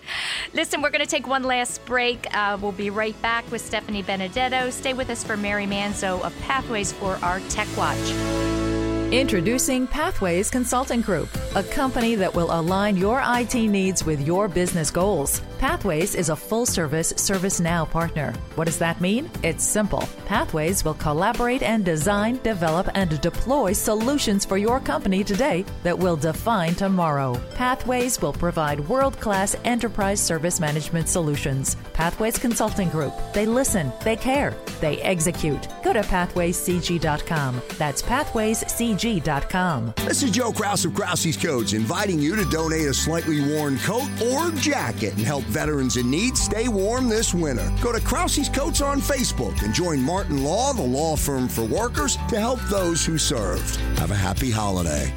Listen, 0.55 0.81
we're 0.81 0.91
going 0.91 1.05
to 1.05 1.11
take 1.11 1.27
one 1.27 1.43
last 1.43 1.85
break. 1.85 2.35
Uh, 2.35 2.57
we'll 2.63 2.73
be 2.73 2.89
right 2.89 3.21
back 3.21 3.49
with 3.51 3.61
Stephanie 3.61 4.03
Benedetto. 4.03 4.71
Stay 4.71 4.95
with 4.95 5.11
us 5.11 5.23
for 5.23 5.37
Mary 5.37 5.67
Manzo 5.67 6.23
of 6.23 6.35
Pathways 6.41 6.93
for 6.93 7.17
our 7.23 7.41
Tech 7.51 7.69
Watch. 7.77 8.82
Introducing 9.13 9.87
Pathways 9.87 10.49
Consulting 10.49 11.03
Group, 11.03 11.29
a 11.55 11.63
company 11.63 12.15
that 12.15 12.35
will 12.35 12.51
align 12.51 12.97
your 12.97 13.23
IT 13.23 13.55
needs 13.55 14.07
with 14.07 14.27
your 14.27 14.49
business 14.49 14.91
goals. 14.91 15.43
Pathways 15.63 16.17
is 16.17 16.29
a 16.29 16.35
full 16.35 16.67
service 16.67 17.13
ServiceNow 17.13 17.89
partner. 17.89 18.33
What 18.57 18.65
does 18.65 18.79
that 18.79 19.01
mean? 19.01 19.31
It's 19.45 19.63
simple. 19.63 20.09
Pathways 20.27 20.85
will 20.85 20.95
collaborate 20.95 21.63
and 21.63 21.85
design, 21.85 22.41
develop, 22.43 22.89
and 22.95 23.21
deploy 23.21 23.73
solutions 23.73 24.45
for 24.45 24.59
your 24.59 24.81
company 24.81 25.23
today 25.23 25.65
that 25.85 25.97
will 25.97 26.17
define 26.17 26.75
tomorrow. 26.75 27.41
Pathways 27.55 28.21
will 28.21 28.33
provide 28.33 28.81
world 28.89 29.21
class 29.21 29.55
enterprise 29.65 30.21
service 30.21 30.59
management 30.59 31.09
solutions. 31.09 31.77
Pathways 31.93 32.39
Consulting 32.39 32.89
Group. 32.89 33.15
They 33.33 33.47
listen, 33.47 33.93
they 34.03 34.17
care, 34.17 34.57
they 34.81 35.01
execute. 35.03 35.69
Go 35.85 35.93
to 35.93 36.01
pathwayscg.com. 36.01 37.63
That's 37.79 38.03
pathwayscg.com. 38.03 39.95
This 39.99 40.25
is 40.25 40.33
Joe 40.33 40.51
Kraus 40.51 40.85
of 40.85 40.93
Krause's 40.93 41.37
Coats 41.37 41.73
inviting 41.73 42.19
you 42.19 42.35
to 42.35 42.45
donate 42.47 42.89
a 42.89 42.95
slightly 42.95 43.41
worn 43.55 43.79
coat 43.79 44.09
or 44.33 44.51
jacket 44.53 45.13
and 45.13 45.23
help 45.25 45.45
veterans 45.53 45.97
in 45.97 46.11
need 46.11 46.37
stay 46.37 46.67
warm 46.67 47.09
this 47.09 47.35
winter. 47.35 47.71
Go 47.83 47.93
to 47.93 48.01
Krause's 48.01 48.49
Coats 48.49 48.81
on 48.81 49.01
Facebook 49.01 49.63
and 49.63 49.75
join 49.75 50.01
Martin 50.01 50.43
Law, 50.43 50.73
the 50.73 50.83
law 50.83 51.15
firm 51.15 51.47
for 51.47 51.65
workers, 51.65 52.17
to 52.31 52.41
help 52.41 52.61
those 52.63 53.05
who 53.05 53.19
served. 53.19 53.77
Have 53.99 54.11
a 54.11 54.17
happy 54.17 54.51
holiday. 54.51 55.13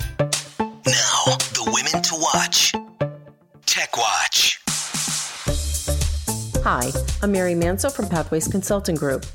Now, 0.60 1.38
the 1.56 1.64
women 1.74 2.04
to 2.04 2.16
watch. 2.20 2.74
Tech 3.66 3.98
Watch. 3.98 4.60
Hi, 6.64 6.92
I'm 7.24 7.32
Mary 7.32 7.54
Manzo 7.54 7.92
from 7.92 8.08
Pathways 8.10 8.48
Consulting 8.48 8.96
Group. 8.96 9.26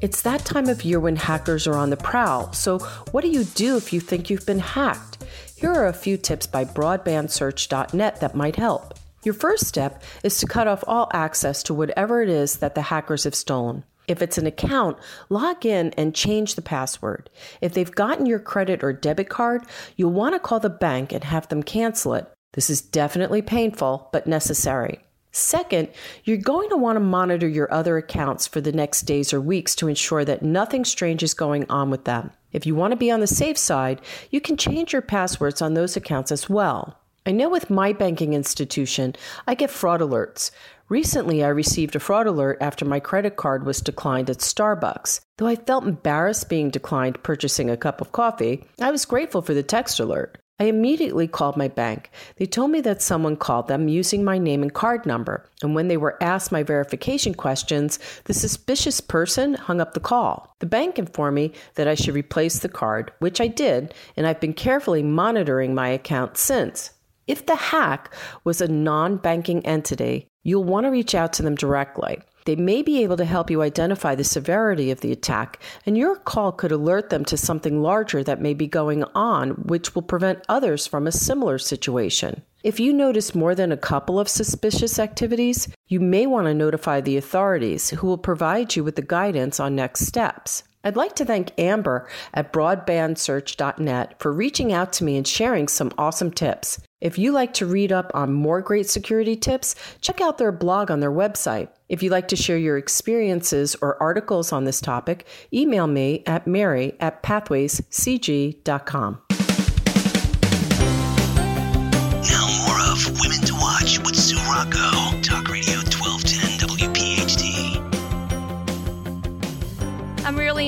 It's 0.00 0.22
that 0.22 0.44
time 0.44 0.68
of 0.68 0.84
year 0.84 1.00
when 1.00 1.16
hackers 1.16 1.66
are 1.66 1.76
on 1.76 1.90
the 1.90 1.96
prowl. 1.96 2.52
So, 2.52 2.78
what 3.10 3.22
do 3.22 3.28
you 3.28 3.44
do 3.44 3.76
if 3.76 3.92
you 3.92 4.00
think 4.00 4.28
you've 4.28 4.46
been 4.46 4.58
hacked? 4.58 5.24
Here 5.56 5.72
are 5.72 5.86
a 5.86 5.92
few 5.92 6.16
tips 6.16 6.46
by 6.46 6.64
broadbandsearch.net 6.64 8.20
that 8.20 8.34
might 8.34 8.56
help. 8.56 8.94
Your 9.24 9.34
first 9.34 9.66
step 9.66 10.02
is 10.22 10.38
to 10.38 10.46
cut 10.46 10.68
off 10.68 10.84
all 10.86 11.08
access 11.12 11.62
to 11.64 11.74
whatever 11.74 12.22
it 12.22 12.28
is 12.28 12.56
that 12.56 12.74
the 12.74 12.82
hackers 12.82 13.24
have 13.24 13.34
stolen. 13.34 13.84
If 14.06 14.20
it's 14.20 14.36
an 14.36 14.46
account, 14.46 14.98
log 15.30 15.64
in 15.64 15.94
and 15.96 16.14
change 16.14 16.54
the 16.54 16.62
password. 16.62 17.30
If 17.62 17.72
they've 17.72 17.90
gotten 17.90 18.26
your 18.26 18.38
credit 18.38 18.84
or 18.84 18.92
debit 18.92 19.30
card, 19.30 19.64
you'll 19.96 20.12
want 20.12 20.34
to 20.34 20.38
call 20.38 20.60
the 20.60 20.68
bank 20.68 21.10
and 21.12 21.24
have 21.24 21.48
them 21.48 21.62
cancel 21.62 22.12
it. 22.12 22.30
This 22.52 22.68
is 22.68 22.82
definitely 22.82 23.40
painful, 23.40 24.10
but 24.12 24.26
necessary. 24.26 25.00
Second, 25.32 25.88
you're 26.24 26.36
going 26.36 26.68
to 26.68 26.76
want 26.76 26.96
to 26.96 27.00
monitor 27.00 27.48
your 27.48 27.72
other 27.72 27.96
accounts 27.96 28.46
for 28.46 28.60
the 28.60 28.72
next 28.72 29.02
days 29.02 29.32
or 29.32 29.40
weeks 29.40 29.74
to 29.76 29.88
ensure 29.88 30.24
that 30.24 30.42
nothing 30.42 30.84
strange 30.84 31.22
is 31.22 31.34
going 31.34 31.64
on 31.70 31.90
with 31.90 32.04
them. 32.04 32.30
If 32.52 32.66
you 32.66 32.74
want 32.74 32.92
to 32.92 32.96
be 32.96 33.10
on 33.10 33.20
the 33.20 33.26
safe 33.26 33.58
side, 33.58 34.00
you 34.30 34.40
can 34.40 34.56
change 34.56 34.92
your 34.92 35.02
passwords 35.02 35.62
on 35.62 35.74
those 35.74 35.96
accounts 35.96 36.30
as 36.30 36.48
well. 36.48 37.00
I 37.26 37.32
know 37.32 37.48
with 37.48 37.70
my 37.70 37.94
banking 37.94 38.34
institution, 38.34 39.14
I 39.46 39.54
get 39.54 39.70
fraud 39.70 40.02
alerts. 40.02 40.50
Recently, 40.90 41.42
I 41.42 41.48
received 41.48 41.96
a 41.96 42.00
fraud 42.00 42.26
alert 42.26 42.58
after 42.60 42.84
my 42.84 43.00
credit 43.00 43.36
card 43.36 43.64
was 43.64 43.80
declined 43.80 44.28
at 44.28 44.40
Starbucks. 44.40 45.22
Though 45.38 45.46
I 45.46 45.56
felt 45.56 45.86
embarrassed 45.86 46.50
being 46.50 46.68
declined 46.68 47.22
purchasing 47.22 47.70
a 47.70 47.78
cup 47.78 48.02
of 48.02 48.12
coffee, 48.12 48.66
I 48.78 48.90
was 48.90 49.06
grateful 49.06 49.40
for 49.40 49.54
the 49.54 49.62
text 49.62 49.98
alert. 50.00 50.36
I 50.60 50.64
immediately 50.64 51.26
called 51.26 51.56
my 51.56 51.66
bank. 51.66 52.10
They 52.36 52.44
told 52.44 52.70
me 52.70 52.82
that 52.82 53.00
someone 53.00 53.36
called 53.36 53.68
them 53.68 53.88
using 53.88 54.22
my 54.22 54.36
name 54.36 54.62
and 54.62 54.72
card 54.72 55.06
number, 55.06 55.48
and 55.62 55.74
when 55.74 55.88
they 55.88 55.96
were 55.96 56.22
asked 56.22 56.52
my 56.52 56.62
verification 56.62 57.34
questions, 57.34 57.98
the 58.24 58.34
suspicious 58.34 59.00
person 59.00 59.54
hung 59.54 59.80
up 59.80 59.94
the 59.94 59.98
call. 60.00 60.54
The 60.60 60.66
bank 60.66 60.98
informed 60.98 61.34
me 61.34 61.52
that 61.76 61.88
I 61.88 61.94
should 61.94 62.14
replace 62.14 62.58
the 62.58 62.68
card, 62.68 63.12
which 63.18 63.40
I 63.40 63.48
did, 63.48 63.94
and 64.14 64.26
I've 64.26 64.40
been 64.40 64.52
carefully 64.52 65.02
monitoring 65.02 65.74
my 65.74 65.88
account 65.88 66.36
since. 66.36 66.90
If 67.26 67.46
the 67.46 67.56
hack 67.56 68.12
was 68.44 68.60
a 68.60 68.68
non 68.68 69.16
banking 69.16 69.64
entity, 69.64 70.28
you'll 70.42 70.64
want 70.64 70.84
to 70.84 70.90
reach 70.90 71.14
out 71.14 71.32
to 71.34 71.42
them 71.42 71.54
directly. 71.54 72.18
They 72.44 72.56
may 72.56 72.82
be 72.82 73.02
able 73.02 73.16
to 73.16 73.24
help 73.24 73.50
you 73.50 73.62
identify 73.62 74.14
the 74.14 74.24
severity 74.24 74.90
of 74.90 75.00
the 75.00 75.12
attack, 75.12 75.62
and 75.86 75.96
your 75.96 76.16
call 76.16 76.52
could 76.52 76.72
alert 76.72 77.08
them 77.08 77.24
to 77.26 77.38
something 77.38 77.80
larger 77.80 78.22
that 78.22 78.42
may 78.42 78.52
be 78.52 78.66
going 78.66 79.02
on, 79.14 79.50
which 79.50 79.94
will 79.94 80.02
prevent 80.02 80.44
others 80.46 80.86
from 80.86 81.06
a 81.06 81.12
similar 81.12 81.56
situation. 81.58 82.42
If 82.62 82.78
you 82.78 82.92
notice 82.92 83.34
more 83.34 83.54
than 83.54 83.72
a 83.72 83.78
couple 83.78 84.18
of 84.18 84.28
suspicious 84.28 84.98
activities, 84.98 85.68
you 85.88 86.00
may 86.00 86.26
want 86.26 86.46
to 86.46 86.54
notify 86.54 87.00
the 87.00 87.16
authorities 87.16 87.90
who 87.90 88.06
will 88.06 88.18
provide 88.18 88.76
you 88.76 88.84
with 88.84 88.96
the 88.96 89.02
guidance 89.02 89.58
on 89.58 89.74
next 89.74 90.06
steps. 90.06 90.64
I'd 90.84 90.96
like 90.96 91.16
to 91.16 91.24
thank 91.24 91.58
Amber 91.58 92.06
at 92.34 92.52
broadbandsearch.net 92.52 94.18
for 94.18 94.32
reaching 94.32 94.72
out 94.72 94.92
to 94.94 95.04
me 95.04 95.16
and 95.16 95.26
sharing 95.26 95.66
some 95.66 95.92
awesome 95.96 96.30
tips. 96.30 96.78
If 97.04 97.18
you 97.18 97.32
like 97.32 97.52
to 97.54 97.66
read 97.66 97.90
up 97.92 98.10
on 98.14 98.32
more 98.32 98.62
great 98.62 98.88
security 98.88 99.36
tips, 99.36 99.74
check 100.00 100.22
out 100.22 100.38
their 100.38 100.50
blog 100.50 100.90
on 100.90 101.00
their 101.00 101.12
website. 101.12 101.68
If 101.90 102.02
you'd 102.02 102.12
like 102.12 102.28
to 102.28 102.36
share 102.36 102.56
your 102.56 102.78
experiences 102.78 103.76
or 103.82 104.02
articles 104.02 104.52
on 104.52 104.64
this 104.64 104.80
topic, 104.80 105.26
email 105.52 105.86
me 105.86 106.22
at 106.24 106.46
mary 106.46 106.94
at 107.00 107.22
pathwayscg.com. 107.22 109.18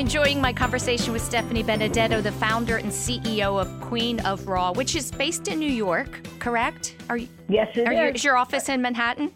enjoying 0.06 0.40
my 0.40 0.52
conversation 0.52 1.12
with 1.12 1.20
Stephanie 1.20 1.64
Benedetto, 1.64 2.20
the 2.20 2.30
founder 2.30 2.76
and 2.76 2.92
CEO 2.92 3.60
of 3.60 3.80
Queen 3.80 4.20
of 4.20 4.46
Raw, 4.46 4.70
which 4.70 4.94
is 4.94 5.10
based 5.10 5.48
in 5.48 5.58
New 5.58 5.68
York, 5.68 6.24
correct? 6.38 6.94
Are 7.10 7.16
you? 7.16 7.26
Yes, 7.48 7.76
it 7.76 7.88
are 7.88 7.92
you- 7.92 8.14
is. 8.14 8.22
your 8.22 8.36
office 8.36 8.68
in 8.68 8.80
Manhattan? 8.80 9.34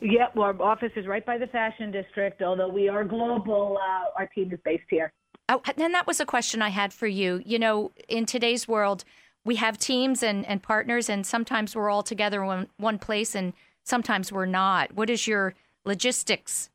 Yep, 0.00 0.34
well, 0.34 0.46
our 0.46 0.60
office 0.60 0.90
is 0.96 1.06
right 1.06 1.24
by 1.24 1.38
the 1.38 1.46
fashion 1.46 1.92
district. 1.92 2.42
Although 2.42 2.66
we 2.66 2.88
are 2.88 3.04
global, 3.04 3.78
uh, 3.80 4.18
our 4.18 4.26
team 4.26 4.52
is 4.52 4.58
based 4.64 4.82
here. 4.90 5.12
Oh, 5.48 5.62
and 5.76 5.94
that 5.94 6.08
was 6.08 6.18
a 6.18 6.26
question 6.26 6.62
I 6.62 6.70
had 6.70 6.92
for 6.92 7.06
you. 7.06 7.40
You 7.46 7.60
know, 7.60 7.92
in 8.08 8.26
today's 8.26 8.66
world, 8.66 9.04
we 9.44 9.54
have 9.54 9.78
teams 9.78 10.20
and, 10.24 10.44
and 10.46 10.64
partners, 10.64 11.08
and 11.08 11.24
sometimes 11.24 11.76
we're 11.76 11.90
all 11.90 12.02
together 12.02 12.42
in 12.42 12.66
one 12.76 12.98
place, 12.98 13.36
and 13.36 13.52
sometimes 13.84 14.32
we're 14.32 14.46
not. 14.46 14.96
What 14.96 15.08
is 15.10 15.28
your 15.28 15.54
logistics? 15.84 16.70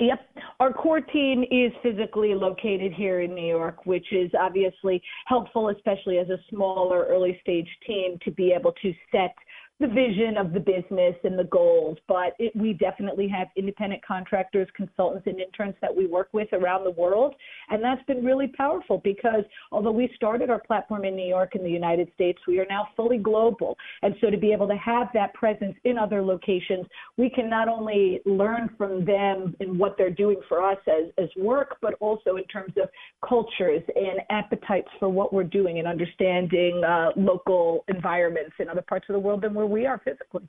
Yep. 0.00 0.18
Our 0.60 0.72
core 0.72 1.02
team 1.02 1.44
is 1.50 1.72
physically 1.82 2.34
located 2.34 2.94
here 2.94 3.20
in 3.20 3.34
New 3.34 3.46
York, 3.46 3.84
which 3.84 4.06
is 4.12 4.30
obviously 4.38 5.02
helpful, 5.26 5.68
especially 5.68 6.16
as 6.16 6.30
a 6.30 6.38
smaller 6.48 7.04
early 7.04 7.38
stage 7.42 7.68
team, 7.86 8.18
to 8.24 8.30
be 8.30 8.50
able 8.52 8.72
to 8.80 8.94
set 9.12 9.34
the 9.80 9.86
vision 9.86 10.36
of 10.36 10.52
the 10.52 10.60
business 10.60 11.16
and 11.24 11.38
the 11.38 11.44
goals. 11.44 11.96
But 12.06 12.34
it, 12.38 12.54
we 12.54 12.74
definitely 12.74 13.28
have 13.28 13.48
independent 13.56 14.04
contractors, 14.04 14.68
consultants, 14.76 15.26
and 15.26 15.40
interns 15.40 15.74
that 15.80 15.94
we 15.94 16.06
work 16.06 16.28
with 16.32 16.48
around 16.52 16.84
the 16.84 16.90
world. 16.90 17.34
And 17.70 17.82
that's 17.82 18.04
been 18.04 18.22
really 18.24 18.48
powerful 18.48 19.00
because 19.02 19.44
although 19.72 19.90
we 19.90 20.10
started 20.14 20.50
our 20.50 20.60
platform 20.60 21.04
in 21.04 21.16
New 21.16 21.26
York 21.26 21.54
in 21.54 21.64
the 21.64 21.70
United 21.70 22.08
States, 22.14 22.38
we 22.46 22.60
are 22.60 22.66
now 22.68 22.88
fully 22.94 23.16
global. 23.16 23.76
And 24.02 24.14
so 24.20 24.30
to 24.30 24.36
be 24.36 24.52
able 24.52 24.68
to 24.68 24.76
have 24.76 25.08
that 25.14 25.32
presence 25.32 25.74
in 25.84 25.96
other 25.96 26.22
locations, 26.22 26.86
we 27.16 27.30
can 27.30 27.48
not 27.48 27.68
only 27.68 28.20
learn 28.26 28.70
from 28.76 29.04
them 29.04 29.56
and 29.60 29.78
what 29.78 29.96
they're 29.96 30.10
doing 30.10 30.40
for 30.46 30.62
us 30.62 30.78
as, 30.86 31.10
as 31.16 31.28
work, 31.36 31.76
but 31.80 31.94
also 32.00 32.36
in 32.36 32.44
terms 32.44 32.74
of 32.80 32.88
cultures 33.26 33.82
and 33.96 34.20
appetites 34.28 34.88
for 34.98 35.08
what 35.08 35.32
we're 35.32 35.42
doing 35.44 35.78
and 35.78 35.88
understanding 35.88 36.82
uh, 36.84 37.10
local 37.16 37.84
environments 37.88 38.52
in 38.58 38.68
other 38.68 38.82
parts 38.82 39.06
of 39.08 39.14
the 39.14 39.18
world 39.18 39.42
than 39.42 39.54
where 39.54 39.69
we 39.70 39.86
are 39.86 39.98
physically. 39.98 40.48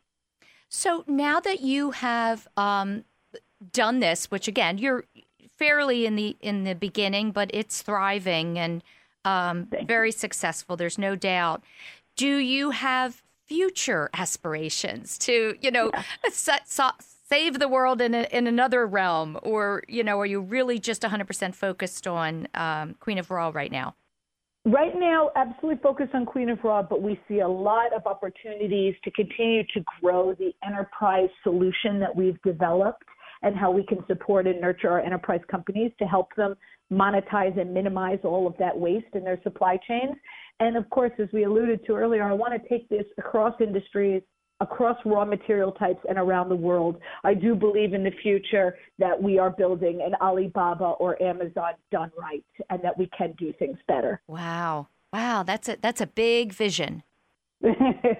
So 0.69 1.03
now 1.07 1.39
that 1.39 1.61
you 1.61 1.91
have 1.91 2.47
um, 2.57 3.03
done 3.71 3.99
this, 3.99 4.31
which 4.31 4.47
again 4.47 4.77
you're 4.77 5.05
fairly 5.57 6.05
in 6.05 6.15
the 6.15 6.37
in 6.41 6.63
the 6.63 6.75
beginning, 6.75 7.31
but 7.31 7.51
it's 7.53 7.81
thriving 7.81 8.57
and 8.57 8.83
um, 9.23 9.67
very 9.85 10.11
successful. 10.11 10.75
There's 10.75 10.97
no 10.97 11.15
doubt. 11.15 11.63
Do 12.15 12.37
you 12.37 12.71
have 12.71 13.21
future 13.47 14.09
aspirations 14.13 15.17
to 15.19 15.55
you 15.61 15.71
know 15.71 15.91
sa- 16.31 16.91
save 17.31 17.59
the 17.59 17.67
world 17.67 18.01
in 18.01 18.13
a, 18.13 18.23
in 18.31 18.45
another 18.45 18.85
realm, 18.85 19.39
or 19.41 19.83
you 19.87 20.03
know, 20.03 20.19
are 20.19 20.25
you 20.25 20.41
really 20.41 20.79
just 20.79 21.01
100% 21.01 21.55
focused 21.55 22.05
on 22.05 22.47
um, 22.53 22.95
Queen 22.99 23.17
of 23.17 23.31
Raw 23.31 23.51
right 23.53 23.71
now? 23.71 23.95
Right 24.65 24.93
now, 24.95 25.31
absolutely 25.35 25.81
focused 25.81 26.13
on 26.13 26.23
Queen 26.23 26.49
of 26.49 26.59
Raw, 26.63 26.83
but 26.83 27.01
we 27.01 27.19
see 27.27 27.39
a 27.39 27.47
lot 27.47 27.93
of 27.93 28.05
opportunities 28.05 28.93
to 29.03 29.09
continue 29.11 29.63
to 29.73 29.83
grow 29.99 30.35
the 30.35 30.51
enterprise 30.63 31.29
solution 31.41 31.99
that 31.99 32.15
we've 32.15 32.39
developed 32.43 33.03
and 33.41 33.55
how 33.55 33.71
we 33.71 33.83
can 33.83 34.05
support 34.05 34.45
and 34.45 34.61
nurture 34.61 34.89
our 34.91 35.01
enterprise 35.01 35.41
companies 35.49 35.91
to 35.97 36.05
help 36.05 36.27
them 36.37 36.53
monetize 36.91 37.59
and 37.59 37.73
minimize 37.73 38.19
all 38.23 38.45
of 38.45 38.55
that 38.59 38.77
waste 38.77 39.07
in 39.15 39.23
their 39.23 39.41
supply 39.41 39.79
chains. 39.87 40.15
And 40.59 40.77
of 40.77 40.87
course, 40.91 41.11
as 41.17 41.27
we 41.33 41.45
alluded 41.45 41.83
to 41.87 41.95
earlier, 41.95 42.23
I 42.23 42.33
want 42.33 42.53
to 42.53 42.69
take 42.69 42.87
this 42.87 43.05
across 43.17 43.59
industries, 43.59 44.21
across 44.61 44.97
raw 45.05 45.25
material 45.25 45.73
types, 45.73 45.99
and 46.07 46.17
around 46.17 46.47
the 46.47 46.55
world. 46.55 47.01
I 47.23 47.33
do 47.33 47.55
believe 47.55 47.93
in 47.93 48.03
the 48.03 48.13
future 48.23 48.77
that 48.99 49.21
we 49.21 49.37
are 49.39 49.49
building 49.49 50.01
an 50.01 50.15
Alibaba 50.21 50.85
or 50.85 51.21
Amazon 51.21 51.73
done 51.91 52.11
right, 52.17 52.45
and 52.69 52.81
that 52.83 52.97
we 52.97 53.09
can 53.17 53.33
do 53.37 53.51
things 53.59 53.77
better. 53.87 54.21
Wow, 54.27 54.87
wow, 55.11 55.43
that's 55.43 55.67
a 55.67 55.77
that's 55.81 55.99
a 55.99 56.07
big 56.07 56.53
vision. 56.53 57.03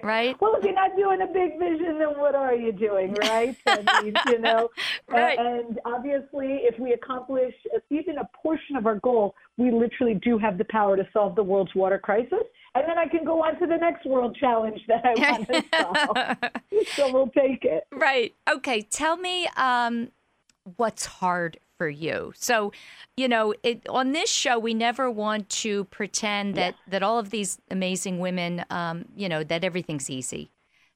Right? 0.02 0.36
Well, 0.40 0.56
if 0.56 0.64
you're 0.64 0.74
not 0.74 0.96
doing 0.96 1.20
a 1.22 1.26
big 1.26 1.58
vision, 1.58 1.98
then 1.98 2.18
what 2.18 2.34
are 2.34 2.54
you 2.54 2.72
doing, 2.72 3.14
right? 3.14 3.56
I 3.66 4.02
mean, 4.02 4.14
you 4.26 4.38
know, 4.38 4.68
Right. 5.08 5.38
and 5.38 5.78
obviously, 5.84 6.60
if 6.62 6.78
we 6.78 6.92
accomplish 6.92 7.54
even 7.90 8.18
a 8.18 8.28
portion 8.42 8.76
of 8.76 8.86
our 8.86 8.96
goal, 8.96 9.34
we 9.56 9.70
literally 9.70 10.14
do 10.14 10.38
have 10.38 10.58
the 10.58 10.64
power 10.64 10.96
to 10.96 11.06
solve 11.12 11.34
the 11.36 11.42
world's 11.42 11.74
water 11.74 11.98
crisis. 11.98 12.42
And 12.74 12.84
then 12.88 12.98
I 12.98 13.06
can 13.06 13.24
go 13.24 13.42
on 13.42 13.58
to 13.60 13.66
the 13.66 13.76
next 13.76 14.06
world 14.06 14.34
challenge 14.40 14.80
that 14.88 15.04
I 15.04 15.14
want 15.30 15.48
to 15.48 15.64
solve. 15.78 16.86
so 16.96 17.12
we'll 17.12 17.28
take 17.28 17.64
it. 17.64 17.84
Right. 17.92 18.34
Okay. 18.50 18.80
Tell 18.82 19.16
me 19.16 19.46
um, 19.56 20.10
what's 20.76 21.06
hard 21.06 21.58
for 21.78 21.88
you. 21.88 22.32
So, 22.36 22.72
you 23.16 23.28
know, 23.28 23.54
it, 23.62 23.86
on 23.88 24.12
this 24.12 24.30
show, 24.30 24.58
we 24.58 24.74
never 24.74 25.10
want 25.10 25.48
to 25.50 25.84
pretend 25.86 26.54
that 26.54 26.76
that 26.86 27.02
all 27.02 27.18
of 27.18 27.30
these 27.30 27.58
amazing 27.70 28.18
women, 28.18 28.64
um, 28.70 29.06
you 29.16 29.28
know, 29.28 29.42
that 29.44 29.64
everything's 29.64 30.08
easy. 30.10 30.50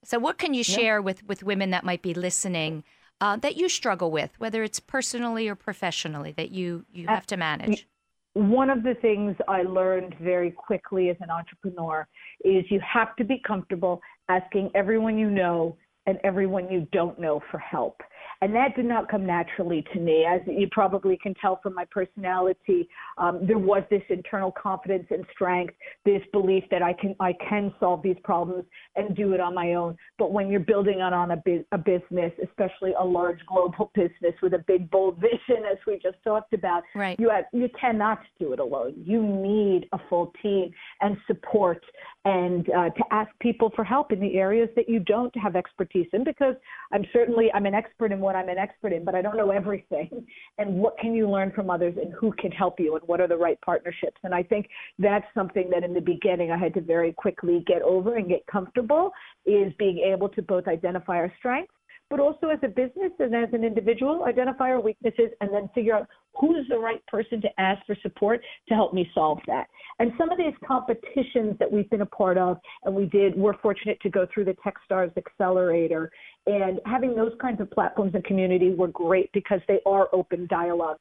So, 0.05 0.19
what 0.19 0.39
can 0.39 0.55
you 0.55 0.63
Yeah. 0.65 0.77
share 0.77 1.03
with 1.03 1.27
with 1.27 1.43
women 1.43 1.71
that 1.71 1.85
might 1.85 2.03
be 2.03 2.15
listening 2.15 2.85
uh, 3.21 3.37
that 3.39 3.57
you 3.57 3.69
struggle 3.69 4.11
with, 4.11 4.39
whether 4.39 4.63
it's 4.63 4.79
personally 4.79 5.49
or 5.49 5.55
professionally, 5.55 6.33
that 6.33 6.51
you 6.51 6.85
you 6.93 7.09
have 7.09 7.27
to 7.27 7.37
manage? 7.37 7.89
one 8.35 8.69
of 8.69 8.83
the 8.83 8.95
things 9.01 9.35
I 9.49 9.63
learned 9.63 10.15
very 10.21 10.51
quickly 10.51 11.09
as 11.09 11.17
an 11.21 11.31
entrepreneur 11.31 12.07
is 12.45 12.65
you 12.71 12.81
have 12.81 13.17
to 13.17 13.25
be 13.25 13.41
comfortable 13.47 14.03
asking 14.29 14.71
everyone 14.75 15.17
you 15.17 15.31
know 15.31 15.75
and 16.07 16.19
everyone 16.25 16.71
you 16.71 16.87
don't 16.93 17.19
know 17.19 17.41
for 17.51 17.59
help. 17.59 18.01
And 18.43 18.55
that 18.55 18.77
did 18.77 18.85
not 18.85 19.09
come 19.11 19.25
naturally 19.25 19.85
to 19.95 20.01
me. 20.01 20.27
As 20.29 20.41
you 20.47 20.69
probably 20.71 21.19
can 21.23 21.33
tell 21.35 21.59
from 21.63 21.75
my 21.75 21.87
personality, 21.91 22.87
um, 23.17 23.47
there 23.47 23.59
was 23.59 23.83
this 23.89 24.03
internal 24.11 24.53
confidence 24.53 25.07
and 25.11 25.25
strength, 25.33 25.75
this 26.05 26.21
belief 26.33 26.65
that 26.71 26.83
I 26.83 26.93
can 26.93 27.15
I 27.19 27.33
can 27.49 27.73
solve 27.81 28.03
these 28.03 28.17
problems 28.25 28.65
and 28.95 29.17
do 29.17 29.33
it 29.33 29.41
on 29.41 29.55
my 29.55 29.75
own. 29.75 29.97
But 30.19 30.33
when 30.33 30.49
you're 30.51 30.61
building 30.61 31.01
on, 31.01 31.15
on 31.15 31.31
a, 31.31 31.37
bu- 31.37 31.65
a 31.73 31.79
business, 31.79 32.33
especially 32.45 32.93
a 32.99 33.05
large 33.05 33.39
global 33.47 33.91
business 33.95 34.35
with 34.43 34.53
a 34.53 34.63
big 34.67 34.91
bold 34.91 35.19
vision, 35.19 35.65
as 35.71 35.79
we 35.87 35.99
just 36.03 36.19
talked 36.23 36.53
about, 36.53 36.83
Right. 36.95 37.19
you 37.19 37.31
have, 37.31 37.45
you 37.53 37.69
cannot 37.81 38.19
do 38.39 38.53
it 38.53 38.61
alone. 38.61 38.95
You 39.03 39.23
need 39.23 39.89
a 39.93 39.99
full 40.11 40.33
team 40.43 40.71
and 41.01 41.17
support, 41.27 41.83
and 42.27 42.69
uh, 42.71 42.91
to 42.91 43.05
ask 43.11 43.31
people 43.41 43.73
for 43.75 43.85
help 43.85 44.13
in 44.13 44.21
the 44.21 44.37
areas 44.37 44.69
that 44.77 44.89
you 44.91 45.01
don't 45.01 45.35
have 45.39 45.57
expertise 45.57 45.96
Because 46.25 46.55
I'm 46.93 47.05
certainly 47.13 47.51
I'm 47.55 47.67
an 47.67 47.75
expert 47.75 48.13
in 48.13 48.21
what 48.21 48.37
I'm 48.37 48.49
an 48.49 48.59
expert 48.59 48.93
in, 48.93 49.05
but 49.05 49.15
I 49.15 49.23
don't 49.23 49.37
know 49.37 49.51
everything. 49.51 50.27
And 50.59 50.77
what 50.77 50.97
can 50.99 51.15
you 51.15 51.29
learn 51.29 51.53
from 51.53 51.69
others, 51.69 51.95
and 52.01 52.13
who 52.15 52.33
can 52.33 52.51
help 52.51 52.81
you, 52.81 52.97
and 52.97 53.07
what 53.07 53.21
are 53.21 53.29
the 53.29 53.37
right 53.37 53.61
partnerships? 53.61 54.17
And 54.25 54.35
I 54.35 54.43
think 54.43 54.69
that's 54.99 55.27
something 55.35 55.69
that 55.71 55.85
in 55.85 55.93
the 55.93 56.01
beginning 56.01 56.51
I 56.51 56.57
had 56.57 56.73
to 56.75 56.81
very 56.81 57.13
quickly 57.13 57.63
get 57.67 57.83
over 57.83 58.17
and 58.17 58.29
get 58.29 58.47
comfortable 58.47 59.13
is 59.45 59.73
being 59.79 59.99
able 59.99 60.29
to 60.31 60.43
both 60.43 60.67
identify 60.67 61.17
our 61.17 61.33
strengths 61.39 61.76
but 62.11 62.21
also 62.21 62.49
as 62.49 62.59
a 62.63 62.69
business 62.69 63.13
and 63.19 63.35
as 63.35 63.49
an 63.53 63.65
individual, 63.65 64.25
identify 64.25 64.71
our 64.71 64.81
weaknesses 64.81 65.31
and 65.41 65.53
then 65.53 65.69
figure 65.75 65.95
out 65.95 66.07
who's 66.35 66.67
the 66.69 66.79
right 66.79 67.05
person 67.07 67.41
to 67.41 67.49
ask 67.59 67.85
for 67.87 67.97
support 68.03 68.41
to 68.69 68.75
help 68.75 68.93
me 68.95 69.09
solve 69.15 69.39
that. 69.47 69.67
And 69.99 70.13
some 70.19 70.31
of 70.31 70.39
these 70.39 70.55
competitions 70.67 71.57
that 71.59 71.71
we've 71.71 71.89
been 71.91 72.03
a 72.03 72.07
part 72.07 72.39
of, 72.39 72.59
and 72.85 72.95
we 72.95 73.07
did, 73.07 73.37
we're 73.37 73.59
fortunate 73.59 73.99
to 74.03 74.11
go 74.11 74.27
through 74.33 74.45
the 74.45 74.57
Techstars 74.65 75.17
Accelerator, 75.17 76.11
and 76.47 76.81
having 76.87 77.15
those 77.15 77.33
kinds 77.41 77.61
of 77.61 77.71
platforms 77.71 78.13
and 78.15 78.25
communities 78.25 78.77
were 78.77 78.89
great 78.89 79.31
because 79.33 79.61
they 79.67 79.81
are 79.87 80.09
open 80.13 80.47
dialogue 80.49 80.99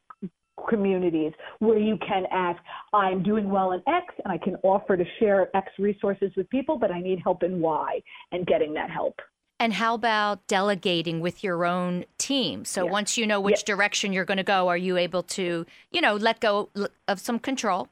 communities 0.70 1.34
where 1.60 1.78
you 1.78 1.98
can 1.98 2.24
ask, 2.32 2.60
I'm 2.94 3.22
doing 3.22 3.50
well 3.50 3.74
in 3.74 3.82
X 3.88 4.14
and 4.24 4.32
I 4.32 4.38
can 4.38 4.56
offer 4.64 4.96
to 4.96 5.04
share 5.20 5.56
X 5.56 5.68
resources 5.78 6.32
with 6.38 6.50
people, 6.50 6.78
but 6.80 6.92
I 6.92 7.02
need 7.02 7.20
help 7.24 7.44
in 7.44 7.60
Y 7.60 8.02
and 8.32 8.48
getting 8.48 8.74
that 8.74 8.90
help. 8.90 9.16
And 9.60 9.74
how 9.74 9.94
about 9.94 10.46
delegating 10.48 11.22
with 11.22 11.44
your 11.44 11.66
own 11.66 12.06
team? 12.18 12.66
So 12.66 12.86
once 12.86 13.18
you 13.18 13.26
know 13.26 13.40
which 13.40 13.64
direction 13.64 14.12
you're 14.12 14.26
going 14.26 14.38
to 14.38 14.44
go, 14.44 14.68
are 14.68 14.78
you 14.78 14.98
able 14.98 15.24
to, 15.24 15.66
you 15.92 16.02
know, 16.02 16.16
let 16.16 16.42
go 16.42 16.70
of 17.08 17.20
some 17.22 17.40
control 17.40 17.88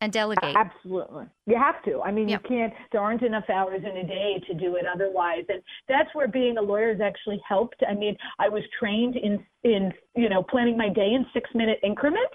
and 0.00 0.10
delegate? 0.10 0.56
Absolutely. 0.56 1.26
You 1.46 1.56
have 1.56 1.82
to. 1.84 2.00
I 2.00 2.10
mean, 2.10 2.30
you 2.30 2.38
can't, 2.38 2.72
there 2.92 3.02
aren't 3.02 3.22
enough 3.22 3.48
hours 3.50 3.82
in 3.82 3.96
a 3.96 4.06
day 4.06 4.42
to 4.46 4.54
do 4.54 4.76
it 4.76 4.86
otherwise. 4.92 5.44
And 5.50 5.62
that's 5.86 6.08
where 6.14 6.28
being 6.28 6.56
a 6.56 6.62
lawyer 6.62 6.92
has 6.92 7.00
actually 7.00 7.42
helped. 7.46 7.82
I 7.86 7.94
mean, 7.94 8.16
I 8.38 8.48
was 8.48 8.62
trained 8.78 9.16
in, 9.16 9.44
in, 9.64 9.92
you 10.16 10.28
know, 10.28 10.42
planning 10.42 10.76
my 10.76 10.88
day 10.88 11.12
in 11.12 11.26
six 11.32 11.50
minute 11.54 11.78
increments. 11.82 12.34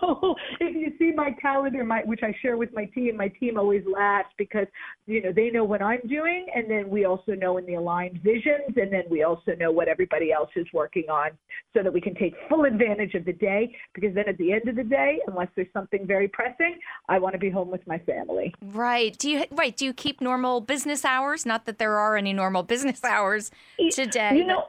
So 0.00 0.34
if 0.60 0.74
you 0.74 0.92
see 0.98 1.12
my 1.14 1.30
calendar, 1.40 1.84
my, 1.84 2.02
which 2.04 2.20
I 2.22 2.34
share 2.40 2.56
with 2.56 2.70
my 2.72 2.84
team, 2.86 3.16
my 3.16 3.28
team 3.28 3.58
always 3.58 3.82
laughs 3.90 4.28
because, 4.38 4.66
you 5.06 5.22
know, 5.22 5.32
they 5.32 5.50
know 5.50 5.64
what 5.64 5.82
I'm 5.82 6.00
doing. 6.08 6.46
And 6.54 6.70
then 6.70 6.88
we 6.88 7.04
also 7.04 7.32
know 7.32 7.56
in 7.58 7.66
the 7.66 7.74
aligned 7.74 8.20
visions. 8.22 8.76
And 8.76 8.92
then 8.92 9.04
we 9.10 9.22
also 9.22 9.52
know 9.58 9.70
what 9.70 9.88
everybody 9.88 10.32
else 10.32 10.50
is 10.56 10.66
working 10.72 11.04
on 11.10 11.30
so 11.74 11.82
that 11.82 11.92
we 11.92 12.00
can 12.00 12.14
take 12.14 12.34
full 12.48 12.64
advantage 12.64 13.14
of 13.14 13.24
the 13.24 13.32
day. 13.32 13.74
Because 13.94 14.14
then 14.14 14.28
at 14.28 14.38
the 14.38 14.52
end 14.52 14.68
of 14.68 14.76
the 14.76 14.84
day, 14.84 15.18
unless 15.26 15.48
there's 15.56 15.72
something 15.72 16.06
very 16.06 16.28
pressing, 16.28 16.78
I 17.08 17.18
want 17.18 17.34
to 17.34 17.38
be 17.38 17.50
home 17.50 17.70
with 17.70 17.86
my 17.86 17.98
family. 17.98 18.54
Right. 18.62 19.16
Do 19.18 19.30
you 19.30 19.44
right? 19.50 19.76
Do 19.76 19.84
you 19.84 19.92
keep 19.92 20.20
normal 20.20 20.60
business 20.60 21.04
hours? 21.04 21.44
Not 21.44 21.66
that 21.66 21.78
there 21.78 21.98
are 21.98 22.16
any 22.16 22.32
normal 22.32 22.62
business 22.62 23.02
hours 23.04 23.50
today. 23.90 24.36
You 24.36 24.44
know, 24.44 24.66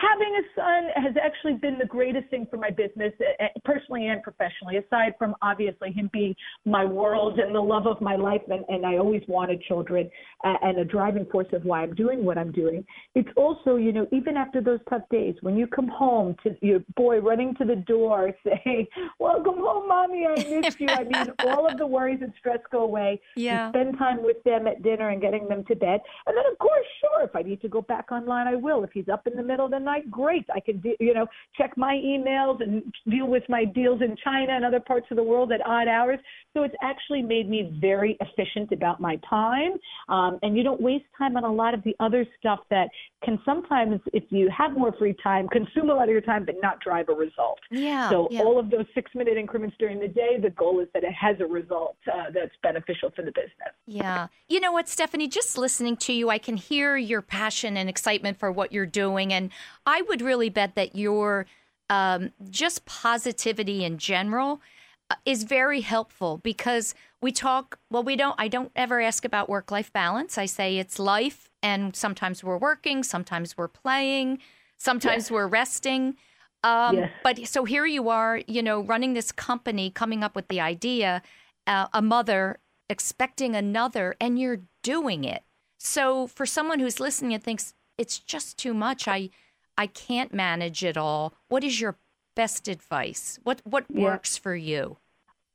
having 0.00 0.34
a 0.36 0.42
son 0.54 1.04
has 1.04 1.14
actually 1.22 1.54
been 1.54 1.78
the 1.78 1.86
greatest 1.86 2.28
thing 2.28 2.46
for 2.50 2.56
my 2.56 2.70
business, 2.70 3.12
eh, 3.20 3.44
eh, 3.44 3.48
personally 3.64 4.08
and 4.08 4.22
professionally. 4.22 4.76
Aside 4.76 5.14
from 5.18 5.34
obviously 5.42 5.92
him 5.92 6.10
being 6.12 6.34
my 6.64 6.84
world 6.84 7.38
and 7.38 7.54
the 7.54 7.60
love 7.60 7.86
of 7.86 8.00
my 8.00 8.16
life, 8.16 8.42
and, 8.48 8.64
and 8.68 8.84
I 8.84 8.98
always 8.98 9.22
wanted 9.28 9.62
children, 9.62 10.10
uh, 10.44 10.54
and 10.62 10.78
a 10.78 10.84
driving 10.84 11.26
force 11.26 11.46
of 11.52 11.64
why 11.64 11.82
I'm 11.82 11.94
doing 11.94 12.24
what 12.24 12.38
I'm 12.38 12.52
doing. 12.52 12.84
It's 13.14 13.28
also, 13.36 13.76
you 13.76 13.92
know, 13.92 14.06
even 14.12 14.36
after 14.36 14.60
those 14.60 14.80
tough 14.88 15.02
days, 15.10 15.34
when 15.40 15.56
you 15.56 15.66
come 15.66 15.88
home 15.88 16.36
to 16.42 16.56
your 16.60 16.80
boy 16.96 17.20
running 17.20 17.54
to 17.56 17.64
the 17.64 17.76
door 17.76 18.32
saying, 18.44 18.86
"Welcome 19.18 19.58
home, 19.58 19.88
mommy, 19.88 20.26
I 20.26 20.34
missed 20.34 20.80
you." 20.80 20.88
I 20.88 21.04
mean, 21.04 21.32
all 21.46 21.66
of 21.66 21.78
the 21.78 21.86
worries 21.86 22.20
and 22.22 22.32
stress 22.38 22.60
go 22.70 22.82
away. 22.82 23.20
Yeah. 23.36 23.66
You 23.66 23.72
spend 23.72 23.98
time 23.98 24.22
with 24.22 24.42
them 24.44 24.66
at 24.66 24.82
dinner 24.82 25.10
and 25.10 25.20
getting 25.20 25.48
them 25.48 25.64
to 25.64 25.74
bed, 25.74 26.00
and 26.26 26.36
then 26.36 26.44
of 26.50 26.58
course, 26.58 26.86
sure, 27.00 27.24
if 27.24 27.34
I 27.34 27.42
need 27.42 27.60
to 27.62 27.68
go 27.68 27.82
back 27.82 28.12
online, 28.12 28.46
I 28.46 28.56
will. 28.56 28.84
If 28.84 28.90
he's 28.92 29.08
up 29.08 29.26
in 29.26 29.36
the 29.36 29.42
middle 29.42 29.64
of 29.64 29.70
the 29.70 29.85
night, 29.86 30.10
great. 30.10 30.44
I 30.54 30.60
can, 30.60 30.82
you 31.00 31.14
know, 31.14 31.26
check 31.56 31.72
my 31.78 31.94
emails 31.94 32.62
and 32.62 32.82
deal 33.08 33.26
with 33.26 33.44
my 33.48 33.64
deals 33.64 34.02
in 34.02 34.14
China 34.22 34.52
and 34.52 34.64
other 34.64 34.80
parts 34.80 35.06
of 35.10 35.16
the 35.16 35.22
world 35.22 35.50
at 35.52 35.66
odd 35.66 35.88
hours. 35.88 36.18
So 36.52 36.62
it's 36.62 36.74
actually 36.82 37.22
made 37.22 37.48
me 37.48 37.78
very 37.80 38.18
efficient 38.20 38.72
about 38.72 39.00
my 39.00 39.18
time. 39.28 39.72
Um, 40.08 40.38
and 40.42 40.56
you 40.56 40.62
don't 40.62 40.80
waste 40.80 41.06
time 41.16 41.36
on 41.36 41.44
a 41.44 41.52
lot 41.52 41.72
of 41.72 41.82
the 41.84 41.94
other 42.00 42.26
stuff 42.38 42.60
that 42.70 42.88
can 43.24 43.38
sometimes, 43.44 44.00
if 44.12 44.24
you 44.30 44.50
have 44.56 44.72
more 44.76 44.92
free 44.98 45.16
time, 45.22 45.48
consume 45.48 45.88
a 45.88 45.94
lot 45.94 46.04
of 46.04 46.10
your 46.10 46.20
time, 46.20 46.44
but 46.44 46.56
not 46.62 46.80
drive 46.80 47.08
a 47.08 47.14
result. 47.14 47.58
Yeah, 47.70 48.10
So 48.10 48.28
yeah. 48.30 48.42
all 48.42 48.58
of 48.58 48.70
those 48.70 48.86
six 48.94 49.10
minute 49.14 49.36
increments 49.38 49.76
during 49.78 50.00
the 50.00 50.08
day, 50.08 50.38
the 50.42 50.50
goal 50.50 50.80
is 50.80 50.88
that 50.94 51.04
it 51.04 51.14
has 51.14 51.36
a 51.40 51.46
result 51.46 51.96
uh, 52.12 52.30
that's 52.34 52.56
beneficial 52.62 53.10
for 53.14 53.22
the 53.22 53.32
business. 53.32 53.72
Yeah. 53.86 54.26
You 54.48 54.58
know 54.58 54.72
what, 54.72 54.88
Stephanie, 54.88 55.28
just 55.28 55.56
listening 55.56 55.96
to 55.98 56.12
you, 56.12 56.28
I 56.28 56.38
can 56.38 56.56
hear 56.56 56.96
your 56.96 57.22
passion 57.22 57.76
and 57.76 57.88
excitement 57.88 58.36
for 58.36 58.50
what 58.50 58.72
you're 58.72 58.84
doing. 58.84 59.32
And 59.32 59.50
I 59.86 60.02
would 60.02 60.20
really 60.20 60.48
bet 60.48 60.74
that 60.74 60.96
your 60.96 61.46
um, 61.88 62.32
just 62.50 62.84
positivity 62.84 63.84
in 63.84 63.98
general 63.98 64.60
uh, 65.08 65.14
is 65.24 65.44
very 65.44 65.82
helpful 65.82 66.38
because 66.38 66.94
we 67.20 67.30
talk, 67.30 67.78
well, 67.88 68.02
we 68.02 68.16
don't, 68.16 68.34
I 68.38 68.48
don't 68.48 68.72
ever 68.74 69.00
ask 69.00 69.24
about 69.24 69.48
work 69.48 69.70
life 69.70 69.92
balance. 69.92 70.36
I 70.36 70.46
say 70.46 70.78
it's 70.78 70.98
life, 70.98 71.48
and 71.62 71.94
sometimes 71.94 72.42
we're 72.42 72.58
working, 72.58 73.04
sometimes 73.04 73.56
we're 73.56 73.68
playing, 73.68 74.40
sometimes 74.78 75.30
we're 75.30 75.46
resting. 75.46 76.16
Um. 76.64 77.08
But 77.22 77.46
so 77.46 77.64
here 77.64 77.86
you 77.86 78.08
are, 78.08 78.40
you 78.48 78.62
know, 78.62 78.80
running 78.80 79.14
this 79.14 79.30
company, 79.30 79.90
coming 79.90 80.24
up 80.24 80.34
with 80.34 80.48
the 80.48 80.60
idea, 80.60 81.22
uh, 81.68 81.86
a 81.92 82.02
mother 82.02 82.58
expecting 82.88 83.54
another, 83.56 84.14
and 84.20 84.38
you're 84.38 84.62
doing 84.82 85.24
it. 85.24 85.42
So 85.78 86.26
for 86.26 86.46
someone 86.46 86.78
who's 86.80 87.00
listening 87.00 87.34
and 87.34 87.42
thinks 87.42 87.74
it's 87.98 88.18
just 88.18 88.58
too 88.58 88.74
much, 88.74 89.06
I, 89.08 89.30
I 89.76 89.86
can't 89.86 90.32
manage 90.32 90.84
it 90.84 90.96
all. 90.96 91.34
What 91.48 91.64
is 91.64 91.80
your 91.80 91.98
best 92.34 92.68
advice? 92.68 93.38
What 93.42 93.62
what 93.64 93.86
Yeah. 93.88 94.04
works 94.04 94.36
for 94.36 94.54
you? 94.54 94.98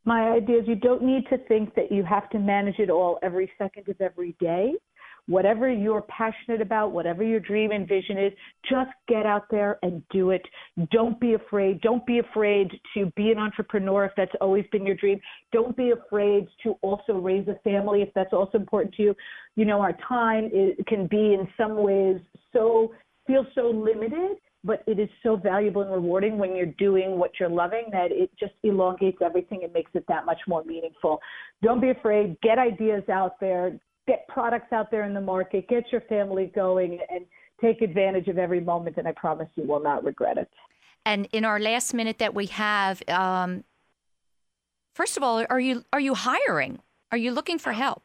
My 0.04 0.30
idea 0.32 0.60
is 0.60 0.68
you 0.68 0.76
don't 0.76 1.04
need 1.04 1.28
to 1.30 1.38
think 1.38 1.76
that 1.76 1.92
you 1.92 2.04
have 2.04 2.28
to 2.32 2.40
manage 2.40 2.80
it 2.80 2.90
all 2.90 3.20
every 3.22 3.52
second 3.58 3.88
of 3.88 4.02
every 4.02 4.36
day. 4.40 4.74
Whatever 5.32 5.72
you're 5.72 6.02
passionate 6.04 6.60
about, 6.62 6.92
whatever 6.92 7.24
your 7.24 7.40
dream 7.40 7.72
and 7.72 7.88
vision 7.88 8.18
is, 8.18 8.34
just 8.70 8.92
get 9.08 9.26
out 9.26 9.46
there 9.50 9.80
and 9.82 10.04
do 10.12 10.32
it. 10.32 10.42
Don't 10.92 11.18
be 11.22 11.36
afraid. 11.36 11.80
Don't 11.80 12.06
be 12.06 12.20
afraid 12.20 12.70
to 12.94 13.06
be 13.16 13.32
an 13.32 13.38
entrepreneur 13.38 14.04
if 14.04 14.12
that's 14.18 14.34
always 14.42 14.66
been 14.74 14.86
your 14.86 14.96
dream. 14.96 15.22
Don't 15.54 15.76
be 15.78 15.92
afraid 15.92 16.48
to 16.64 16.76
also 16.82 17.14
raise 17.14 17.48
a 17.48 17.56
family 17.64 18.02
if 18.02 18.10
that's 18.14 18.34
also 18.34 18.58
important 18.58 18.94
to 18.96 19.04
you. 19.04 19.16
You 19.56 19.64
know, 19.64 19.80
our 19.80 19.98
time 20.06 20.48
is, 20.48 20.76
can 20.86 21.08
be 21.08 21.34
in 21.34 21.48
some 21.56 21.78
ways 21.78 22.18
so, 22.52 22.94
feel 23.26 23.46
so 23.56 23.70
limited 23.70 24.36
but 24.64 24.84
it 24.86 25.00
is 25.00 25.10
so 25.24 25.36
valuable 25.36 25.82
and 25.82 25.92
rewarding 25.92 26.38
when 26.38 26.56
you're 26.56 26.68
doing 26.78 27.18
what 27.18 27.32
you're 27.40 27.50
loving 27.50 27.86
that 27.92 28.12
it 28.12 28.30
just 28.40 28.54
elongates 28.64 29.18
everything 29.24 29.64
and 29.64 29.74
makes 29.74 29.90
it 29.96 30.06
that 30.08 30.24
much 30.24 30.40
more 30.48 30.64
meaningful. 30.64 31.20
Don't 31.64 31.82
be 31.82 31.90
afraid. 31.90 32.38
Get 32.42 32.60
ideas 32.60 33.02
out 33.10 33.40
there. 33.40 33.80
Get 34.12 34.28
products 34.28 34.74
out 34.74 34.92
there 34.92 35.04
in 35.04 35.14
the 35.14 35.22
market. 35.22 35.70
Get 35.70 35.86
your 35.90 36.02
family 36.02 36.52
going 36.54 37.00
and 37.10 37.24
take 37.62 37.82
advantage 37.82 38.28
of 38.28 38.38
every 38.38 38.60
moment. 38.60 38.98
And 38.98 39.08
I 39.08 39.14
promise 39.14 39.48
you 39.56 39.64
will 39.66 39.80
not 39.82 40.04
regret 40.04 40.38
it. 40.38 40.50
And 41.06 41.30
in 41.32 41.46
our 41.46 41.62
last 41.62 41.94
minute 41.94 42.20
that 42.20 42.34
we 42.34 42.48
have, 42.48 43.02
um, 43.08 43.64
first 44.96 45.16
of 45.16 45.24
all, 45.24 45.46
are 45.50 45.62
you 45.62 45.86
are 45.94 46.02
you 46.02 46.14
hiring? 46.14 46.80
Are 47.14 47.18
you 47.18 47.32
looking 47.32 47.58
for 47.58 47.72
help? 47.72 48.04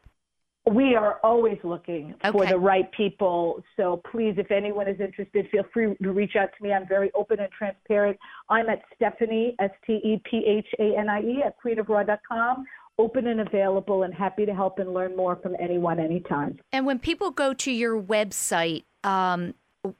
We 0.71 0.95
are 0.95 1.19
always 1.23 1.57
looking 1.65 2.15
for 2.31 2.45
the 2.45 2.57
right 2.57 2.89
people. 2.93 3.61
So 3.75 4.01
please, 4.09 4.35
if 4.37 4.49
anyone 4.49 4.87
is 4.87 4.99
interested, 5.01 5.47
feel 5.49 5.63
free 5.73 5.93
to 6.01 6.11
reach 6.13 6.37
out 6.37 6.49
to 6.57 6.63
me. 6.63 6.71
I'm 6.71 6.87
very 6.87 7.11
open 7.15 7.41
and 7.41 7.49
transparent. 7.51 8.17
I'm 8.49 8.69
at 8.69 8.81
Stephanie, 8.95 9.57
S 9.59 9.71
T 9.85 9.93
E 9.93 10.21
P 10.29 10.43
H 10.47 10.67
A 10.79 10.97
N 10.97 11.09
I 11.09 11.21
E, 11.21 11.43
at 11.45 11.55
queenofraw.com. 11.61 12.65
Open 12.99 13.27
and 13.27 13.41
available 13.41 14.03
and 14.03 14.13
happy 14.13 14.45
to 14.45 14.53
help 14.55 14.79
and 14.79 14.93
learn 14.93 15.15
more 15.15 15.35
from 15.35 15.55
anyone 15.59 15.99
anytime. 15.99 16.59
And 16.71 16.85
when 16.85 16.97
people 16.97 17.29
go 17.29 17.53
to 17.53 17.71
your 17.71 18.01
website, 18.01 18.85
um, 19.03 19.53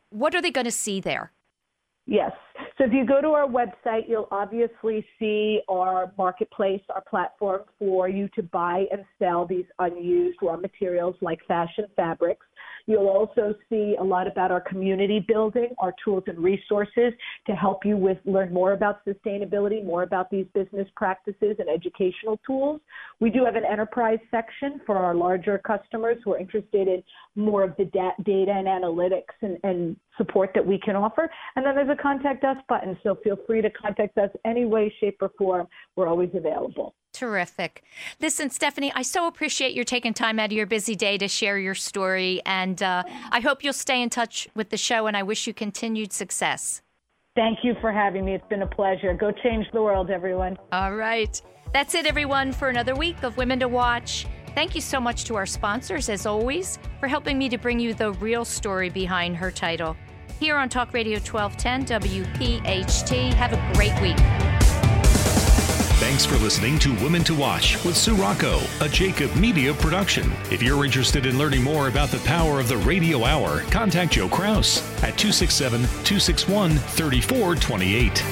what 0.10 0.34
are 0.34 0.42
they 0.42 0.50
going 0.50 0.66
to 0.66 0.72
see 0.72 1.00
there? 1.00 1.32
Yes. 2.08 2.32
So 2.78 2.86
if 2.86 2.94
you 2.94 3.06
go 3.06 3.22
to 3.22 3.30
our 3.30 3.48
website, 3.48 4.08
you'll 4.08 4.30
obviously 4.32 5.06
see 5.20 5.62
our 5.70 6.12
marketplace, 6.18 6.82
our 6.90 7.04
platform 7.08 7.62
for 7.78 8.10
you 8.10 8.30
to 8.36 8.42
buy 8.42 8.86
and 8.92 9.04
sell 9.20 9.46
these 9.46 9.66
unused 9.78 10.40
raw 10.42 10.58
materials 10.58 11.16
like 11.22 11.40
fashion 11.48 11.86
fabrics. 11.96 12.47
You'll 12.88 13.10
also 13.10 13.54
see 13.70 13.96
a 14.00 14.04
lot 14.04 14.28
about 14.28 14.50
our 14.50 14.62
community 14.62 15.24
building, 15.28 15.70
our 15.78 15.94
tools 16.04 16.24
and 16.28 16.40
resources 16.40 17.14
to 17.46 17.52
help 17.54 17.86
you 17.86 17.98
with 17.98 18.18
learn 18.26 18.54
more 18.54 18.72
about 18.72 19.06
sustainability, 19.06 19.84
more 19.84 20.04
about 20.04 20.32
these 20.32 20.46
business 20.54 20.88
practices 20.96 21.58
and 21.60 21.70
educational 21.70 22.40
tools. 22.48 22.80
We 23.20 23.30
do 23.30 23.44
have 23.44 23.56
an 23.56 23.66
enterprise 23.66 24.20
section 24.32 24.80
for 24.86 24.96
our 24.96 25.14
larger 25.14 25.58
customers 25.58 26.18
who 26.24 26.34
are 26.34 26.40
interested 26.40 26.88
in 26.88 27.04
more 27.36 27.64
of 27.64 27.76
the 27.78 27.86
da- 27.86 28.16
data 28.24 28.52
and 28.52 28.68
analytics 28.68 29.36
and, 29.42 29.58
and 29.64 29.98
support 30.18 30.52
that 30.56 30.66
we 30.66 30.80
can 30.80 30.96
offer. 30.96 31.30
And 31.58 31.66
then 31.66 31.76
there's 31.76 31.90
a 31.90 32.02
contact 32.02 32.46
us 32.46 32.58
button, 32.70 32.98
so 33.04 33.18
feel 33.22 33.38
free 33.46 33.62
to 33.62 33.70
contact 33.70 34.18
us 34.18 34.30
any 34.46 34.66
way, 34.66 34.94
shape, 35.02 35.18
or 35.22 35.32
form. 35.38 35.68
We're 35.98 36.08
always 36.08 36.30
available. 36.34 36.96
Terrific. 37.18 37.84
Listen, 38.22 38.52
Stephanie, 38.52 38.92
I 38.94 39.02
so 39.02 39.26
appreciate 39.26 39.74
your 39.74 39.84
taking 39.84 40.14
time 40.14 40.38
out 40.38 40.46
of 40.46 40.52
your 40.52 40.68
busy 40.68 40.94
day 40.94 41.18
to 41.18 41.28
share 41.28 41.58
your 41.58 41.74
story. 41.74 42.44
And 42.46 42.84
uh, 42.84 43.06
I 43.32 43.40
hope 43.40 43.64
you'll 43.64 43.74
stay 43.74 44.04
in 44.04 44.12
touch 44.12 44.48
with 44.54 44.70
the 44.70 44.78
show, 44.78 45.08
and 45.08 45.18
I 45.18 45.24
wish 45.24 45.48
you 45.48 45.54
continued 45.56 46.14
success. 46.14 46.84
Thank 47.36 47.64
you 47.64 47.74
for 47.82 47.92
having 47.92 48.24
me. 48.24 48.36
It's 48.36 48.48
been 48.50 48.62
a 48.62 48.68
pleasure. 48.68 49.16
Go 49.16 49.32
change 49.32 49.66
the 49.74 49.82
world, 49.82 50.12
everyone. 50.12 50.58
All 50.72 50.94
right. 50.94 51.42
That's 51.74 51.96
it, 51.96 52.06
everyone, 52.06 52.52
for 52.52 52.70
another 52.70 52.94
week 52.94 53.24
of 53.24 53.36
Women 53.36 53.62
to 53.62 53.68
Watch. 53.68 54.28
Thank 54.54 54.76
you 54.76 54.82
so 54.82 55.00
much 55.00 55.24
to 55.24 55.36
our 55.36 55.48
sponsors, 55.48 56.10
as 56.10 56.28
always, 56.28 56.78
for 57.00 57.08
helping 57.08 57.40
me 57.40 57.50
to 57.50 57.58
bring 57.58 57.80
you 57.80 57.96
the 57.96 58.12
real 58.14 58.46
story 58.46 58.92
behind 58.92 59.38
her 59.38 59.50
title. 59.50 59.98
Here 60.40 60.56
on 60.56 60.70
Talk 60.70 60.94
Radio 60.94 61.18
1210 61.18 62.00
WPHT. 62.00 63.34
Have 63.34 63.54
a 63.54 63.74
great 63.74 64.00
week. 64.04 64.57
Thanks 66.08 66.26
for 66.26 66.38
listening 66.38 66.80
to 66.80 66.96
Women 67.04 67.22
to 67.26 67.36
Watch 67.36 67.84
with 67.84 67.98
Sue 67.98 68.16
Rocco, 68.16 68.62
a 68.80 68.88
Jacob 68.88 69.36
Media 69.36 69.74
production. 69.74 70.32
If 70.50 70.64
you're 70.64 70.86
interested 70.86 71.26
in 71.26 71.38
learning 71.38 71.64
more 71.64 71.90
about 71.90 72.08
the 72.08 72.20
power 72.20 72.62
of 72.62 72.70
the 72.70 72.78
radio 72.78 73.26
hour, 73.26 73.60
contact 73.72 74.14
Joe 74.14 74.30
Kraus 74.30 74.78
at 75.04 75.18
267 75.18 75.82
261 75.82 76.78
3428. 76.78 78.24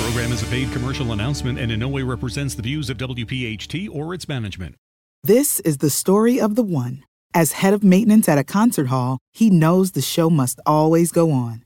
program 0.00 0.30
is 0.30 0.44
a 0.44 0.46
paid 0.46 0.72
commercial 0.72 1.10
announcement 1.10 1.58
and 1.58 1.72
in 1.72 1.80
no 1.80 1.88
way 1.88 2.02
represents 2.04 2.54
the 2.54 2.62
views 2.62 2.88
of 2.88 2.98
WPHT 2.98 3.88
or 3.92 4.14
its 4.14 4.28
management. 4.28 4.76
This 5.24 5.58
is 5.58 5.78
the 5.78 5.90
story 5.90 6.40
of 6.40 6.54
the 6.54 6.62
one. 6.62 7.02
As 7.34 7.50
head 7.50 7.74
of 7.74 7.82
maintenance 7.82 8.28
at 8.28 8.38
a 8.38 8.44
concert 8.44 8.86
hall, 8.86 9.18
he 9.32 9.50
knows 9.50 9.90
the 9.90 10.00
show 10.00 10.30
must 10.30 10.60
always 10.64 11.10
go 11.10 11.32
on. 11.32 11.65